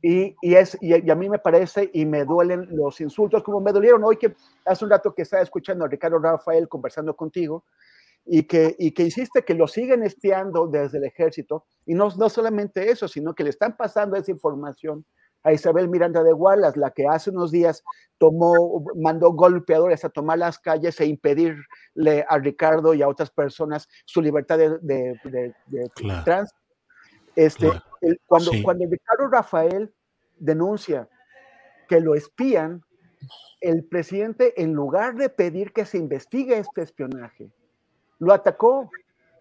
[0.01, 4.03] Y, es, y, a mí me parece y me duelen los insultos, como me dolieron
[4.03, 7.63] hoy que hace un rato que estaba escuchando a Ricardo Rafael conversando contigo
[8.25, 11.65] y que, y que insiste que lo siguen espiando desde el ejército.
[11.85, 15.05] Y no, no solamente eso, sino que le están pasando esa información
[15.43, 17.83] a Isabel Miranda de Wallace, la que hace unos días
[18.17, 23.87] tomó, mandó golpeadores a tomar las calles e impedirle a Ricardo y a otras personas
[24.05, 25.53] su libertad de, de,
[26.25, 26.51] trans.
[27.35, 27.69] Este,
[28.25, 29.93] cuando, cuando Ricardo Rafael
[30.37, 31.07] denuncia
[31.87, 32.83] que lo espían,
[33.61, 37.51] el presidente, en lugar de pedir que se investigue este espionaje,
[38.19, 38.89] lo atacó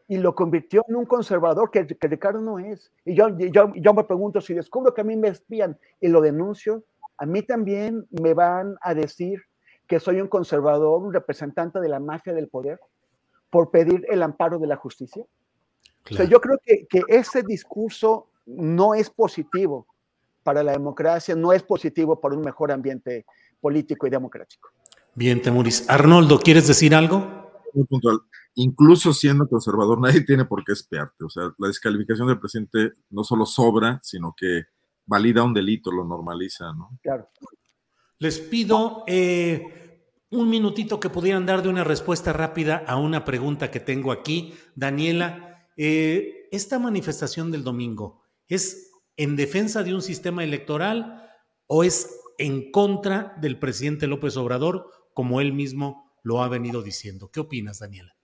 [0.07, 2.93] y lo convirtió en un conservador que, Ricardo no es.
[3.05, 6.21] Y yo, yo, yo, me pregunto, si descubro que a mí me espían y lo
[6.21, 6.85] denuncio,
[7.17, 9.41] a mí también me van a decir
[9.87, 12.81] que soy un conservador, un representante de la mafia del poder,
[13.51, 15.25] por pedir el amparo de la justicia.
[16.11, 19.87] O sea, yo creo que, que ese discurso no es positivo
[20.43, 23.25] para la democracia, no es positivo para un mejor ambiente
[23.61, 24.71] político y democrático.
[25.15, 25.89] Bien, Temuris.
[25.89, 27.51] Arnoldo, ¿quieres decir algo?
[27.73, 28.19] Muy puntual.
[28.57, 31.25] Incluso siendo conservador, nadie tiene por qué espiarte.
[31.25, 34.65] O sea, la descalificación del presidente no solo sobra, sino que
[35.07, 36.99] valida un delito, lo normaliza, ¿no?
[37.03, 37.29] Claro.
[38.19, 40.01] Les pido eh,
[40.31, 44.55] un minutito que pudieran dar de una respuesta rápida a una pregunta que tengo aquí.
[44.75, 51.31] Daniela, eh, esta manifestación del domingo, ¿Es en defensa de un sistema electoral
[51.67, 57.31] o es en contra del presidente López Obrador, como él mismo lo ha venido diciendo?
[57.33, 58.15] ¿Qué opinas, Daniela?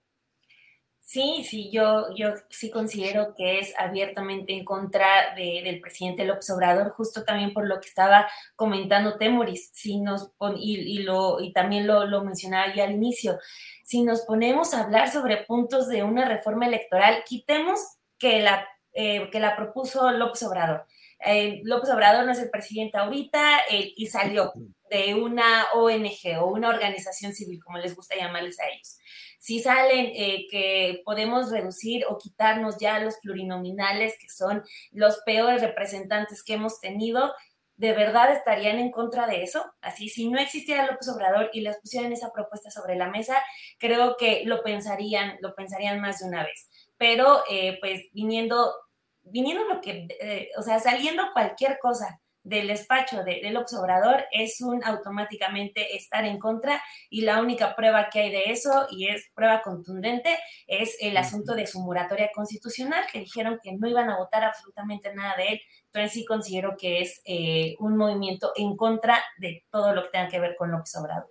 [1.11, 6.91] Sí, sí, yo, yo sí considero que es abiertamente en contra del presidente López Obrador,
[6.91, 12.07] justo también por lo que estaba comentando Temoris, si nos y, lo, y también lo,
[12.07, 13.41] lo mencionaba yo al inicio,
[13.83, 17.81] si nos ponemos a hablar sobre puntos de una reforma electoral, quitemos
[18.17, 20.87] que la eh, que la propuso López Obrador.
[21.25, 24.53] Eh, López Obrador no es el presidente ahorita eh, y salió
[24.91, 28.99] de una ONG o una organización civil, como les gusta llamarles a ellos.
[29.39, 30.13] Si salen
[30.51, 36.81] que podemos reducir o quitarnos ya los plurinominales, que son los peores representantes que hemos
[36.81, 37.33] tenido,
[37.77, 39.65] ¿de verdad estarían en contra de eso?
[39.81, 43.43] Así, si no existiera López Obrador y les pusieran esa propuesta sobre la mesa,
[43.79, 46.69] creo que lo pensarían, lo pensarían más de una vez
[47.01, 48.75] pero eh, pues viniendo,
[49.23, 54.61] viniendo lo que, eh, o sea, saliendo cualquier cosa del despacho de, del observador es
[54.61, 59.31] un automáticamente estar en contra y la única prueba que hay de eso y es
[59.35, 64.17] prueba contundente es el asunto de su moratoria constitucional que dijeron que no iban a
[64.17, 69.23] votar absolutamente nada de él entonces sí considero que es eh, un movimiento en contra
[69.39, 71.29] de todo lo que tenga que ver con López Obrador.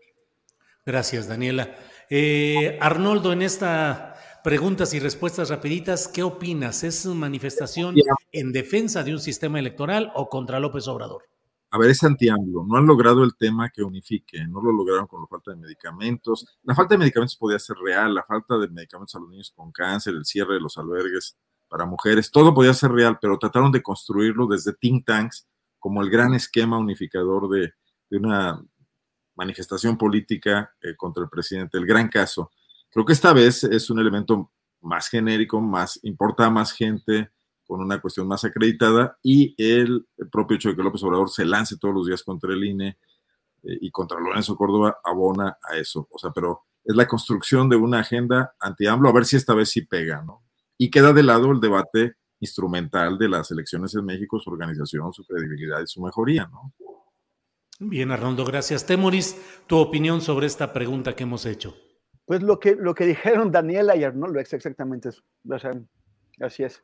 [0.86, 1.76] Gracias, Daniela.
[2.82, 4.09] Arnoldo, en esta
[4.44, 6.08] Preguntas y respuestas rapiditas.
[6.08, 6.84] ¿Qué opinas?
[6.84, 7.96] ¿Es una manifestación
[8.32, 11.24] en defensa de un sistema electoral o contra López Obrador?
[11.72, 14.48] A ver, es anti No han logrado el tema que unifique.
[14.48, 16.46] No lo lograron con la falta de medicamentos.
[16.64, 18.16] La falta de medicamentos podía ser real.
[18.16, 21.38] La falta de medicamentos a los niños con cáncer, el cierre de los albergues
[21.68, 25.48] para mujeres, todo podía ser real, pero trataron de construirlo desde think tanks
[25.78, 27.74] como el gran esquema unificador de,
[28.18, 28.60] una
[29.36, 32.52] manifestación política eh, contra el presidente, el gran caso.
[32.92, 34.52] Creo que esta vez es un elemento
[34.82, 37.30] más genérico, más importa a más gente,
[37.70, 41.78] con una cuestión más acreditada y el, propio hecho de que López Obrador se lance
[41.78, 42.98] todos los días contra el INE
[43.62, 46.08] eh, y contra Lorenzo Córdoba abona a eso.
[46.10, 49.70] O sea, pero es la construcción de una agenda anti-AMLO, a ver si esta vez
[49.70, 50.42] sí pega, ¿no?
[50.80, 55.24] Y queda de lado el debate instrumental de las elecciones en México, su organización, su
[55.24, 56.74] credibilidad y su mejoría, ¿no?
[57.80, 58.88] Bien, Arnoldo, gracias.
[58.88, 61.76] Temoris, tu opinión sobre esta pregunta que hemos hecho.
[62.30, 65.24] Pues lo que, lo que dijeron Daniela y Arnoldo es exactamente eso.
[66.40, 66.84] así es.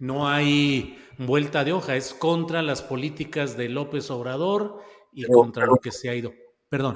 [0.00, 4.82] No hay vuelta de hoja, es contra las políticas de López Obrador
[5.12, 6.32] y contra lo que se ha ido.
[6.68, 6.94] Perdón.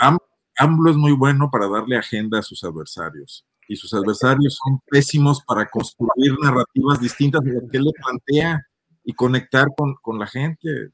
[0.59, 3.47] AMLO es muy bueno para darle agenda a sus adversarios.
[3.69, 8.67] y sus adversarios son pésimos para construir narrativas distintas de lo que él le plantea
[9.05, 10.91] y conectar con, con la gente.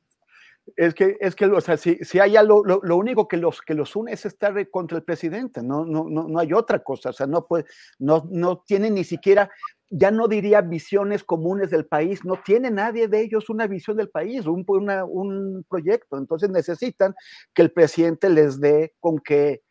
[0.76, 3.60] Es que, es que, o sea, si, si hay algo, lo, lo, único que los,
[3.60, 7.10] que los une es estar contra el presidente, no, no, no, no hay otra cosa,
[7.10, 7.64] o sea, no puede,
[7.98, 9.50] no, no tiene ni siquiera,
[9.90, 14.08] ya no diría visiones comunes del país, no tiene nadie de ellos una visión del
[14.08, 17.14] país, un, una, un proyecto, entonces necesitan
[17.52, 19.62] que el presidente les dé con que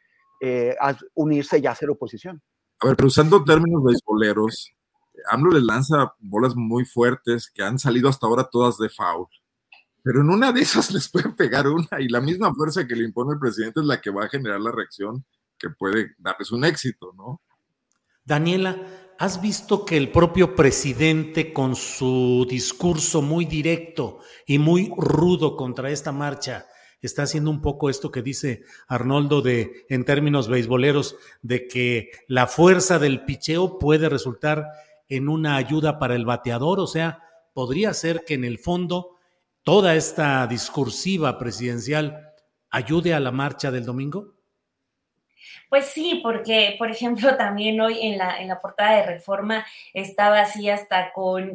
[0.42, 0.76] eh,
[1.14, 2.42] unirse y hacer oposición.
[2.82, 4.74] A ver, pero usando términos beisboleros,
[5.30, 9.28] AMLO le lanza bolas muy fuertes que han salido hasta ahora todas de foul
[10.04, 13.06] pero en una de esas les puede pegar una y la misma fuerza que le
[13.06, 15.26] impone el presidente es la que va a generar la reacción
[15.58, 17.42] que puede darles un éxito, ¿no?
[18.24, 18.78] Daniela,
[19.20, 25.92] ¿has visto que el propio presidente con su discurso muy directo y muy rudo contra
[25.92, 26.66] esta marcha
[27.02, 32.48] está haciendo un poco esto que dice Arnoldo de en términos beisboleros de que la
[32.48, 34.68] fuerza del picheo puede resultar
[35.10, 37.24] en una ayuda para el bateador, o sea,
[37.54, 39.18] podría ser que en el fondo
[39.64, 42.34] toda esta discursiva presidencial
[42.70, 44.36] ayude a la marcha del domingo?
[45.70, 50.42] Pues sí, porque, por ejemplo, también hoy en la, en la portada de Reforma estaba
[50.42, 51.54] así hasta con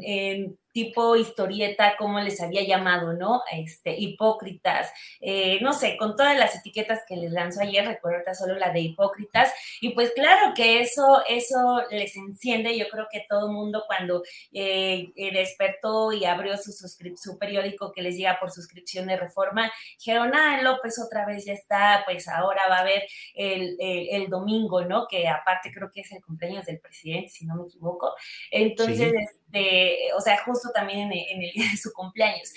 [0.77, 3.41] tipo historieta, como les había llamado, ¿no?
[3.51, 4.93] Este, hipócritas,
[5.23, 8.81] eh, no sé, con todas las etiquetas que les lanzó ayer, recuerdo solo la de
[8.81, 9.51] hipócritas,
[9.81, 14.23] y pues claro que eso, eso les enciende, yo creo que todo el mundo cuando
[14.53, 19.73] eh, eh, despertó y abrió su, su periódico que les llega por suscripción de reforma,
[19.97, 23.05] dijeron, ah, López otra vez ya está, pues ahora va a haber
[23.35, 25.07] el, el, domingo, ¿no?
[25.07, 28.15] Que aparte creo que es el cumpleaños del presidente, si no me equivoco.
[28.51, 29.15] Entonces,
[29.47, 32.53] este, o sea, justo también en, el día de su cumpleaños.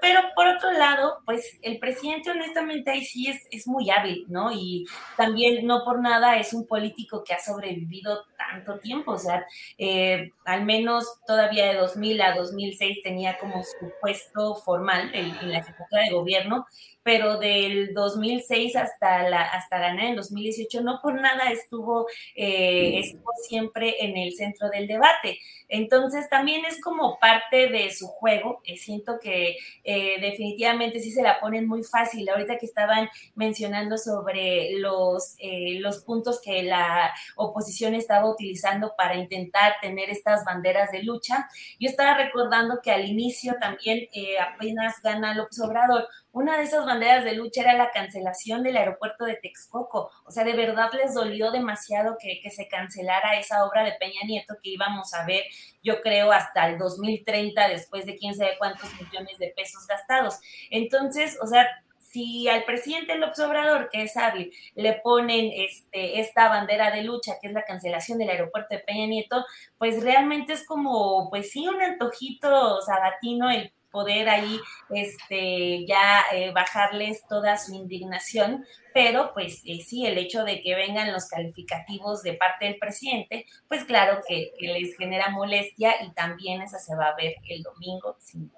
[0.00, 4.52] pero por otro lado, pues el presidente honestamente ahí sí es, es muy hábil, ¿no?
[4.52, 4.86] Y
[5.16, 9.46] también no por nada es un político que ha sobrevivido tanto tiempo, o sea,
[9.78, 15.52] eh, al menos todavía de 2000 a 2006 tenía como su puesto formal en, en
[15.52, 16.66] la Jefatura de Gobierno
[17.02, 23.32] pero del 2006 hasta, la, hasta ganar en 2018, no por nada estuvo, eh, estuvo
[23.48, 25.38] siempre en el centro del debate.
[25.68, 28.60] Entonces también es como parte de su juego.
[28.64, 32.28] Eh, siento que eh, definitivamente sí se la ponen muy fácil.
[32.28, 35.36] Ahorita que estaban mencionando sobre los,
[35.78, 41.48] los puntos que la oposición estaba utilizando para intentar tener estas banderas de lucha,
[41.78, 44.06] yo estaba recordando que al inicio también
[44.40, 49.24] apenas gana López Obrador una de esas banderas de lucha era la cancelación del aeropuerto
[49.24, 50.10] de Texcoco.
[50.24, 54.54] O sea, de verdad les dolió demasiado que, se cancelara esa obra de Peña Nieto
[54.62, 55.44] que íbamos a ver,
[55.82, 60.38] yo creo, hasta el 2030, después de quién sabe cuántos millones de pesos gastados.
[60.70, 61.66] Entonces, o sea,
[61.98, 67.34] si al presidente López Obrador, que es hábil, le ponen este, esta bandera de lucha,
[67.40, 69.44] que es la cancelación del aeropuerto de Peña Nieto,
[69.78, 74.60] pues realmente es como, pues sí, un antojito sabatino el poder ahí
[74.90, 78.64] este, ya eh, bajarles toda su indignación,
[78.94, 83.46] pero pues eh, sí, el hecho de que vengan los calificativos de parte del presidente,
[83.68, 88.16] pues claro que, les genera molestia y también esa se va a ver el domingo.
[88.20, 88.50] Sin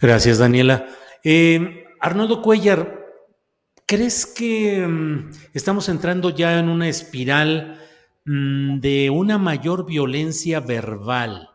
[0.00, 0.86] Gracias, Daniela.
[1.24, 3.06] Eh, Arnoldo Cuellar,
[3.86, 7.80] ¿crees que mm, estamos entrando ya en una espiral
[8.24, 11.50] mm, de una mayor violencia verbal?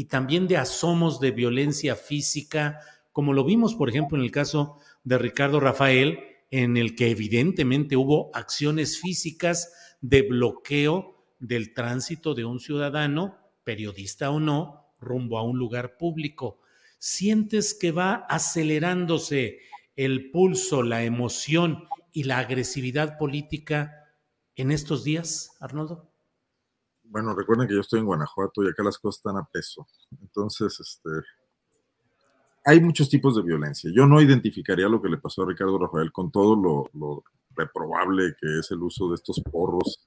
[0.00, 2.80] Y también de asomos de violencia física,
[3.12, 6.20] como lo vimos, por ejemplo, en el caso de Ricardo Rafael,
[6.50, 14.30] en el que evidentemente hubo acciones físicas de bloqueo del tránsito de un ciudadano, periodista
[14.30, 16.62] o no, rumbo a un lugar público.
[16.98, 19.58] ¿Sientes que va acelerándose
[19.96, 24.14] el pulso, la emoción y la agresividad política
[24.56, 26.09] en estos días, Arnoldo?
[27.10, 29.86] Bueno, recuerden que yo estoy en Guanajuato y acá las cosas están a peso.
[30.22, 31.10] Entonces, este,
[32.64, 33.90] hay muchos tipos de violencia.
[33.92, 37.24] Yo no identificaría lo que le pasó a Ricardo Rafael con todo lo,
[37.56, 40.06] reprobable que es el uso de estos porros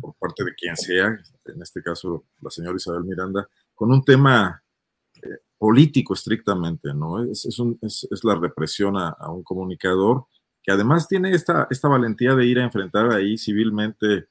[0.00, 4.60] por parte de quien sea, en este caso la señora Isabel Miranda, con un tema
[5.22, 7.22] eh, político estrictamente, ¿no?
[7.22, 10.26] Es, es, la represión a, a, un comunicador
[10.62, 14.26] que además tiene esta, esta valentía de ir a enfrentar ahí civilmente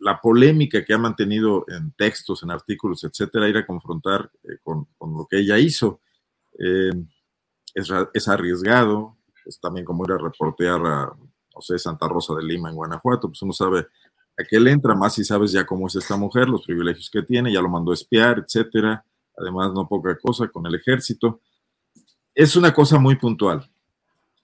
[0.00, 4.88] la polémica que ha mantenido en textos, en artículos, etcétera, ir a confrontar eh, con,
[5.00, 6.00] lo que ella hizo.
[6.58, 6.92] Eh,
[7.74, 11.12] es, arriesgado, es también como ir a reportear a,
[11.54, 13.86] no sé, Santa Rosa de Lima en Guanajuato, pues uno sabe
[14.36, 17.22] a qué le entra, más si sabes ya cómo es esta mujer, los privilegios que
[17.22, 19.04] tiene, ya lo mandó a espiar, etcétera.
[19.36, 21.40] Además, no poca cosa con el ejército.
[22.34, 23.68] Es una cosa muy puntual.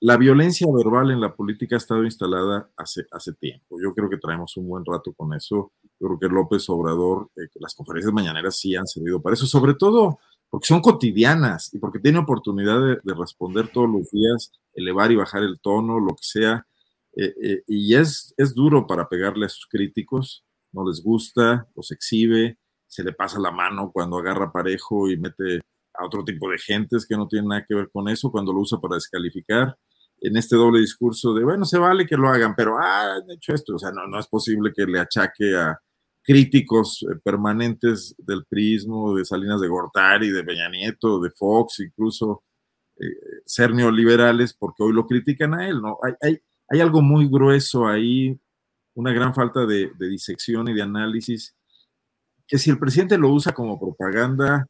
[0.00, 3.76] La violencia verbal en la política ha estado instalada hace, hace tiempo.
[3.82, 5.72] Yo creo que traemos un buen rato con eso.
[6.00, 9.74] Yo creo que López Obrador, eh, las conferencias mañaneras sí han servido para eso, sobre
[9.74, 10.18] todo
[10.48, 15.42] porque son cotidianas y porque tiene oportunidad de, responder todos los días, elevar y bajar
[15.42, 16.66] el tono, lo que sea.
[17.14, 21.90] Eh, eh, y es, es duro para pegarle a sus críticos, no les gusta, los
[21.92, 25.60] exhibe, se le pasa la mano cuando agarra parejo y mete
[25.94, 28.60] a otro tipo de gentes que no tienen nada que ver con eso, cuando lo
[28.60, 29.76] usa para descalificar
[30.20, 33.54] en este doble discurso de, bueno, se vale que lo hagan, pero, ah, han hecho
[33.54, 33.74] esto.
[33.74, 35.78] O sea, no, no es posible que le achaque a
[36.22, 42.44] críticos eh, permanentes del prismo, de Salinas de Gortari, de Peña Nieto, de Fox, incluso
[42.98, 43.06] eh,
[43.46, 45.98] ser neoliberales, porque hoy lo critican a él, ¿no?
[46.02, 46.38] Hay, hay,
[46.68, 48.38] hay algo muy grueso ahí,
[48.94, 51.56] una gran falta de, de disección y de análisis,
[52.46, 54.66] que si el presidente lo usa como propaganda,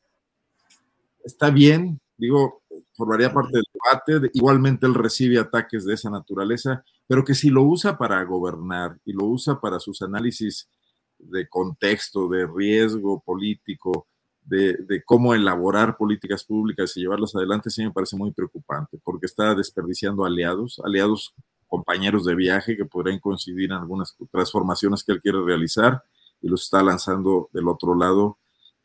[1.24, 2.59] está bien, digo,
[3.00, 4.30] formaría parte del debate.
[4.34, 9.12] Igualmente él recibe ataques de esa naturaleza, pero que si lo usa para gobernar y
[9.12, 10.68] lo usa para sus análisis
[11.18, 14.06] de contexto, de riesgo político,
[14.44, 19.54] de, cómo elaborar políticas públicas y llevarlas adelante, sí me parece muy preocupante, porque está
[19.54, 21.34] desperdiciando aliados, aliados
[21.66, 26.02] compañeros de viaje que podrían coincidir en algunas transformaciones que él quiere realizar
[26.42, 28.38] y los está lanzando del otro lado,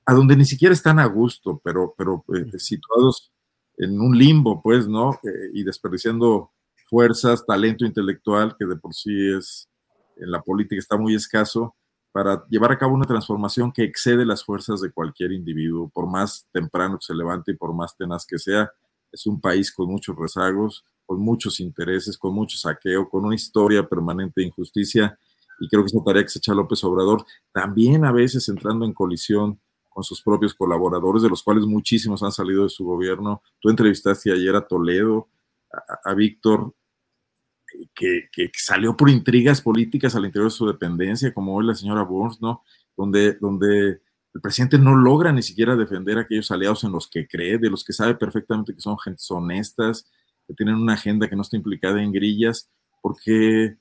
[0.06, 3.32] a donde ni siquiera están a gusto, pero, pero eh, situados
[3.78, 5.14] en un limbo, pues, ¿no?
[5.24, 6.52] Eh, y desperdiciando
[6.88, 9.70] fuerzas, talento intelectual, que de por sí es,
[10.18, 11.76] en la política está muy escaso,
[12.12, 16.48] para llevar a cabo una transformación que excede las fuerzas de cualquier individuo, por más
[16.54, 18.72] temprano que se levante y por más tenaz que sea.
[19.12, 23.88] Es un país con muchos rezagos, con muchos intereses, con mucho saqueo, con una historia
[23.88, 25.20] permanente de injusticia,
[25.60, 28.86] y creo que es una tarea que se echa López Obrador, también a veces entrando
[28.86, 29.60] en colisión
[29.96, 33.42] con sus propios colaboradores, de los cuales muchísimos han salido de su gobierno.
[33.62, 35.30] Tú entrevistaste ayer a Toledo,
[36.04, 36.76] a, Víctor,
[37.96, 38.28] que,
[38.58, 42.66] salió por intrigas políticas al interior de su dependencia, como hoy la señora Burns, ¿no?
[42.98, 44.02] Donde, donde
[44.34, 47.70] el presidente no logra ni siquiera defender a aquellos aliados en los que cree, de
[47.70, 50.12] los que sabe perfectamente que son gentes honestas,
[50.46, 52.70] que tienen una agenda que no está implicada en grillas,
[53.02, 53.78] porque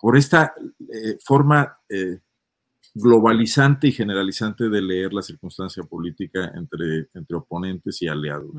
[0.00, 0.52] por esta
[0.92, 2.18] eh, forma eh,
[2.94, 8.50] globalizante y generalizante de leer la circunstancia política entre, entre oponentes y aliados.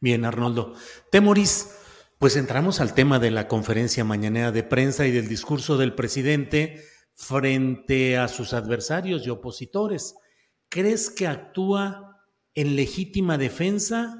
[0.00, 0.72] Bien, Arnoldo.
[1.10, 1.76] Temoris,
[2.18, 6.82] pues entramos al tema de la conferencia mañanera de prensa y del discurso del presidente
[7.14, 10.16] frente a sus adversarios y opositores.
[10.70, 12.24] ¿Crees que actúa
[12.54, 14.16] en legítima defensa?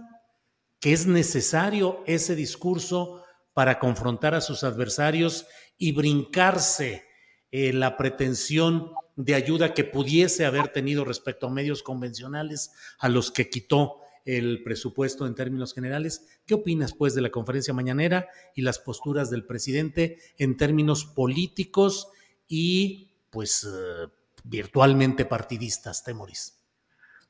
[0.79, 3.23] ¿Que es necesario ese discurso
[3.55, 5.47] para confrontar a sus adversarios
[5.79, 7.10] y brincarse
[7.53, 13.31] eh, la pretensión de ayuda que pudiese haber tenido respecto a medios convencionales a los
[13.31, 16.27] que quitó el presupuesto en términos generales.
[16.47, 22.09] ¿Qué opinas, pues, de la conferencia mañanera y las posturas del presidente en términos políticos
[22.47, 24.09] y, pues, eh,
[24.45, 26.57] virtualmente partidistas, Temoris?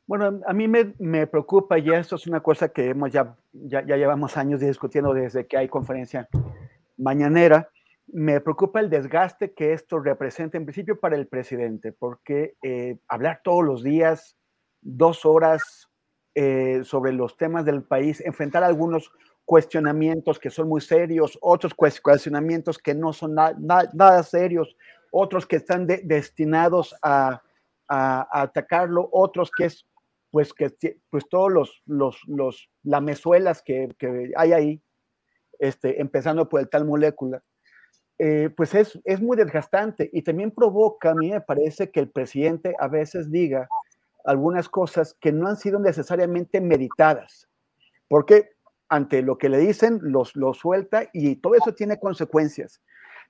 [0.07, 4.37] Bueno, a mí me, preocupa y esto es una cosa que hemos ya, ya llevamos
[4.37, 6.29] años discutiendo desde que hay conferencia
[6.97, 7.71] mañanera
[8.13, 13.41] me preocupa el desgaste que esto representa en principio para el presidente, porque eh, hablar
[13.45, 14.37] todos los días,
[14.81, 15.89] dos horas
[16.35, 19.13] eh, sobre los temas del país, enfrentar algunos
[19.45, 24.77] cuestionamientos que son muy serios, otros cuestionamientos que no son nada serios,
[25.11, 27.43] otros que están destinados a,
[27.89, 29.85] atacarlo, otros que es,
[30.31, 30.71] pues, que,
[31.11, 34.83] pues todos los, los, los lamezuelas que, que hay ahí,
[35.59, 37.43] este, empezando por el tal molécula
[38.23, 42.11] eh, pues es, es muy desgastante y también provoca, a mí me parece que el
[42.11, 43.67] presidente a veces diga
[44.27, 47.49] algunas cosas que no han sido necesariamente meditadas,
[48.09, 48.51] porque
[48.91, 52.83] ante lo que le dicen, los, lo suelta y todo eso tiene consecuencias.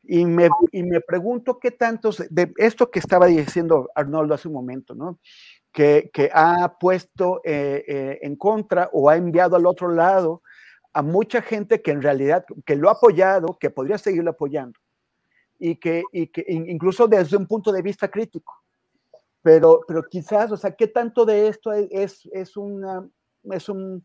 [0.02, 4.54] Y me, y me pregunto qué tantos, de esto que estaba diciendo Arnoldo hace un
[4.54, 5.20] momento, ¿no?
[5.70, 10.42] Que, que ha puesto eh, eh, en contra o ha enviado al otro lado
[10.92, 14.78] a mucha gente que en realidad, que lo ha apoyado, que podría seguirlo apoyando,
[15.58, 18.54] y que, y que incluso desde un punto de vista crítico.
[19.42, 23.08] Pero, pero quizás, o sea, ¿qué tanto de esto es, es, una,
[23.44, 24.04] es un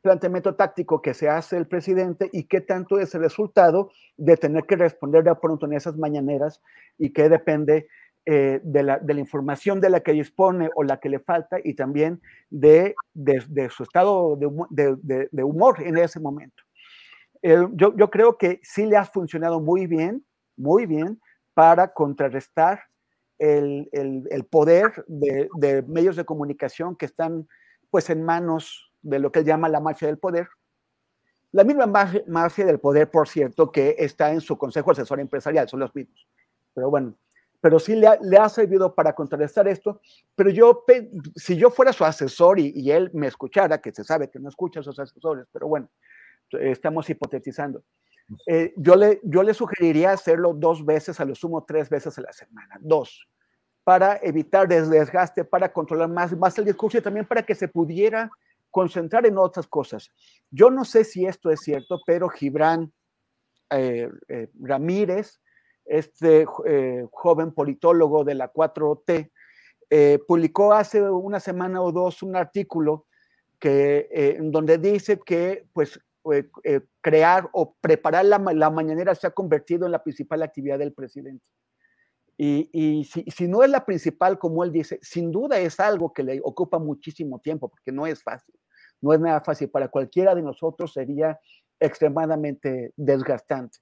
[0.00, 4.64] planteamiento táctico que se hace el presidente y qué tanto es el resultado de tener
[4.64, 6.60] que responder de pronto en esas mañaneras
[6.98, 7.88] y qué depende
[8.26, 11.58] eh, de, la, de, la, información de la que dispone o la que le falta
[11.62, 16.62] y también de, de, su estado de, humor en ese momento.
[17.42, 20.24] yo, yo, creo que sí le ha funcionado muy bien,
[20.56, 21.20] muy bien,
[21.54, 22.80] para contrarrestar
[23.38, 27.48] el, el, el poder de, medios de comunicación que están
[27.90, 30.48] pues en manos de lo que él llama la mafia del poder,
[31.52, 31.86] La misma
[32.26, 36.26] mafia del poder, por cierto, que está en su consejo asesor empresarial, son los mismos.
[36.74, 37.14] Pero bueno,
[37.64, 40.02] pero sí le ha, servido para contrarrestar esto.
[40.36, 40.84] Pero yo,
[41.34, 44.80] si yo fuera su asesor y, él me escuchara, que se sabe que no escucha
[44.80, 45.88] a sus asesores, pero bueno,
[46.50, 47.82] estamos hipotetizando.
[48.46, 52.20] Eh, yo, le, yo le sugeriría hacerlo dos veces, a lo sumo tres veces a
[52.20, 53.26] la semana, dos,
[53.82, 58.30] para evitar desgaste, para controlar más, más el discurso y también para que se pudiera
[58.70, 60.10] concentrar en otras cosas.
[60.50, 62.92] Yo no sé si esto es cierto, pero Gibran
[63.70, 65.40] eh, eh, Ramírez
[65.84, 69.30] este eh, joven politólogo de la 4T,
[69.90, 73.06] eh, publicó hace una semana o dos un artículo
[73.58, 76.00] que, eh, donde dice que pues,
[77.02, 78.38] crear o preparar la,
[78.70, 81.44] mañanera se ha convertido en la principal actividad del presidente.
[82.36, 86.22] Y, si, si, no es la principal, como él dice, sin duda es algo que
[86.24, 88.54] le ocupa muchísimo tiempo, porque no es fácil.
[89.02, 89.68] No es nada fácil.
[89.68, 91.38] Para cualquiera de nosotros sería
[91.78, 93.78] extremadamente desgastante.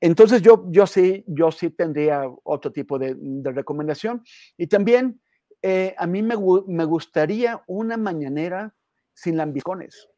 [0.00, 4.22] Entonces yo, yo, sí, yo sí tendría otro tipo de, recomendación.
[4.56, 5.20] Y también
[5.60, 6.36] eh, a mí me,
[6.66, 8.74] me, gustaría una mañanera
[9.12, 10.08] sin lambicones,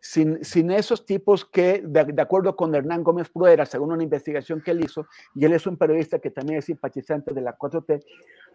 [0.00, 4.72] sin, sin esos tipos que, de, acuerdo con Hernán Gómez Pruera, según una investigación que
[4.72, 5.06] él hizo,
[5.36, 8.04] y él es un periodista que también es simpatizante de la 4T,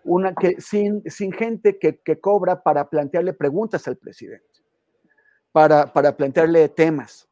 [0.04, 4.46] una que, sin, sin gente que, que cobra para plantearle preguntas al presidente,
[5.54, 7.30] para, para plantearle temas.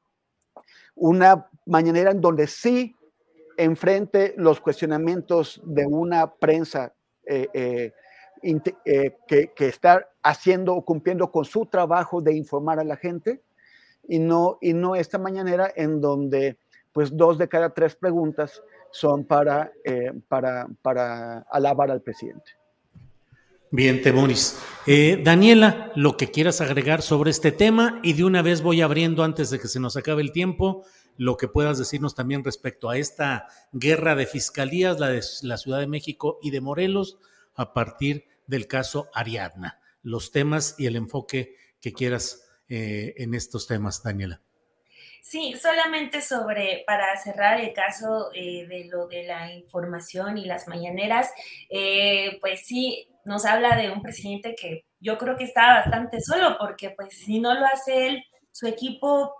[0.95, 2.95] Una mañanera en donde sí
[3.60, 6.94] enfrente los cuestionamientos de una prensa
[7.26, 7.91] eh, eh,
[8.86, 13.41] eh, que, está haciendo o cumpliendo con su trabajo de informar a la gente
[14.07, 16.57] y no, y no esta mañanera en donde
[16.94, 19.72] pues dos de cada tres preguntas son para,
[20.27, 22.52] para, para alabar al presidente.
[23.72, 24.57] Bien, Temoris.
[25.23, 29.52] Daniela, lo que quieras agregar sobre este tema y de una vez voy abriendo antes
[29.52, 30.86] de que se nos acabe el tiempo
[31.19, 35.81] lo que puedas decirnos también respecto a esta guerra de fiscalías, la de la Ciudad
[35.81, 37.17] de México y de Morelos,
[37.55, 39.81] a partir del caso Ariadna.
[40.01, 44.41] Los temas y el enfoque que quieras eh, en estos temas, Daniela.
[45.21, 50.69] Sí, solamente sobre, para cerrar el caso eh, de lo de la información y las
[50.69, 51.29] mañaneras,
[51.69, 56.55] eh, pues sí, nos habla de un presidente que yo creo que está bastante solo,
[56.57, 58.23] porque pues si no lo hace él,
[58.53, 59.35] su equipo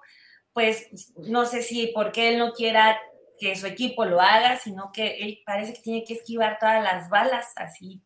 [0.60, 3.00] pues no sé si porque él no quiera
[3.40, 7.10] que su equipo lo haga, sino que él parece que tiene que esquivar todas las
[7.10, 8.02] balas, así,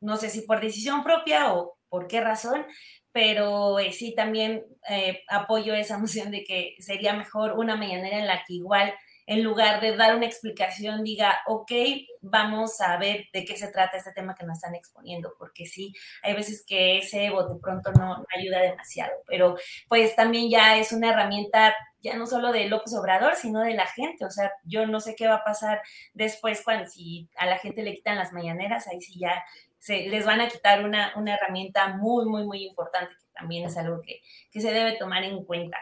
[0.00, 2.64] no sé si por decisión propia o por qué razón,
[3.10, 8.28] pero eh, sí también eh, apoyo esa moción de que sería mejor una mañanera en
[8.28, 8.94] la que igual
[9.30, 11.70] en lugar de dar una explicación, diga, ok,
[12.20, 15.94] vamos a ver de qué se trata este tema que nos están exponiendo, porque sí,
[16.24, 19.54] hay veces que ese bote pronto no ayuda demasiado, pero
[19.88, 23.86] pues también ya es una herramienta ya no solo de López Obrador, sino de la
[23.86, 24.24] gente.
[24.24, 25.82] O sea, yo no sé qué va a pasar
[26.14, 29.44] después cuando si a la gente le quitan las mañaneras, ahí sí ya
[29.78, 34.02] se, les van a quitar una, una herramienta muy, muy, muy importante también es algo
[34.02, 34.20] que,
[34.60, 35.78] se debe tomar en cuenta.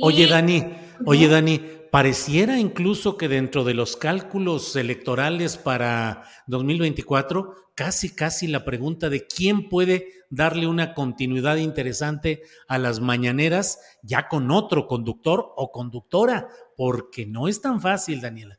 [0.00, 0.64] oye, Dani,
[1.06, 1.60] oye, Dani,
[1.90, 9.26] pareciera incluso que dentro de los cálculos electorales para 2024, casi, casi la pregunta de
[9.26, 16.48] quién puede darle una continuidad interesante a las mañaneras ya con otro conductor o conductora,
[16.76, 18.58] porque no es tan fácil, Daniela.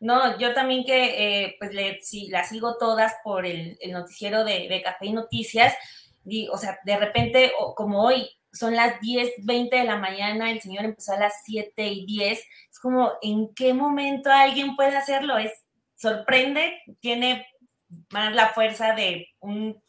[0.00, 4.68] No, yo también que eh, pues le, sí, las sigo todas por el, noticiero de,
[4.68, 5.74] de Café y Noticias
[6.50, 10.84] o sea, de repente, como hoy, son las 10, 20 de la mañana, el señor
[10.84, 15.36] empezó a las 7 y 10, es como, ¿en qué momento alguien puede hacerlo?
[15.38, 15.52] Es,
[15.96, 17.46] sorprende, tiene
[18.10, 19.82] más la fuerza de un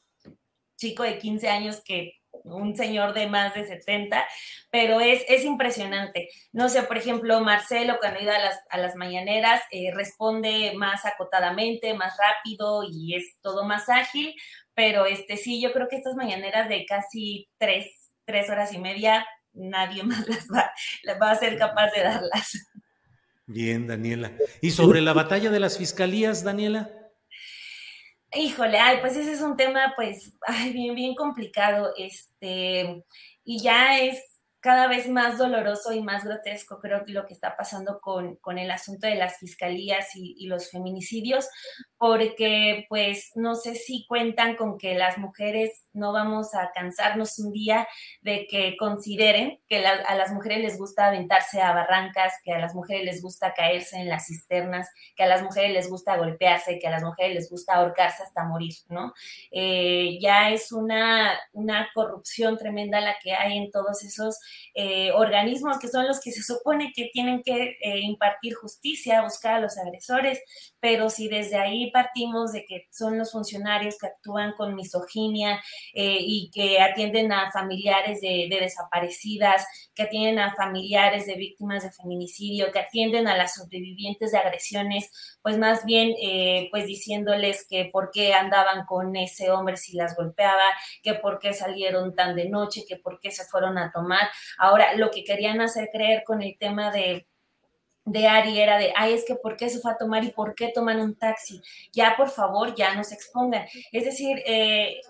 [0.78, 2.14] chico de 15 años que
[2.44, 4.26] un señor de más de 70,
[4.70, 6.30] pero es, es impresionante.
[6.52, 11.06] No sé, por ejemplo, Marcelo cuando iba a las, a las mañaneras eh, responde más
[11.06, 14.36] acotadamente, más rápido y es todo más ágil,
[14.76, 19.26] pero este sí, yo creo que estas mañaneras de casi tres, tres horas y media,
[19.54, 20.72] nadie más las va,
[21.20, 22.68] va a ser capaz de darlas.
[23.48, 24.32] Bien, Daniela.
[24.62, 26.90] ¿Y sobre la batalla de las fiscalías, Daniela?
[28.34, 33.04] Híjole, ay, pues ese es un tema, pues, ay, bien, bien complicado, este,
[33.46, 34.35] y ya es
[34.66, 38.58] cada vez más doloroso y más grotesco, creo que lo que está pasando con, con
[38.58, 41.48] el asunto de las fiscalías y, los feminicidios,
[42.00, 47.52] porque pues no sé si cuentan con que las mujeres no vamos a cansarnos un
[47.52, 47.88] día
[48.22, 52.74] de que consideren que a las mujeres les gusta aventarse a barrancas, que a las
[52.74, 56.88] mujeres les gusta caerse en las cisternas, que a las mujeres les gusta golpearse, que
[56.88, 59.14] a las mujeres les gusta ahorcarse hasta morir, ¿no?
[59.52, 64.40] Eh, ya es una, una corrupción tremenda la que hay en todos esos
[64.74, 69.56] eh, organismos que son los que se supone que tienen que eh, impartir justicia, buscar
[69.56, 70.42] a los agresores,
[70.80, 75.62] pero si desde ahí partimos de que son los funcionarios que actúan con misoginia
[75.94, 79.66] eh, y que atienden a familiares de, de desaparecidas,
[79.96, 85.38] que atienden a familiares de víctimas de feminicidio, que atienden a las sobrevivientes de agresiones,
[85.42, 86.14] pues más bien
[86.72, 90.66] pues diciéndoles que por qué andaban con ese hombre si las golpeaba,
[91.02, 94.28] que por qué salieron tan de noche, que por qué se fueron a tomar.
[94.58, 97.26] Ahora, lo que querían hacer creer con el tema de
[98.06, 100.54] de Ari era de, ay, es que ¿por qué se fue a tomar y por
[100.54, 101.60] qué toman un taxi?
[101.92, 103.66] Ya, por favor, ya no se expongan.
[103.92, 105.02] Es decir, eh,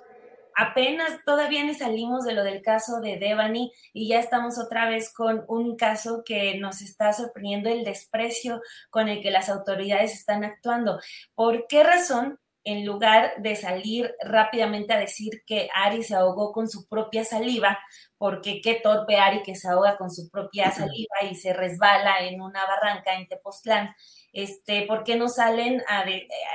[0.55, 5.13] apenas todavía ni salimos de lo del caso de Devani y ya estamos otra vez
[5.13, 10.43] con un caso que nos está sorprendiendo el desprecio con el que las autoridades están
[10.43, 10.99] actuando.
[11.35, 12.39] ¿Por qué razón?
[12.67, 17.77] En lugar de salir rápidamente a decir que Ari se ahogó con su propia saliva,
[18.17, 22.41] porque qué torpe Ari que se ahoga con su propia saliva y se resbala en
[22.41, 23.93] una barranca en Tepoztlán,
[24.35, 26.03] este, ¿por qué no salen a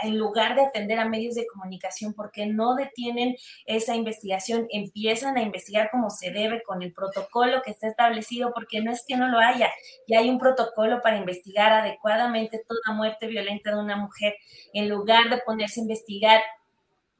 [0.02, 5.38] en lugar de atender a medios de comunicación, por qué no detienen esa investigación, empiezan
[5.38, 9.16] a investigar como se debe con el protocolo que está establecido, porque no es que
[9.16, 9.70] no lo haya,
[10.06, 14.34] ya hay un protocolo para investigar adecuadamente toda muerte violenta de una mujer,
[14.74, 16.42] en lugar de ponerse a investigar,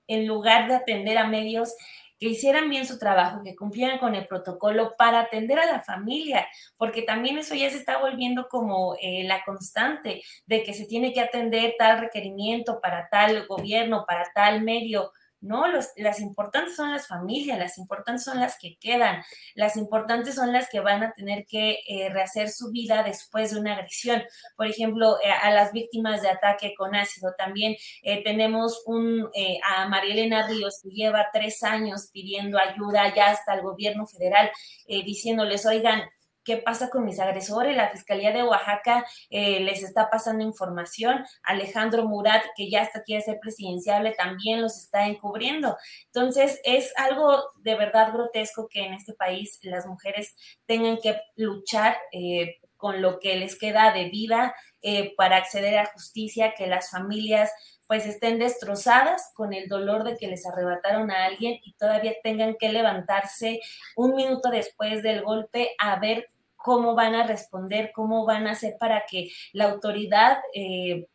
[0.09, 1.75] en lugar de atender a medios
[2.21, 6.47] que hicieran bien su trabajo, que cumplieran con el protocolo para atender a la familia,
[6.77, 11.15] porque también eso ya se está volviendo como eh, la constante de que se tiene
[11.15, 15.65] que atender tal requerimiento para tal gobierno, para tal medio, no,
[15.97, 19.23] las importantes son las familias, las importantes son las que quedan,
[19.55, 23.61] las importantes son las que van a tener que eh, rehacer su vida después de
[23.61, 24.23] una agresión.
[24.57, 29.31] Por ejemplo, eh, a las víctimas de ataque con ácido también eh, tenemos un,
[29.67, 34.51] a María Elena Ríos que lleva tres años pidiendo ayuda ya hasta el gobierno federal,
[34.87, 36.03] diciéndoles, oigan,
[36.51, 37.77] qué pasa con mis agresores.
[37.77, 41.25] La Fiscalía de Oaxaca eh, les está pasando información.
[41.45, 45.77] Alejandro Murat, que ya hasta quiere ser presidenciable, también los está encubriendo.
[46.07, 50.35] Entonces, es algo de verdad grotesco que en este país las mujeres
[50.67, 51.97] tengan que luchar.
[52.13, 56.91] Eh, con lo que les queda de vida eh, para acceder a justicia, que las
[56.91, 57.51] familias
[57.87, 62.57] pues estén destrozadas con el dolor de que les arrebataron a alguien y todavía tengan
[62.59, 63.61] que levantarse
[63.97, 66.31] un minuto después del golpe a ver
[66.63, 71.07] cómo van a responder, cómo van a hacer para que la autoridad eh,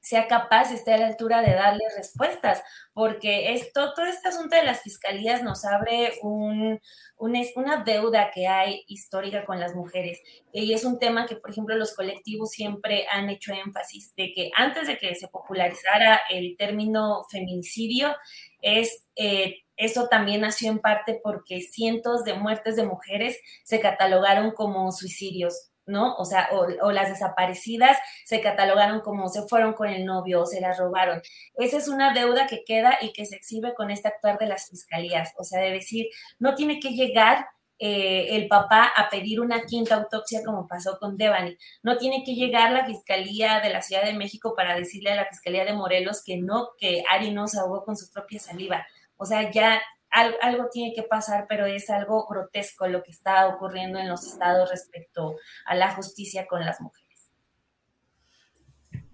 [0.00, 2.62] sea capaz, esté a la altura de darles respuestas,
[2.94, 6.80] porque esto, todo este asunto de las fiscalías nos abre un,
[7.18, 10.20] una deuda que hay histórica con las mujeres.
[10.52, 14.50] Y es un tema que, por ejemplo, los colectivos siempre han hecho énfasis de que
[14.56, 18.16] antes de que se popularizara el término feminicidio,
[18.62, 19.04] es...
[19.14, 24.90] Eh, eso también nació en parte porque cientos de muertes de mujeres se catalogaron como
[24.92, 26.16] suicidios, ¿no?
[26.16, 27.96] O sea, o, las desaparecidas
[28.26, 31.22] se catalogaron como se fueron con el novio o se las robaron.
[31.54, 34.68] Esa es una deuda que queda y que se exhibe con este actuar de las
[34.68, 35.32] fiscalías.
[35.38, 36.08] O sea, de decir,
[36.40, 37.46] no tiene que llegar
[37.80, 41.56] eh, el papá a pedir una quinta autopsia como pasó con Devani.
[41.84, 45.26] No tiene que llegar la Fiscalía de la Ciudad de México para decirle a la
[45.26, 48.84] Fiscalía de Morelos que no, que Ari no se ahogó con su propia saliva.
[49.18, 49.80] O sea, ya
[50.10, 54.70] algo, tiene que pasar, pero es algo grotesco lo que está ocurriendo en los estados
[54.70, 55.36] respecto
[55.66, 57.30] a la justicia con las mujeres.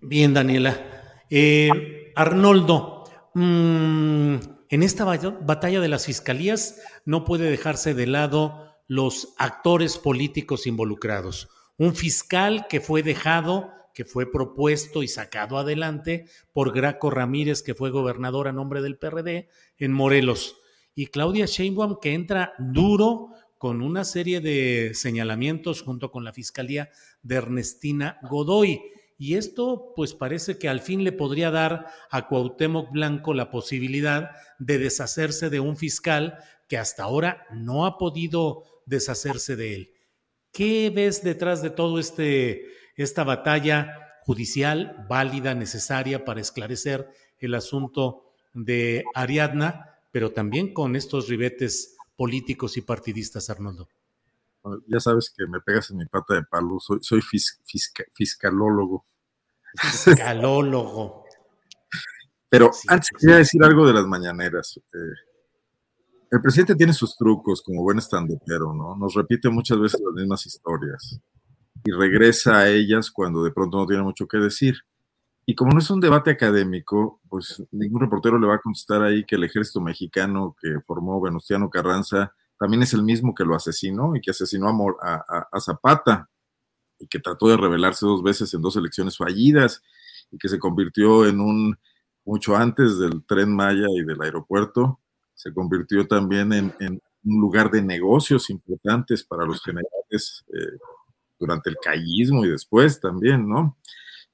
[0.01, 0.79] Bien, Daniela.
[1.31, 3.05] Eh, Arnoldo,
[3.35, 4.37] mm,
[4.69, 11.49] en esta batalla de las fiscalías no puede dejarse de lado los actores políticos involucrados.
[11.77, 17.75] Un fiscal que fue dejado que fue propuesto y sacado adelante por Graco Ramírez, que
[17.75, 19.49] fue gobernador a nombre del PRD
[19.79, 20.57] en Morelos,
[20.95, 26.91] y Claudia Sheinbaum, que entra duro con una serie de señalamientos junto con la Fiscalía
[27.23, 28.81] de Ernestina Godoy.
[29.17, 34.33] Y esto, pues parece que al fin le podría dar a Cuauhtémoc Blanco la posibilidad
[34.59, 36.39] de deshacerse de un fiscal
[36.69, 39.93] que hasta ahora no ha podido deshacerse de él.
[40.53, 42.67] ¿Qué ves detrás de todo este
[42.97, 47.09] esta batalla judicial válida, necesaria para esclarecer
[47.39, 53.89] el asunto de Ariadna, pero también con estos ribetes políticos y partidistas, Arnoldo.
[54.87, 57.21] Ya sabes que me pegas en mi pata de palo, soy, soy
[58.15, 59.05] fiscalólogo.
[59.77, 61.25] Fiscalólogo.
[62.49, 64.79] Pero antes quería decir algo de las mañaneras.
[64.79, 64.99] Eh,
[66.31, 68.97] el presidente tiene sus trucos como buen estandopero, ¿no?
[68.97, 71.21] Nos repite muchas veces las mismas historias
[71.85, 74.77] y regresa a ellas cuando de pronto no tiene mucho que decir.
[75.47, 79.25] Y como no es un debate académico, pues ningún reportero le va a contestar ahí
[79.25, 84.17] que el ejército mexicano que formó Venustiano Carranza también es el mismo que lo asesinó
[84.17, 84.69] y que asesinó
[85.03, 86.31] a, a, Zapata
[86.99, 89.83] y que trató de rebelarse dos veces en dos elecciones fallidas
[90.31, 91.79] y que se convirtió en un,
[92.25, 95.01] mucho antes del tren Maya y del aeropuerto,
[95.35, 100.79] se convirtió también en, un lugar de negocios importantes para los generales eh,
[101.45, 103.79] durante el callismo y después también, ¿no?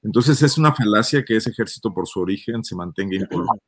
[0.01, 3.61] Entonces es una falacia que ese ejército por su origen se mantenga impoluto.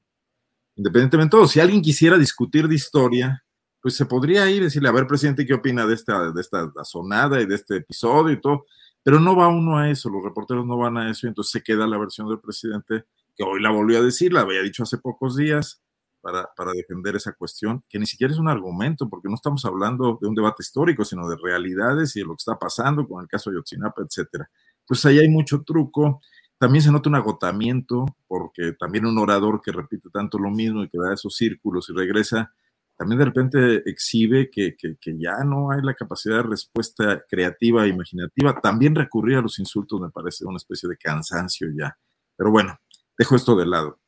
[0.75, 3.43] Independientemente de todo, si alguien quisiera discutir de historia,
[3.81, 6.71] pues se podría ir y decirle, a ver, presidente, ¿qué opina de esta, de esta
[6.83, 8.65] sonada y de este episodio y todo?
[9.03, 11.61] Pero no va uno a eso, los reporteros no van a eso, y entonces se
[11.61, 13.03] queda la versión del presidente,
[13.35, 15.82] que hoy la volvió a decir, la había dicho hace pocos días,
[16.23, 20.27] para, defender esa cuestión, que ni siquiera es un argumento, porque no estamos hablando de
[20.27, 23.49] un debate histórico, sino de realidades y de lo que está pasando con el caso
[23.49, 24.49] de Yotzinapa, etcétera.
[24.87, 26.21] Pues ahí hay mucho truco.
[26.57, 30.89] También se nota un agotamiento, porque también un orador que repite tanto lo mismo y
[30.89, 32.53] que da esos círculos y regresa,
[32.97, 37.83] también de repente exhibe que, que, que ya no hay la capacidad de respuesta creativa
[37.83, 38.61] e imaginativa.
[38.61, 41.97] También recurrir a los insultos me parece una especie de cansancio ya.
[42.37, 42.77] Pero bueno,
[43.17, 43.99] dejo esto de lado.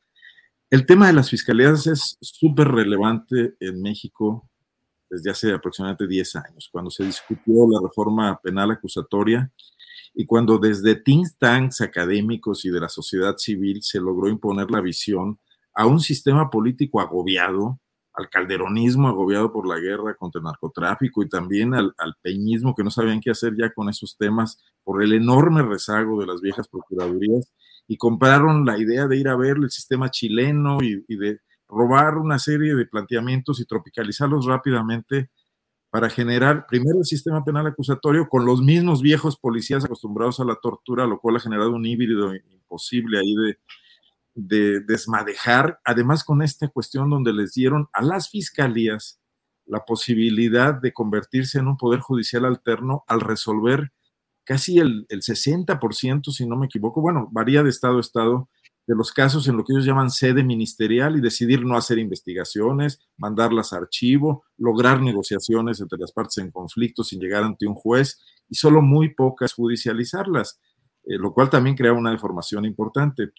[0.68, 4.50] El tema de las fiscalías es súper relevante en México
[5.08, 9.52] desde hace aproximadamente 10 años, cuando se discutió la reforma penal acusatoria
[10.12, 14.80] y cuando desde think tanks académicos y de la sociedad civil se logró imponer la
[14.80, 15.38] visión
[15.72, 17.78] a un sistema político agobiado,
[18.14, 22.82] al calderonismo agobiado por la guerra contra el narcotráfico y también al, al, peñismo que
[22.82, 26.66] no sabían qué hacer ya con esos temas por el enorme rezago de las viejas
[26.66, 27.52] procuradurías
[27.88, 32.38] y compraron la idea de ir a ver el sistema chileno y, de robar una
[32.38, 35.30] serie de planteamientos y tropicalizarlos rápidamente
[35.90, 40.56] para generar primero el sistema penal acusatorio con los mismos viejos policías acostumbrados a la
[40.56, 43.58] tortura, lo cual ha generado un híbrido imposible ahí de,
[44.34, 49.20] de desmadejar, además con esta cuestión donde les dieron a las fiscalías
[49.64, 53.92] la posibilidad de convertirse en un poder judicial alterno al resolver
[54.46, 58.48] casi el, el 60%, si no me equivoco, bueno, varía de estado a estado,
[58.86, 63.00] de los casos en lo que ellos llaman sede ministerial y decidir no hacer investigaciones,
[63.16, 68.22] mandarlas a archivo, lograr negociaciones entre las partes en conflicto sin llegar ante un juez
[68.48, 70.60] y solo muy pocas judicializarlas,
[71.04, 73.32] eh, lo cual también crea una deformación importante.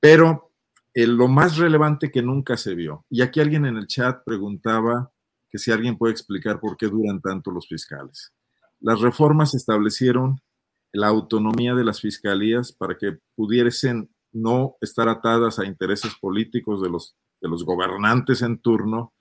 [0.00, 0.52] Pero
[0.92, 5.12] eh, lo más relevante que nunca se vio, y aquí alguien en el chat preguntaba
[5.48, 8.32] que si alguien puede explicar por qué duran tanto los fiscales.
[8.80, 10.40] Las reformas establecieron
[10.92, 16.88] la autonomía de las fiscalías para que pudiesen no estar atadas a intereses políticos de
[16.88, 19.12] los, de los gobernantes en turno,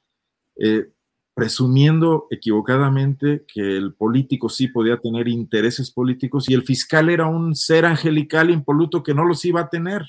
[0.58, 0.92] eh,
[1.36, 7.56] presumiendo equivocadamente que el político sí podía tener intereses políticos y el fiscal era un
[7.56, 10.04] ser angelical impoluto que no los iba a tener.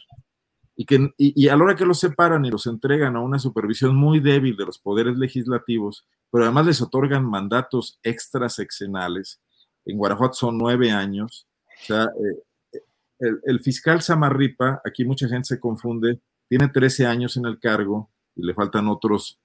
[0.77, 3.97] Y, que, y, a la hora que los separan y los entregan a una supervisión
[3.97, 9.41] muy débil de los poderes legislativos, pero además les otorgan mandatos extraseccionales.
[9.85, 11.47] En Guanajuato son nueve años.
[11.83, 12.81] O sea, eh,
[13.19, 18.11] el, el, fiscal Samarripa, aquí mucha gente se confunde, tiene 13 años en el cargo
[18.35, 19.39] y le faltan otros,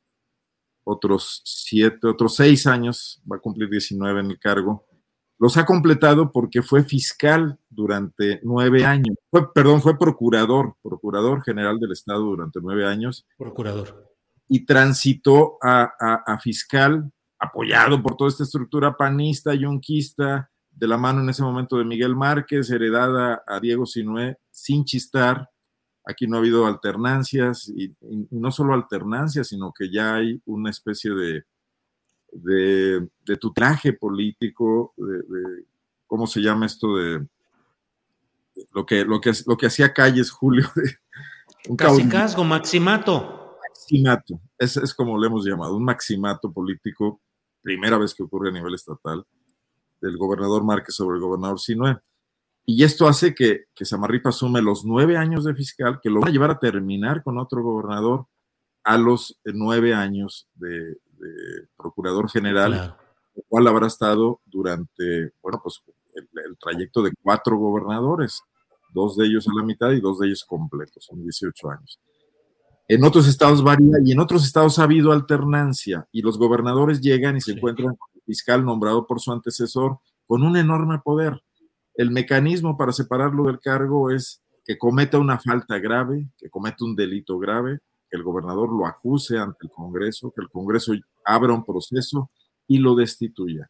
[0.85, 4.85] otros siete, otros seis años, va a cumplir 19 en el cargo.
[5.37, 9.17] Los ha completado porque fue fiscal durante nueve años.
[9.29, 13.25] Fue, perdón, fue procurador, procurador general del Estado durante nueve años.
[13.37, 14.15] Procurador
[14.47, 21.29] y transitó a, fiscal, apoyado por toda esta estructura panista, yunquista, de la mano en
[21.29, 25.49] ese momento de Miguel Márquez, heredada a Diego Sinué, sin chistar.
[26.05, 27.95] Aquí no ha habido alternancias, y,
[28.29, 31.45] no solo alternancias, sino que ya hay una especie de,
[32.35, 35.65] de, de tutelaje político, de,
[36.07, 36.95] ¿cómo se llama esto?
[36.95, 37.25] De,
[38.73, 40.67] lo que, lo que, lo que hacía Calles, Julio.
[41.67, 43.45] Un Casicazgo, maximato
[43.75, 47.21] maximato, es, es como le hemos llamado, un maximato político,
[47.61, 49.25] primera vez que ocurre a nivel estatal,
[50.01, 51.97] del gobernador Márquez sobre el gobernador Sinue.
[52.65, 56.29] Y esto hace que, que Samarripa asume los nueve años de fiscal, que lo van
[56.29, 58.27] a llevar a terminar con otro gobernador
[58.83, 60.97] a los nueve años de,
[61.77, 62.95] procurador general,
[63.35, 65.81] el cual habrá estado durante, bueno, pues
[66.15, 68.41] el, el, trayecto de cuatro gobernadores,
[68.93, 71.99] dos de ellos a la mitad y dos de ellos completos, son 18 años.
[72.87, 77.35] En otros estados varía y en otros estados ha habido alternancia y los gobernadores llegan
[77.35, 79.97] y se encuentran con el fiscal nombrado por su antecesor
[80.27, 81.41] con un enorme poder.
[81.95, 86.95] El mecanismo para separarlo del cargo es que cometa una falta grave, que cometa un
[86.95, 87.79] delito grave,
[88.09, 90.93] que el gobernador lo acuse ante el Congreso, que el Congreso
[91.25, 92.29] abra un proceso
[92.67, 93.69] y lo destituya.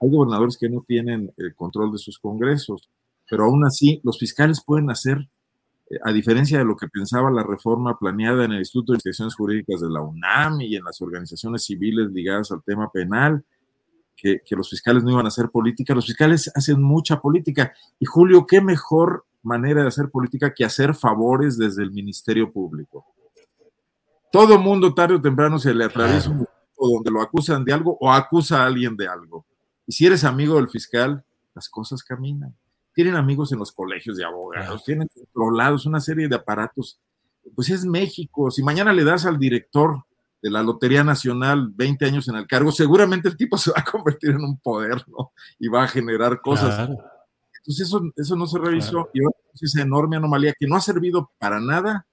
[0.00, 2.88] Hay gobernadores que no tienen el control de sus congresos,
[3.28, 5.28] pero aún así los fiscales pueden hacer
[5.90, 9.34] eh, a diferencia de lo que pensaba la reforma planeada en el Instituto de Investigaciones
[9.34, 13.44] Jurídicas de la UNAM y en las organizaciones civiles ligadas al tema penal,
[14.16, 17.72] que, que, los fiscales no iban a hacer política, los fiscales hacen mucha política.
[17.98, 23.06] Y Julio, ¿qué mejor manera de hacer política que hacer favores desde el Ministerio Público?
[24.30, 26.46] Todo mundo tarde o temprano se le atraviesa un
[26.80, 29.44] o donde lo acusan de algo o acusa a alguien de algo.
[29.86, 31.22] Y si eres amigo del fiscal,
[31.54, 32.56] las cosas caminan.
[32.94, 36.98] Tienen amigos en los colegios de abogados, tienen controlados una serie de aparatos.
[37.54, 38.50] Pues es México.
[38.50, 40.04] Si mañana le das al director
[40.42, 43.84] de la Lotería Nacional 20 años en el cargo, seguramente el tipo se va a
[43.84, 45.32] convertir en un poder, ¿no?
[45.58, 46.88] Y va a generar cosas.
[47.58, 50.80] Entonces eso, eso no se revisó y ahora es esa enorme anomalía que no ha
[50.80, 52.06] servido para nada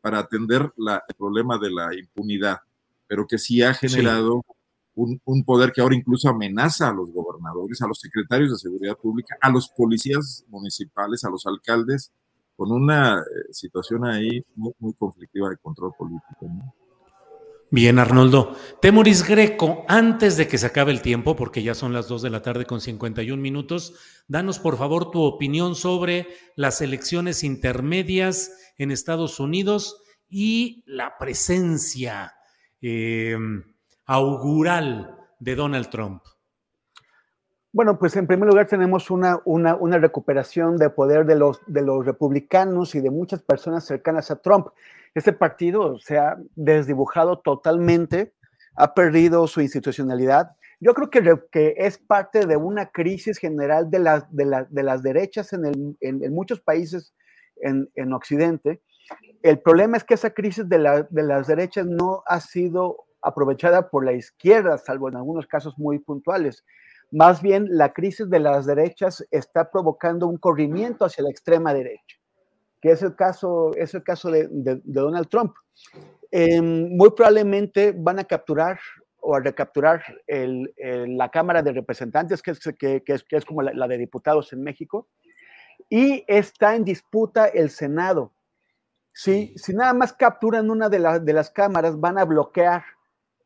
[0.00, 2.58] para atender la, el problema de la impunidad
[3.06, 4.44] pero que sí ha generado
[4.94, 8.96] un, un, poder que ahora incluso amenaza a los gobernadores, a los secretarios de seguridad
[8.96, 12.12] pública, a los policías municipales, a los alcaldes,
[12.56, 16.46] con una eh, situación ahí muy, muy, conflictiva de control político.
[16.48, 16.74] ¿no?
[17.70, 18.56] Bien, Arnoldo.
[18.80, 22.30] Temoris Greco, antes de que se acabe el tiempo, porque ya son las 2 de
[22.30, 23.94] la tarde con 51 minutos,
[24.28, 32.35] danos por favor tu opinión sobre las elecciones intermedias en Estados Unidos y la presencia
[32.82, 33.36] eh,
[34.06, 36.22] augural de Donald Trump?
[37.76, 42.06] Bueno, pues en primer lugar tenemos una, una, recuperación de poder de los, de los
[42.06, 44.68] republicanos y de muchas personas cercanas a Trump.
[45.14, 48.32] Este partido se ha desdibujado totalmente,
[48.76, 50.52] ha perdido su institucionalidad.
[50.80, 55.02] Yo creo que, que es parte de una crisis general de, la, de, de las
[55.02, 57.14] derechas en, el, en, en muchos países
[57.56, 58.80] en, en Occidente,
[59.42, 63.90] el problema es que esa crisis de, la, de, las derechas no ha sido aprovechada
[63.90, 66.64] por la izquierda, salvo en algunos casos muy puntuales.
[67.10, 72.16] Más bien, la crisis de las derechas está provocando un corrimiento hacia la extrema derecha,
[72.80, 74.48] que es el caso, es el caso de,
[74.84, 75.54] Donald Trump.
[76.30, 78.78] Eh, muy probablemente van a capturar
[79.20, 83.62] o a recapturar la Cámara de Representantes, que es, que, que es, que es como
[83.62, 85.08] la, la de diputados en México,
[85.88, 88.35] y está en disputa el Senado
[89.18, 92.84] si, si nada más capturan una de, la, de las cámaras, van a bloquear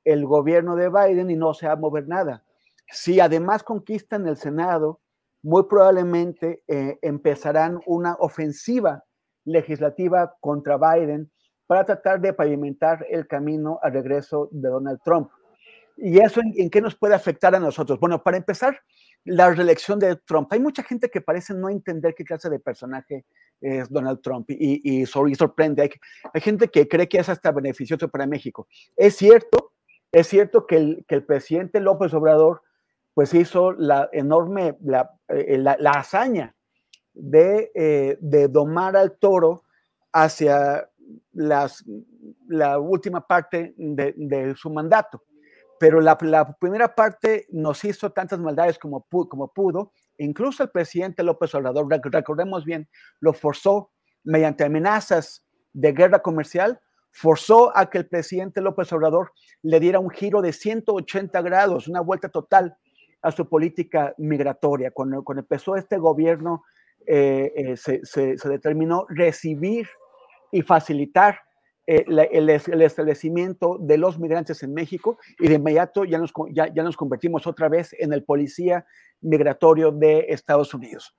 [0.04, 2.42] el gobierno de Biden y no se va a mover nada.
[2.88, 4.98] Si además conquistan el Senado,
[5.42, 9.04] muy probablemente eh, empezarán una ofensiva
[9.44, 11.30] legislativa contra Biden
[11.68, 15.30] para tratar de pavimentar el camino al regreso de Donald Trump.
[16.02, 18.00] ¿Y eso en, qué nos puede afectar a nosotros?
[18.00, 18.80] Bueno, para empezar,
[19.24, 20.50] la reelección de Trump.
[20.50, 23.26] Hay mucha gente que parece no entender qué clase de personaje
[23.60, 25.82] es Donald Trump y, sorprende.
[25.82, 25.90] Hay,
[26.32, 28.66] hay, gente que cree que es hasta beneficioso para México.
[28.96, 29.72] Es cierto,
[30.10, 32.62] es cierto que el, que el presidente López Obrador
[33.12, 36.54] pues hizo la enorme, la, eh, la, hazaña
[37.12, 39.64] de, eh, de, domar al toro
[40.12, 40.88] hacia
[41.32, 41.84] las,
[42.48, 45.22] la última parte de su mandato
[45.80, 46.18] pero la,
[46.58, 49.92] primera parte nos hizo tantas maldades como, pudo.
[50.18, 52.86] Incluso el presidente López Obrador, recordemos bien,
[53.18, 53.90] lo forzó
[54.22, 55.42] mediante amenazas
[55.72, 59.32] de guerra comercial, forzó a que el presidente López Obrador
[59.62, 62.76] le diera un giro de 180 grados, una vuelta total
[63.22, 64.90] a su política migratoria.
[64.90, 66.62] Cuando, empezó este gobierno,
[67.06, 69.88] eh, eh, se determinó recibir
[70.52, 71.40] y facilitar
[71.90, 76.72] eh, el, el, establecimiento de los migrantes en México y de inmediato ya nos, ya,
[76.72, 78.86] ya nos convertimos otra vez en el policía
[79.20, 81.16] migratorio de Estados Unidos.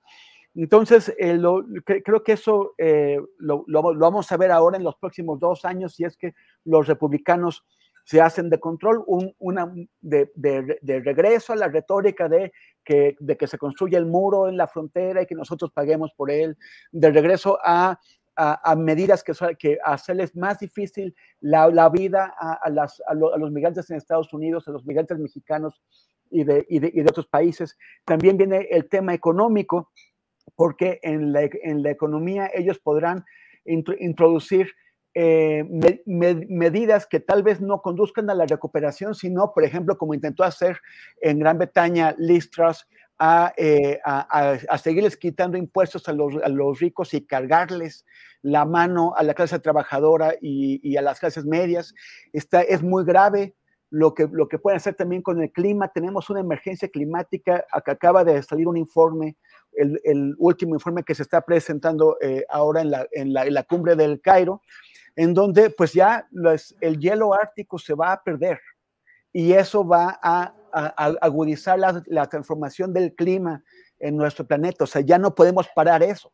[0.54, 4.84] Entonces, eh, lo, creo que eso eh, lo, lo, lo, vamos a ver ahora en
[4.84, 6.32] los próximos dos años, si es que
[6.64, 7.66] los republicanos
[8.04, 9.70] se hacen de control, un, una,
[10.00, 12.50] de, de, de, regreso a la retórica de
[12.82, 16.30] que, de que se construye el muro en la frontera y que nosotros paguemos por
[16.30, 16.56] él,
[16.90, 18.00] de regreso a
[18.36, 23.50] a, medidas que, que hacerles más difícil la, la vida a, a, las, a, los
[23.50, 25.82] migrantes en Estados Unidos, a los migrantes mexicanos
[26.30, 27.76] y de, y de, y de otros países.
[28.04, 29.90] También viene el tema económico,
[30.56, 33.24] porque en la, en la economía ellos podrán
[33.64, 34.72] int introducir
[35.14, 39.98] eh, me, me, medidas que tal vez no conduzcan a la recuperación, sino, por ejemplo,
[39.98, 40.78] como intentó hacer
[41.20, 42.86] en Gran Bretaña Liz Truss,
[43.24, 48.04] a, eh, a, a, seguirles quitando impuestos a los, a los, ricos y cargarles
[48.42, 51.94] la mano a la clase trabajadora y, y, a las clases medias.
[52.32, 53.54] Esta es muy grave
[53.90, 55.92] lo que, lo que pueden hacer también con el clima.
[55.92, 57.64] Tenemos una emergencia climática.
[57.70, 59.36] Acá acaba de salir un informe,
[59.74, 63.54] el, el último informe que se está presentando eh, ahora en la, en, la, en
[63.54, 64.62] la, cumbre del Cairo,
[65.14, 66.26] en donde pues ya
[66.80, 68.58] el hielo ártico se va a perder
[69.32, 73.62] y eso va a a, a agudizar la, la, transformación del clima
[73.98, 74.84] en nuestro planeta.
[74.84, 76.32] O sea, ya no podemos parar eso.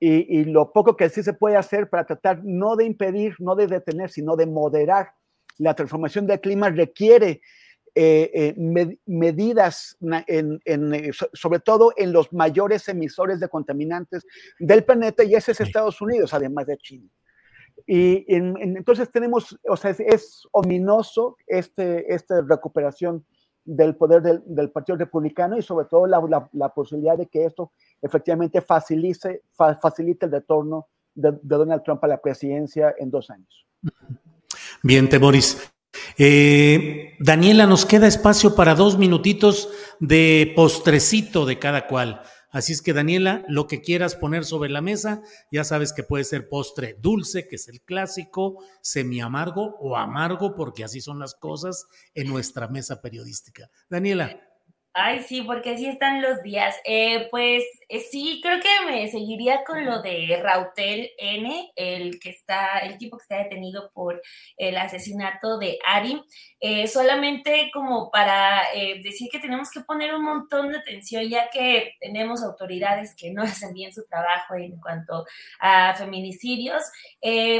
[0.00, 3.66] y, lo poco que sí se puede hacer para tratar no de impedir, no de
[3.66, 5.14] detener, sino de moderar
[5.56, 7.40] la transformación del clima requiere
[7.94, 9.96] eh, eh, medidas,
[10.26, 14.26] en, eh, sobre todo en los mayores emisores de contaminantes
[14.58, 17.08] del planeta, y ese es Estados Unidos, además de China.
[17.86, 23.24] Y entonces tenemos, o sea, es, ominoso este, esta recuperación
[23.64, 27.72] del poder del, Partido Republicano y sobre todo la, la, posibilidad de que esto
[28.02, 33.66] efectivamente facilite, facilite el retorno de, de, Donald Trump a la presidencia en dos años.
[34.82, 35.72] Bien, Temoris.
[36.18, 39.68] Eh, Daniela, nos queda espacio para dos minutitos
[40.00, 42.22] de postrecito de cada cual.
[42.54, 46.22] Así es que, Daniela, lo que quieras poner sobre la mesa, ya sabes que puede
[46.22, 51.34] ser postre dulce, que es el clásico, semi amargo o amargo, porque así son las
[51.34, 53.68] cosas en nuestra mesa periodística.
[53.90, 54.53] Daniela.
[54.96, 56.76] Ay, sí, porque así están los días.
[56.84, 62.30] Eh, pues eh, sí, creo que me seguiría con lo de Rautel N, el que
[62.30, 64.22] está, el tipo que está detenido por
[64.56, 66.22] el asesinato de Ari.
[66.60, 68.62] Eh, solamente como para
[69.02, 73.42] decir que tenemos que poner un montón de atención, ya que tenemos autoridades que no
[73.42, 75.26] hacen bien su trabajo en cuanto
[75.58, 76.84] a feminicidios.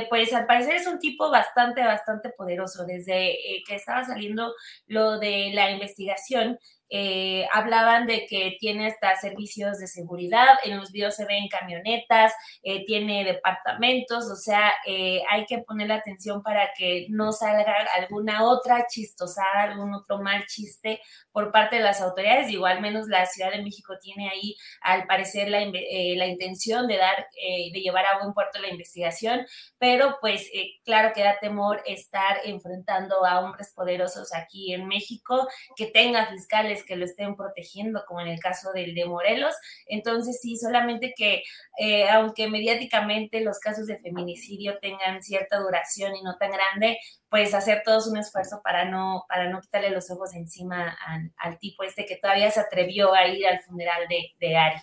[0.09, 2.85] pues al parecer es un tipo bastante, bastante poderoso.
[2.87, 3.37] Desde
[3.67, 4.55] que estaba saliendo
[4.87, 10.93] lo de la investigación, eh, hablaban de que tiene hasta servicios de seguridad, en los
[10.93, 12.33] videos se ven camionetas,
[12.63, 18.45] eh, tiene departamentos, o sea, eh, hay que poner atención para que no salga alguna
[18.45, 21.01] otra chistosada, algún otro mal chiste
[21.33, 22.49] por parte de las autoridades.
[22.49, 26.97] Digo, al menos la Ciudad de México tiene ahí, al parecer, la, la intención de
[26.99, 27.29] dar,
[27.73, 29.47] de llevar a buen puerto la investigación,
[29.79, 30.51] pero pues
[30.85, 36.74] claro que da temor estar enfrentando a hombres poderosos aquí en México, que tenga fiscales
[36.83, 39.55] que lo estén protegiendo, como en el caso del de Morelos.
[39.87, 41.43] Entonces, sí, solamente que
[41.79, 46.99] eh, aunque mediáticamente los casos de feminicidio tengan cierta duración y no tan grande,
[47.29, 50.97] pues hacer todos un esfuerzo para no, para no quitarle los ojos encima
[51.39, 54.81] al, tipo este que todavía se atrevió a ir al funeral de, de Ari.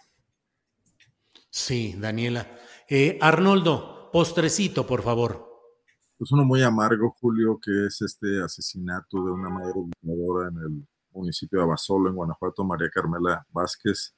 [1.50, 2.48] Sí, Daniela.
[2.88, 5.52] Eh, Arnoldo, postrecito, por favor.
[6.18, 9.74] Pues uno muy amargo, Julio, que es este asesinato de una madre
[10.50, 14.14] en el municipio de Abasolo, en Guanajuato, María Carmela Vázquez.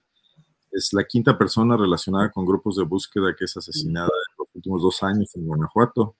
[0.72, 4.82] Es la quinta persona relacionada con grupos de búsqueda que es asesinada en los últimos
[4.82, 6.16] dos años en Guanajuato,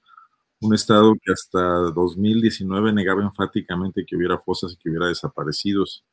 [0.62, 6.06] un estado que hasta 2019 negaba enfáticamente que hubiera fosas y que hubiera desaparecidos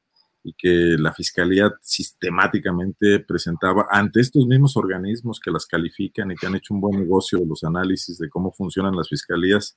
[0.43, 6.47] y que la fiscalía sistemáticamente presentaba ante estos mismos organismos que las califican y que
[6.47, 9.77] han hecho un buen negocio los análisis de cómo funcionan las fiscalías,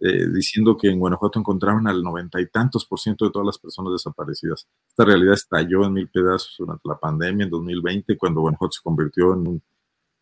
[0.00, 3.58] eh, diciendo que en Guanajuato encontraron al noventa y tantos por ciento de todas las
[3.58, 4.68] personas desaparecidas.
[4.88, 9.34] Esta realidad estalló en mil pedazos durante la pandemia en 2020, cuando Guanajuato se convirtió
[9.34, 9.60] en,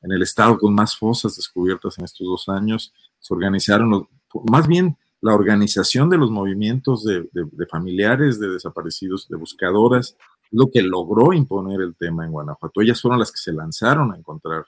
[0.00, 2.94] en el estado con más fosas descubiertas en estos dos años.
[3.18, 4.08] Se organizaron,
[4.50, 10.16] más bien la organización de los movimientos de, de, familiares de desaparecidos, de buscadoras,
[10.50, 12.80] lo que logró imponer el tema en Guanajuato.
[12.80, 14.64] Ellas fueron las que se lanzaron a encontrar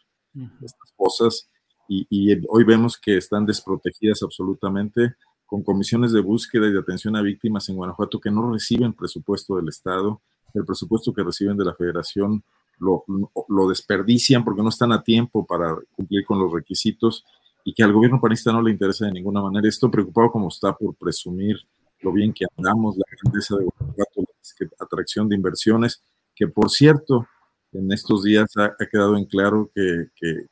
[0.63, 1.49] estas fosas
[1.89, 5.15] y, hoy vemos que están desprotegidas absolutamente
[5.47, 9.57] con comisiones de búsqueda y de atención a víctimas en Guanajuato que no reciben presupuesto
[9.57, 10.21] del Estado,
[10.53, 12.43] el presupuesto que reciben de la Federación
[12.79, 13.05] lo,
[13.49, 17.25] lo desperdician porque no están a tiempo para cumplir con los requisitos
[17.65, 19.69] y que al gobierno panista no le interesa de ninguna manera.
[19.69, 21.57] Esto preocupado como está por presumir
[22.01, 24.23] lo bien que andamos, la grandeza de Guanajuato,
[24.61, 26.03] la atracción de inversiones,
[26.35, 27.27] que por cierto,
[27.73, 30.09] en estos días ha, quedado en claro que,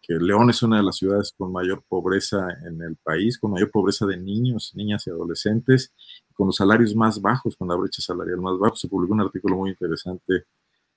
[0.09, 4.07] León es una de las ciudades con mayor pobreza en el país, con mayor pobreza
[4.07, 5.93] de niños, niñas y adolescentes,
[6.35, 8.77] con los salarios más bajos, con la brecha salarial más baja.
[8.77, 10.45] Se publicó un artículo muy interesante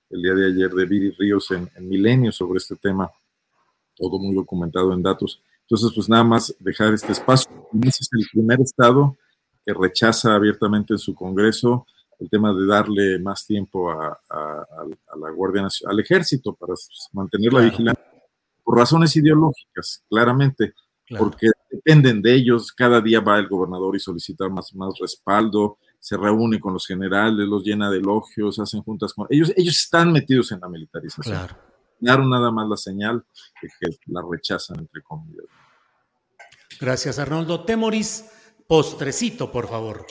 [0.09, 3.09] el día de ayer de Viri Ríos en, Milenio sobre este tema,
[3.95, 5.41] todo muy documentado en datos.
[5.61, 7.49] Entonces, pues nada más dejar este espacio.
[7.81, 9.15] Ese es el primer estado
[9.65, 11.85] que rechaza abiertamente en su Congreso
[12.19, 14.19] el tema de darle más tiempo a,
[15.19, 16.73] la Guardia Nacional, al ejército para
[17.13, 18.05] mantener la vigilancia,
[18.63, 20.73] por razones ideológicas, claramente,
[21.17, 22.71] porque dependen de ellos.
[22.71, 27.47] Cada día va el gobernador y solicita más, más respaldo, se reúne con los generales,
[27.47, 29.51] los llena de elogios, hacen juntas con ellos.
[29.55, 31.35] Ellos están metidos en la militarización.
[31.35, 31.57] Claro.
[31.99, 33.25] Daron nada más la señal
[33.61, 35.45] de que la rechazan, entre comillas.
[36.79, 37.65] Gracias, Arnoldo.
[37.65, 38.29] Temoris,
[38.67, 40.05] postrecito, por favor.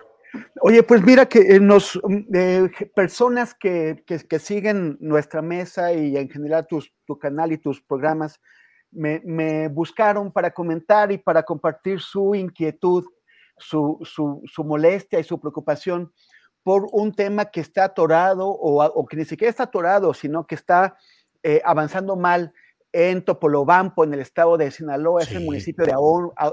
[0.60, 1.98] Oye, pues mira que eh, nos,
[2.34, 4.02] eh, personas que,
[4.38, 8.40] siguen nuestra mesa y en general tu canal y tus programas,
[8.90, 13.04] me, buscaron para comentar y para compartir su inquietud,
[13.56, 13.98] su,
[14.58, 16.12] molestia y su preocupación
[16.62, 20.96] por un tema que está atorado o, que ni siquiera está atorado, sino que está
[21.42, 22.52] eh, avanzando mal
[22.92, 25.92] en Topolobampo, en el estado de Sinaloa, es el municipio de,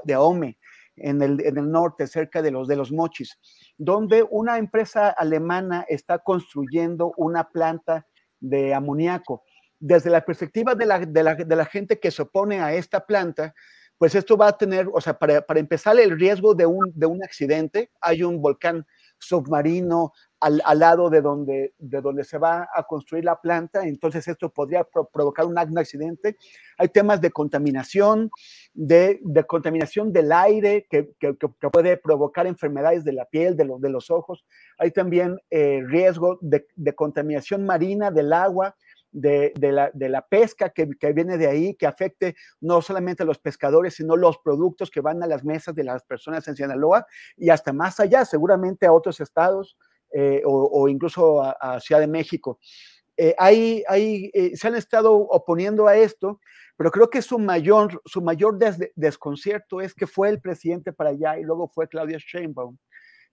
[0.03, 0.57] de Ahome,
[0.97, 3.37] en el, en el, norte, cerca de los, de los Mochis,
[3.77, 8.07] donde una empresa alemana está construyendo una planta
[8.39, 9.43] de amoníaco.
[9.79, 13.05] Desde la perspectiva de la, de la, de la gente que se opone a esta
[13.05, 13.53] planta,
[13.97, 17.05] pues esto va a tener, o sea, para, para empezar el riesgo de un, de
[17.05, 18.85] un accidente, hay un volcán
[19.25, 24.27] submarino al, al, lado de donde, de donde se va a construir la planta, entonces
[24.27, 26.37] esto podría pro provocar un, accidente.
[26.77, 28.29] Hay temas de contaminación,
[28.73, 33.65] de, de contaminación del aire que, que, que, puede provocar enfermedades de la piel, de,
[33.65, 34.45] lo, de los ojos.
[34.77, 38.75] Hay también eh, riesgo de, de, contaminación marina del agua.
[39.17, 43.25] De, la, de la pesca que, que, viene de ahí, que afecte no solamente a
[43.25, 47.07] los pescadores, sino los productos que van a las mesas de las personas en Sinaloa
[47.37, 49.77] y hasta más allá, seguramente a otros estados,
[50.11, 52.59] eh, o, incluso a, a, Ciudad de México.
[53.17, 53.83] Eh, hay,
[54.33, 56.41] eh, se han estado oponiendo a esto,
[56.75, 61.11] pero creo que su mayor, su mayor des desconcierto es que fue el presidente para
[61.11, 62.77] allá y luego fue Claudia Sheinbaum.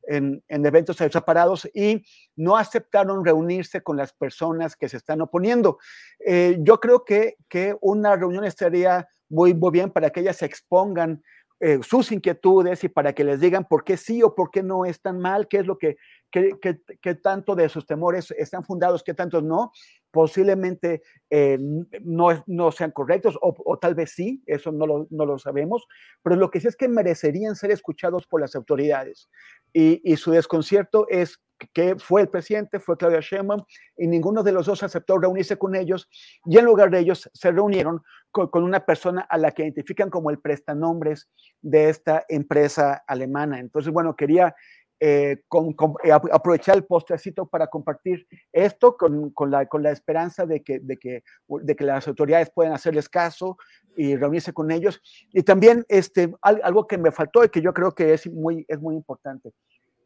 [0.09, 2.05] En, en, eventos separados y
[2.35, 5.79] no aceptaron reunirse con las personas que se están oponiendo.
[6.19, 10.47] Eh, yo creo que, que una reunión estaría muy, muy bien para que ellas se
[10.47, 11.23] expongan
[11.65, 14.85] eh, sus inquietudes y para que les digan por qué sí o por qué no
[14.85, 15.97] es tan mal, qué es lo que,
[16.33, 16.59] qué,
[17.01, 19.71] qué tanto de sus temores están fundados, qué tantos no.
[20.13, 21.59] Posiblemente eh,
[22.03, 25.87] no, no, sean correctos o, tal vez sí, eso no lo, no lo, sabemos,
[26.23, 29.29] pero lo que sí es que merecerían ser escuchados por las autoridades.
[29.73, 31.41] Y, y su desconcierto es
[31.73, 33.63] que fue el presidente, fue Claudia Sheinbaum,
[33.97, 36.09] y ninguno de los dos aceptó reunirse con ellos,
[36.45, 40.11] y en lugar de ellos se reunieron con, con, una persona a la que identifican
[40.11, 41.31] como el prestanombres
[41.61, 43.61] de esta empresa alemana.
[43.61, 44.55] Entonces, bueno, quería
[45.05, 50.47] eh, con, con, eh, aprovechar el postrecito para compartir esto con, con, la, la esperanza
[50.47, 53.59] de que, de, que, de que las autoridades puedan hacerles caso
[53.97, 55.03] y reunirse con ellos.
[55.33, 58.81] Y también este, algo que me faltó y que yo creo que es muy, es
[58.81, 59.53] muy importante.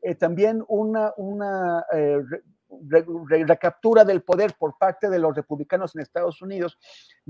[0.01, 2.23] Eh, también una, una eh,
[3.28, 6.78] recaptura del poder por parte de los republicanos en Estados Unidos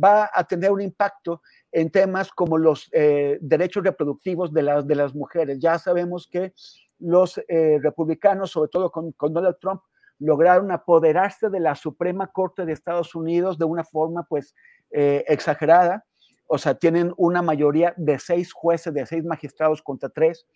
[0.02, 4.94] va a tener un impacto en temas como los eh, derechos reproductivos de las, de
[4.94, 5.58] las mujeres.
[5.58, 6.54] Ya sabemos que
[6.98, 9.82] los eh, republicanos, sobre todo con, con, Donald Trump,
[10.18, 14.54] lograron apoderarse de la Suprema Corte de Estados Unidos de una forma pues
[14.90, 16.04] eh, exagerada.
[16.46, 20.46] O sea, tienen una mayoría de seis jueces, de seis magistrados contra tres.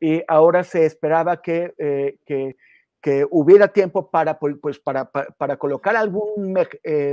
[0.00, 2.56] Y ahora se esperaba que, eh, que
[3.02, 6.54] que hubiera tiempo para, pues, para, para, para colocar algún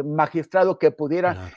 [0.06, 1.52] magistrado que pudiera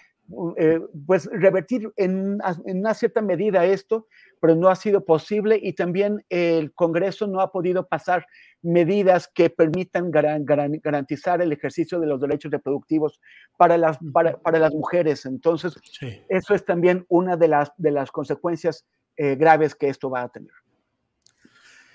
[0.57, 4.07] eh, pues, revertir en, en, una cierta medida esto,
[4.43, 8.27] pero no ha sido posible y también el Congreso no ha podido pasar
[8.61, 13.21] medidas que permitan garan, garan, garantizar el ejercicio de los derechos reproductivos
[13.57, 15.27] para las, para, para las mujeres.
[15.27, 16.23] Entonces, sí.
[16.29, 18.85] eso es también una de las, de las consecuencias
[19.17, 20.51] eh, graves que esto va a tener.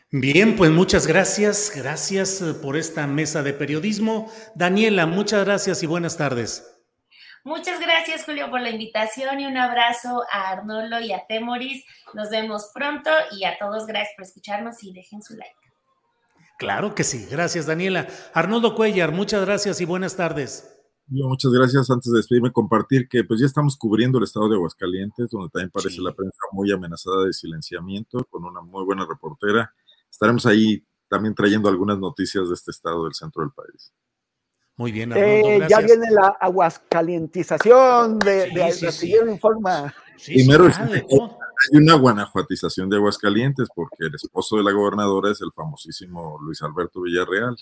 [0.09, 4.31] Bien, pues muchas gracias, gracias eh, por esta mesa de periodismo.
[4.55, 6.76] Daniela, muchas gracias y buenas tardes.
[7.47, 11.85] Muchas gracias, Julio, por la invitación y un abrazo a Arnolo y a Temoris.
[12.13, 15.55] Nos vemos pronto y a todos gracias por escucharnos y dejen su like.
[16.59, 18.05] Claro que sí, gracias, Daniela.
[18.33, 20.77] Arnoldo Cuellar, muchas gracias y buenas tardes.
[21.07, 21.89] Muchas gracias.
[21.89, 25.71] Antes de despedirme, compartir que pues ya estamos cubriendo el estado de Aguascalientes, donde también
[25.71, 26.01] parece sí.
[26.01, 29.73] la prensa muy amenazada de silenciamiento, con una muy buena reportera
[30.11, 33.93] estaremos ahí también trayendo algunas noticias de este estado del centro del país.
[34.77, 39.15] Muy bien, Arnoldo, eh, ya viene la aguascalientización de, sí, de, sí, de sí.
[39.27, 39.93] Informa.
[40.23, 46.37] Primero hay una guanajuatización de Aguascalientes porque el esposo de la gobernadora es el famosísimo
[46.41, 47.55] Luis Alberto Villarreal.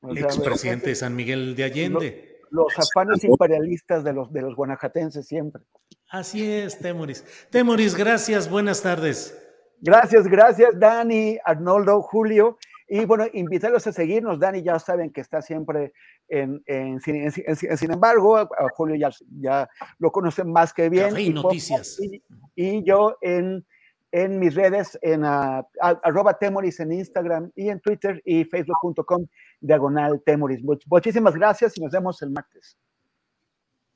[0.00, 2.40] O sea, expresidente de San Miguel de Allende.
[2.50, 5.62] Los, los afanes imperialistas de los, de los guanajatenses siempre.
[6.10, 7.24] Así es, Temoris.
[7.50, 9.36] Temoris, gracias, buenas tardes.
[9.80, 12.58] Gracias, gracias, Dani, Arnoldo, Julio.
[12.88, 14.40] Y bueno, invitarlos a seguirnos.
[14.40, 15.92] Dani ya saben que está siempre
[16.28, 19.10] en, en, en, en sin embargo, a Julio ya,
[19.40, 21.10] ya, lo conocen más que bien.
[21.10, 22.00] Café y, noticias.
[22.00, 22.22] Y,
[22.56, 23.66] y, yo en,
[24.10, 29.26] en mis redes, en uh, arroba temoris en Instagram y en Twitter y facebook.com
[29.60, 30.60] diagonal temoris.
[30.86, 32.78] Muchísimas gracias y nos vemos el martes.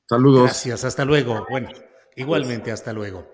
[0.07, 0.43] Saludos.
[0.43, 1.47] Gracias, hasta luego.
[1.49, 1.69] Bueno,
[2.15, 3.25] igualmente, hasta luego.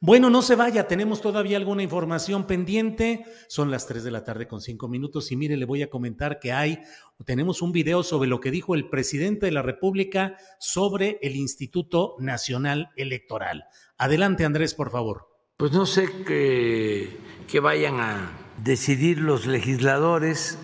[0.00, 3.24] Bueno, no se vaya, tenemos todavía alguna información pendiente.
[3.48, 6.38] Son las 3 de la tarde con 5 minutos y mire, le voy a comentar
[6.38, 6.80] que hay,
[7.24, 12.16] tenemos un video sobre lo que dijo el presidente de la República sobre el Instituto
[12.18, 13.64] Nacional Electoral.
[13.96, 15.28] Adelante, Andrés, por favor.
[15.56, 17.16] Pues no sé que,
[17.48, 18.30] que vayan a
[18.62, 20.58] decidir los legisladores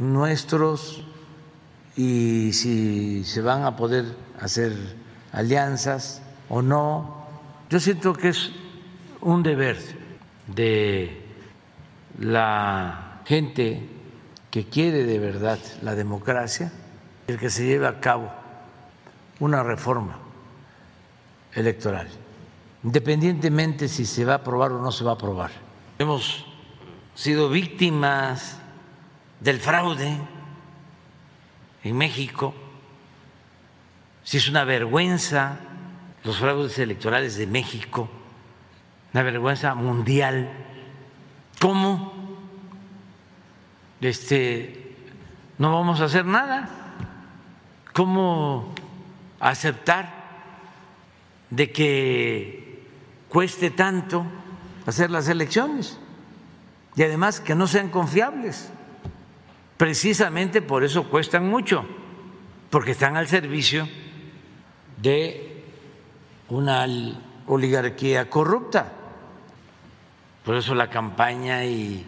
[0.00, 1.04] nuestros
[1.96, 4.04] y si se van a poder
[4.40, 4.72] hacer
[5.30, 7.25] alianzas o no.
[7.68, 8.52] Yo siento que es
[9.20, 9.76] un deber
[10.46, 11.20] de
[12.20, 13.88] la gente
[14.50, 16.72] que quiere de verdad la democracia
[17.26, 18.30] el que se lleve a cabo
[19.40, 20.16] una reforma
[21.54, 22.08] electoral,
[22.84, 25.50] independientemente si se va a aprobar o no se va a aprobar.
[25.98, 26.46] Hemos
[27.16, 28.58] sido víctimas
[29.40, 30.16] del fraude
[31.82, 32.54] en México.
[34.22, 35.58] Si es una vergüenza
[36.26, 38.08] los fraudes electorales de México,
[39.14, 40.50] una vergüenza mundial.
[41.60, 42.12] ¿Cómo?
[44.00, 44.96] Este,
[45.56, 46.68] no vamos a hacer nada.
[47.92, 48.74] ¿Cómo
[49.38, 50.26] aceptar
[51.48, 52.84] de que
[53.28, 54.26] cueste tanto
[54.84, 55.96] hacer las elecciones?
[56.96, 58.72] Y además que no sean confiables.
[59.76, 61.86] Precisamente por eso cuestan mucho,
[62.70, 63.88] porque están al servicio
[65.00, 65.55] de
[66.48, 66.86] una
[67.46, 68.92] oligarquía corrupta.
[70.44, 72.06] Por eso la campaña y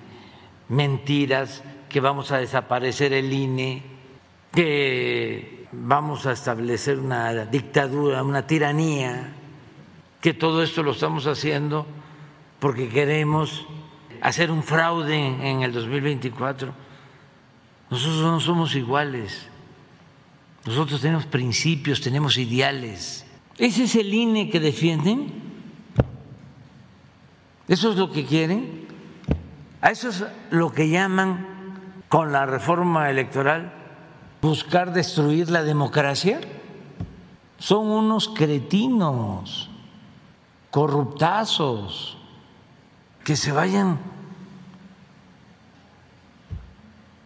[0.69, 3.83] mentiras que vamos a desaparecer el INE,
[4.53, 9.33] que vamos a establecer una dictadura, una tiranía,
[10.21, 11.87] que todo esto lo estamos haciendo
[12.61, 13.67] porque queremos
[14.21, 16.73] hacer un fraude en el 2024.
[17.91, 19.49] Nosotros no somos iguales.
[20.67, 23.25] Nosotros tenemos principios, tenemos ideales.
[23.59, 25.33] ¿Ese es el INE que defienden?
[27.67, 28.87] ¿Eso es lo que quieren?
[29.81, 31.47] ¿A eso es lo que llaman
[32.09, 33.73] con la reforma electoral
[34.41, 36.41] buscar destruir la democracia?
[37.59, 39.69] Son unos cretinos,
[40.71, 42.17] corruptazos,
[43.25, 43.99] que se vayan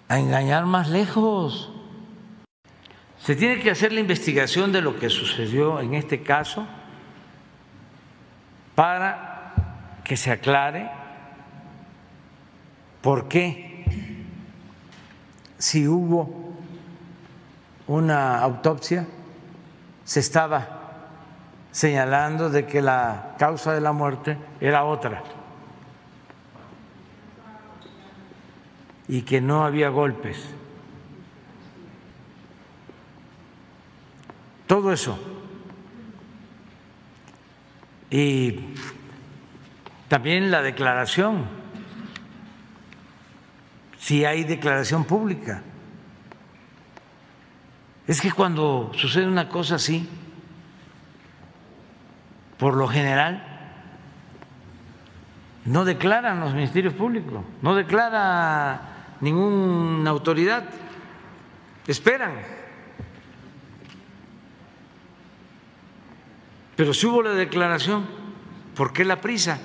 [0.09, 1.72] a engañar más lejos.
[3.25, 6.67] Se tiene que hacer la investigación de lo que sucedió en este caso
[8.75, 9.53] para
[10.03, 10.91] que se aclare
[13.01, 13.85] por qué,
[15.57, 16.53] si hubo
[17.87, 19.07] una autopsia,
[20.05, 20.81] se estaba
[21.71, 25.23] señalando de que la causa de la muerte era otra
[29.07, 30.57] y que no había golpes.
[34.73, 35.19] Todo eso.
[38.11, 38.59] Y
[40.09, 41.45] también la declaración,
[43.99, 45.63] si hay declaración pública.
[48.07, 50.09] Es que cuando sucede una cosa así,
[52.57, 53.45] por lo general,
[55.67, 58.81] no declaran los ministerios públicos, no declara
[59.21, 60.65] ninguna autoridad,
[61.87, 62.62] esperan.
[66.83, 68.09] Pero si hubo la declaración,
[68.75, 69.61] ¿por qué la prisa?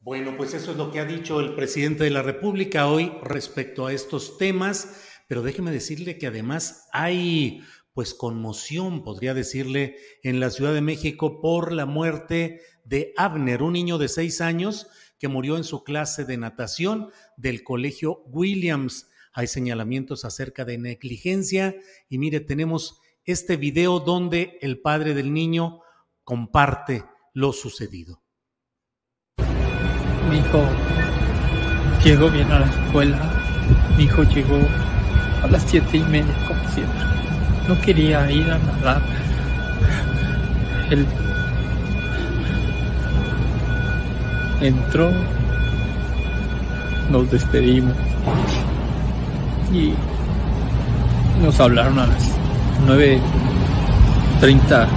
[0.00, 3.86] Bueno, pues eso es lo que ha dicho el presidente de la República hoy respecto
[3.86, 7.60] a estos temas, pero déjeme decirle que además hay
[7.92, 13.74] pues conmoción, podría decirle, en la Ciudad de México por la muerte de Abner, un
[13.74, 14.86] niño de seis años
[15.18, 19.10] que murió en su clase de natación del colegio Williams.
[19.34, 21.76] Hay señalamientos acerca de negligencia
[22.08, 25.80] y mire, tenemos este video donde el padre del niño
[26.22, 27.04] comparte
[27.34, 28.22] lo sucedido.
[30.30, 30.62] Mi hijo
[32.04, 33.18] llegó bien a la escuela.
[33.96, 34.58] Mi hijo llegó
[35.42, 37.04] a las siete y media, como siempre.
[37.66, 39.02] No quería ir a nadar.
[40.90, 41.04] Él
[44.60, 45.10] entró,
[47.10, 47.96] nos despedimos
[49.72, 49.94] y
[51.42, 52.35] nos hablaron a las
[52.86, 54.88] 9.30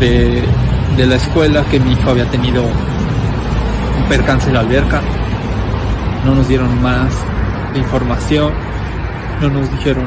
[0.00, 0.42] de,
[0.96, 5.02] de la escuela que mi hijo había tenido un percance en la alberca.
[6.24, 7.12] No nos dieron más
[7.74, 8.52] información,
[9.40, 10.06] no nos dijeron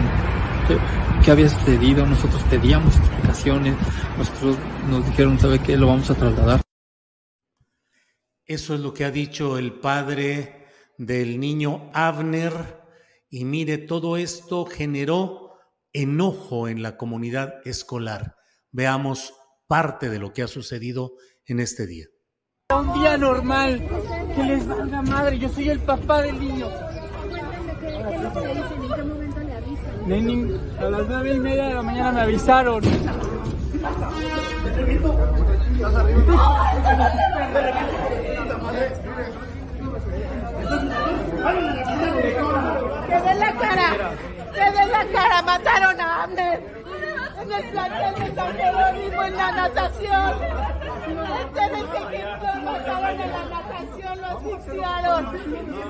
[0.68, 0.78] qué,
[1.24, 3.76] qué había sucedido, nosotros pedíamos explicaciones,
[4.18, 4.58] nosotros
[4.90, 5.78] nos dijeron, ¿sabe qué?
[5.78, 6.62] Lo vamos a trasladar.
[8.46, 10.68] Eso es lo que ha dicho el padre
[10.98, 12.82] del niño Abner.
[13.30, 15.43] Y mire, todo esto generó
[15.94, 18.36] enojo en la comunidad escolar.
[18.72, 19.34] Veamos
[19.68, 21.14] parte de lo que ha sucedido
[21.46, 22.08] en este día.
[22.76, 23.88] Un día normal,
[24.36, 26.68] que les valga madre, yo soy el papá del niño.
[30.80, 32.82] A las nueve y media de la mañana me avisaron.
[32.82, 32.90] ¡Que
[43.22, 44.33] den la cara!
[44.54, 45.42] ¡Que den la cara!
[45.42, 46.84] ¡Mataron a Abner!
[47.42, 50.36] ¡En el plantel de San Jerónimo en la natación.
[51.44, 52.22] Ustedes que
[52.64, 55.24] mataron en la natación, lo asfixiaron.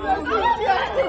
[0.02, 1.04] Lo asfixiaron.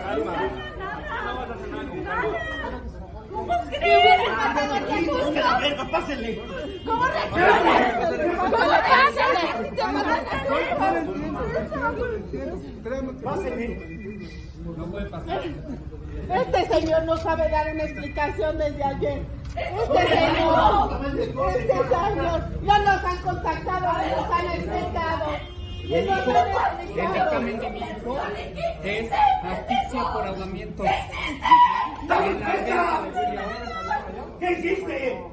[5.77, 6.41] ¿Cómo pásenle.
[6.85, 7.05] ¿Cómo?
[8.39, 8.65] ¿Cómo?
[13.23, 13.65] Pásenle.
[14.77, 15.41] No puede pasar.
[16.29, 19.21] Este señor no sabe dar una explicación desde ayer.
[19.55, 21.01] Este señor,
[21.55, 25.25] este señor, no nos han contactado, no nos han explicado.
[25.83, 26.31] Y El hijo
[28.83, 29.11] es
[29.43, 30.83] asfixia por ahogamiento.
[34.39, 35.23] ¿Qué hiciste?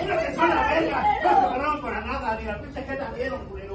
[0.00, 0.98] ¡Mira que son la verga!
[1.22, 3.71] No se agarraron para nada, ni la pinche que la dieron, culero.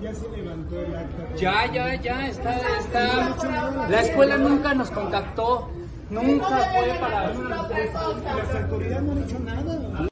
[0.00, 1.36] Ya se levantó el acta.
[1.36, 3.86] Ya, ya, ya, está, está.
[3.90, 5.70] La escuela nunca nos contactó.
[6.08, 7.34] Nunca fue para.
[7.34, 10.08] Las autoridades no han hecho nada.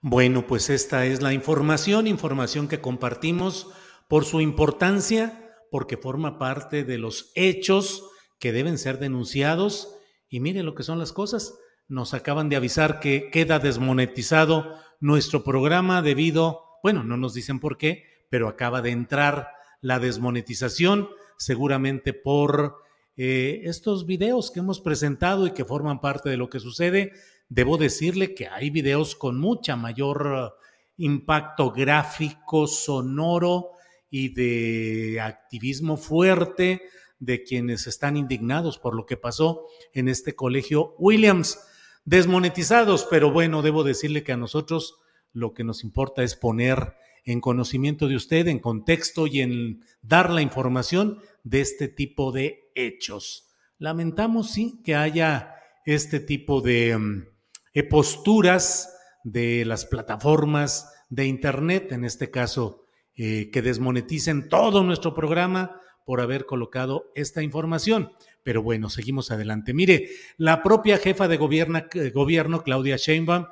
[0.00, 3.68] Bueno, pues esta es la información, información que compartimos
[4.08, 8.04] por su importancia, porque forma parte de los hechos
[8.38, 9.96] que deben ser denunciados.
[10.28, 11.58] Y mire lo que son las cosas.
[11.88, 17.78] Nos acaban de avisar que queda desmonetizado nuestro programa debido, bueno, no nos dicen por
[17.78, 19.48] qué, pero acaba de entrar
[19.80, 22.76] la desmonetización, seguramente por
[23.16, 27.12] eh, estos videos que hemos presentado y que forman parte de lo que sucede.
[27.48, 30.64] Debo decirle que hay videos con mucha mayor eh,
[30.98, 33.70] impacto gráfico, sonoro
[34.10, 36.82] y de activismo fuerte
[37.18, 41.58] de quienes están indignados por lo que pasó en este colegio Williams.
[42.04, 44.96] Desmonetizados, pero bueno, debo decirle que a nosotros
[45.32, 46.94] lo que nos importa es poner
[47.28, 52.70] en conocimiento de usted, en contexto y en dar la información de este tipo de
[52.74, 53.50] hechos.
[53.76, 57.26] Lamentamos, sí, que haya este tipo de mm,
[57.74, 65.12] eh, posturas de las plataformas de Internet, en este caso, eh, que desmoneticen todo nuestro
[65.12, 68.10] programa por haber colocado esta información.
[68.42, 69.74] Pero bueno, seguimos adelante.
[69.74, 73.44] Mire, la propia jefa de gobierno, eh, gobierno Claudia Sheinbaum,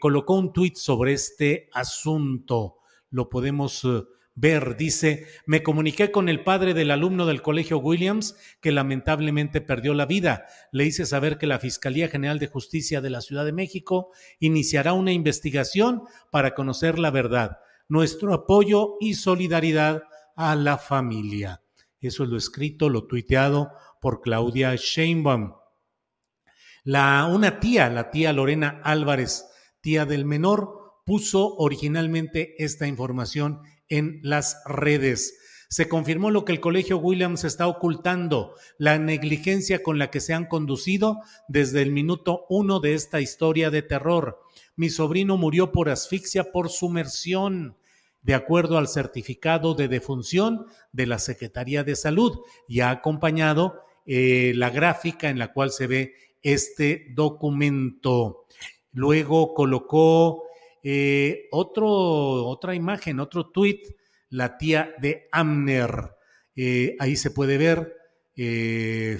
[0.00, 2.77] colocó un tuit sobre este asunto.
[3.10, 4.04] Lo podemos eh,
[4.34, 4.76] ver.
[4.76, 10.06] Dice, me comuniqué con el padre del alumno del colegio Williams que lamentablemente perdió la
[10.06, 10.46] vida.
[10.72, 14.92] Le hice saber que la Fiscalía General de Justicia de la Ciudad de México iniciará
[14.92, 17.58] una investigación para conocer la verdad.
[17.88, 20.02] Nuestro apoyo y solidaridad
[20.36, 21.62] a la familia.
[22.00, 25.54] Eso es lo escrito, lo tuiteado por Claudia Sheinbaum.
[26.84, 29.46] La, una tía, la tía Lorena Álvarez,
[29.80, 30.77] tía del menor,
[31.08, 35.38] puso originalmente esta información en las redes.
[35.70, 40.34] Se confirmó lo que el Colegio Williams está ocultando, la negligencia con la que se
[40.34, 44.42] han conducido desde el minuto uno de esta historia de terror.
[44.76, 47.78] Mi sobrino murió por asfixia por sumersión,
[48.20, 54.52] de acuerdo al certificado de defunción de la Secretaría de Salud, y ha acompañado eh,
[54.56, 56.12] la gráfica en la cual se ve
[56.42, 58.44] este documento.
[58.92, 60.47] Luego colocó
[60.82, 63.86] eh, otro, otra imagen, otro tuit,
[64.30, 66.14] la tía de Amner.
[66.54, 67.96] Eh, ahí se puede ver
[68.36, 69.18] eh,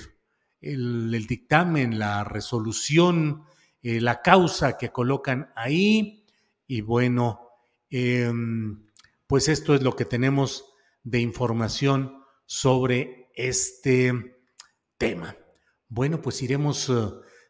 [0.60, 3.44] el, el dictamen, la resolución,
[3.82, 6.26] la causa que colocan ahí.
[6.66, 7.48] Y bueno,
[7.88, 8.86] em,
[9.26, 10.64] pues esto es lo que tenemos
[11.02, 14.12] de información sobre este
[14.98, 15.36] tema.
[15.88, 16.92] Bueno, pues iremos,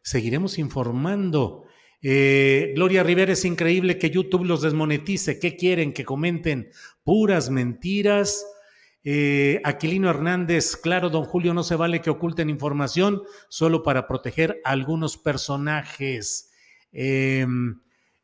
[0.01, 1.65] seguiremos informando.
[2.01, 5.39] Eh, Gloria Rivera, es increíble que YouTube los desmonetice.
[5.39, 5.93] ¿Qué quieren?
[5.93, 6.71] Que comenten
[7.03, 8.45] puras mentiras.
[9.03, 14.61] Eh, Aquilino Hernández, claro, don Julio, no se vale que oculten información solo para proteger
[14.65, 16.51] a algunos personajes.
[16.91, 17.45] Eh,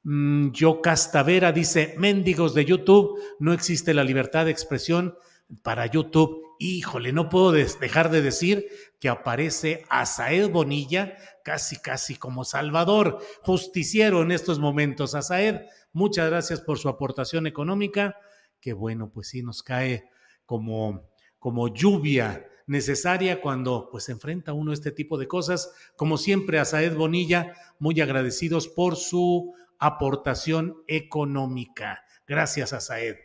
[0.03, 5.15] mm, Yo Castavera dice, mendigos de YouTube, no existe la libertad de expresión
[5.64, 6.41] para YouTube.
[6.59, 8.67] Híjole, no puedo dejar de decir
[8.99, 15.15] que aparece Asaed Bonilla, casi, casi como Salvador, justiciero en estos momentos.
[15.15, 18.17] Asaed, muchas gracias por su aportación económica,
[18.61, 20.09] que bueno, pues sí nos cae
[20.45, 21.09] como,
[21.40, 25.74] como lluvia necesaria cuando pues enfrenta uno este tipo de cosas.
[25.95, 32.03] Como siempre, a Saed Bonilla, muy agradecidos por su aportación económica.
[32.27, 33.24] Gracias a Saed.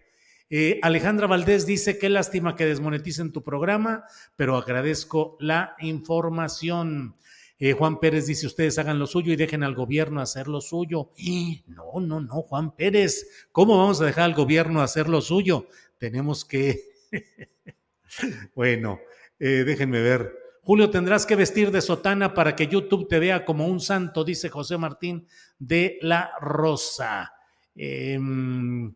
[0.52, 4.04] Eh, Alejandra Valdés dice, qué lástima que desmoneticen tu programa,
[4.34, 7.14] pero agradezco la información.
[7.60, 11.12] Eh, Juan Pérez dice, ustedes hagan lo suyo y dejen al gobierno hacer lo suyo.
[11.16, 15.68] Y no, no, no, Juan Pérez, ¿cómo vamos a dejar al gobierno hacer lo suyo?
[15.98, 16.80] Tenemos que...
[18.54, 18.98] bueno,
[19.38, 20.36] eh, déjenme ver.
[20.62, 24.48] Julio, tendrás que vestir de sotana para que YouTube te vea como un santo, dice
[24.48, 25.26] José Martín
[25.58, 27.32] de la Rosa.
[27.74, 28.94] Em,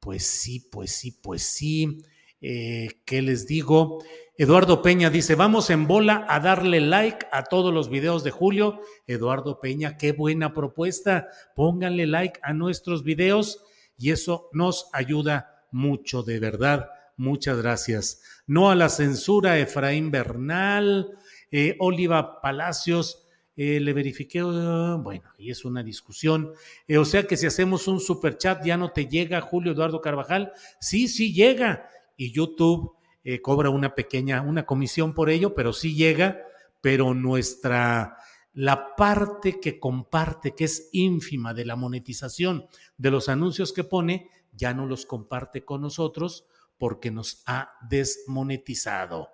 [0.00, 2.02] pues sí, pues sí, pues sí.
[2.40, 4.02] Eh, ¿Qué les digo?
[4.36, 8.80] Eduardo Peña dice, vamos en bola a darle like a todos los videos de Julio.
[9.06, 11.28] Eduardo Peña, qué buena propuesta.
[11.54, 13.62] Pónganle like a nuestros videos
[13.98, 16.88] y eso nos ayuda mucho, de verdad.
[17.18, 18.22] Muchas gracias.
[18.46, 21.10] No a la censura, Efraín Bernal,
[21.50, 23.26] eh, Oliva Palacios.
[23.62, 26.54] Eh, le verifiqué, bueno, y es una discusión.
[26.88, 30.00] Eh, o sea que si hacemos un super chat ya no te llega Julio Eduardo
[30.00, 30.52] Carvajal.
[30.80, 31.86] Sí, sí llega.
[32.16, 32.96] Y YouTube
[33.42, 36.40] cobra una pequeña, una comisión por ello, pero sí llega.
[36.80, 38.16] Pero nuestra,
[38.54, 42.64] la parte que comparte, que es ínfima de la monetización
[42.96, 46.46] de los anuncios que pone, ya no los comparte con nosotros
[46.78, 49.28] porque nos ha desmonetizado.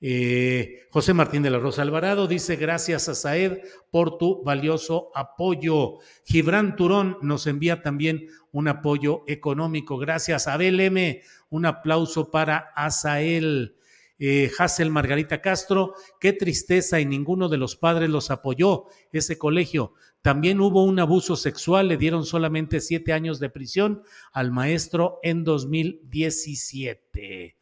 [0.00, 3.58] Eh, José Martín de la Rosa Alvarado dice, gracias a Saed
[3.90, 5.98] por tu valioso apoyo.
[6.24, 9.98] Gibran Turón nos envía también un apoyo económico.
[9.98, 10.46] Gracias.
[10.46, 13.74] Abel M, un aplauso para Asael.
[14.20, 19.94] Eh, Hassel Margarita Castro, qué tristeza y ninguno de los padres los apoyó ese colegio.
[20.22, 24.02] También hubo un abuso sexual, le dieron solamente siete años de prisión
[24.32, 27.54] al maestro en 2017.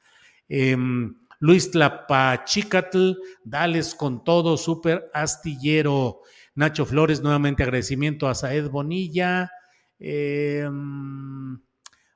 [0.49, 3.13] Em, Luis Tlapachicatl,
[3.45, 6.21] dales con todo, súper astillero.
[6.55, 9.51] Nacho Flores, nuevamente agradecimiento a Saed Bonilla.
[9.99, 11.61] Em,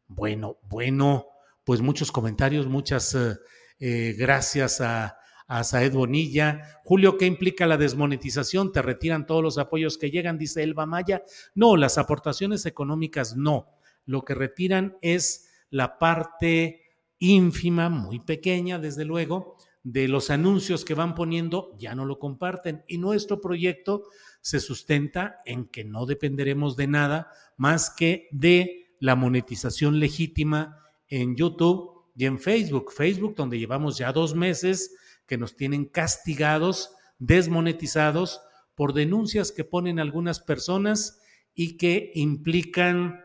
[0.06, 1.26] bueno, bueno,
[1.64, 3.36] pues muchos comentarios, muchas eh,
[3.78, 6.80] eh, gracias a, a Saed Bonilla.
[6.84, 8.72] Julio, ¿qué implica la desmonetización?
[8.72, 10.38] ¿Te retiran todos los apoyos que llegan?
[10.38, 11.24] Dice Elba Maya.
[11.54, 13.66] No, las aportaciones económicas no.
[14.06, 16.79] Lo que retiran es la parte
[17.20, 22.82] ínfima, muy pequeña, desde luego, de los anuncios que van poniendo, ya no lo comparten.
[22.88, 24.02] Y nuestro proyecto
[24.40, 31.36] se sustenta en que no dependeremos de nada más que de la monetización legítima en
[31.36, 32.92] YouTube y en Facebook.
[32.92, 34.94] Facebook, donde llevamos ya dos meses
[35.26, 38.40] que nos tienen castigados, desmonetizados
[38.74, 41.20] por denuncias que ponen algunas personas
[41.54, 43.20] y que implican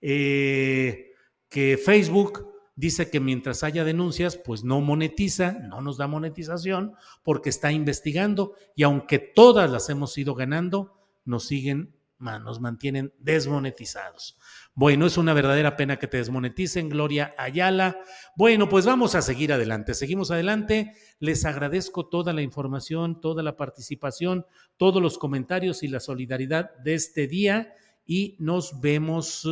[0.00, 1.12] eh,
[1.48, 2.49] que Facebook
[2.80, 8.54] dice que mientras haya denuncias, pues no monetiza, no nos da monetización porque está investigando
[8.74, 14.38] y aunque todas las hemos ido ganando, nos siguen, nos mantienen desmonetizados.
[14.74, 17.98] Bueno, es una verdadera pena que te desmoneticen, Gloria Ayala.
[18.34, 19.92] Bueno, pues vamos a seguir adelante.
[19.92, 20.94] Seguimos adelante.
[21.18, 24.46] Les agradezco toda la información, toda la participación,
[24.78, 27.74] todos los comentarios y la solidaridad de este día
[28.06, 29.46] y nos vemos.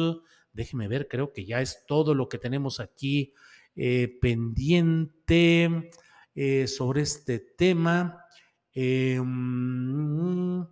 [0.53, 3.35] Déjeme ver, creo que ya es todo lo que tenemos aquí
[3.77, 5.91] eh, pendiente
[6.35, 8.25] eh, sobre este tema.
[8.73, 10.67] Em,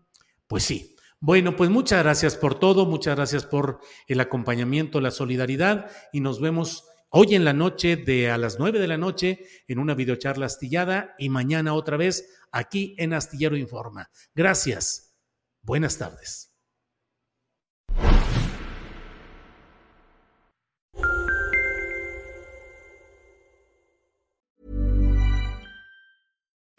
[0.47, 5.91] pues sí, bueno, pues muchas gracias por todo, muchas gracias por el acompañamiento, la solidaridad
[6.13, 9.79] y nos vemos hoy en la noche de a las nueve de la noche en
[9.79, 14.11] una videocharla astillada y mañana otra vez aquí en Astillero Informa.
[14.35, 15.15] Gracias.
[15.63, 16.56] Buenas tardes.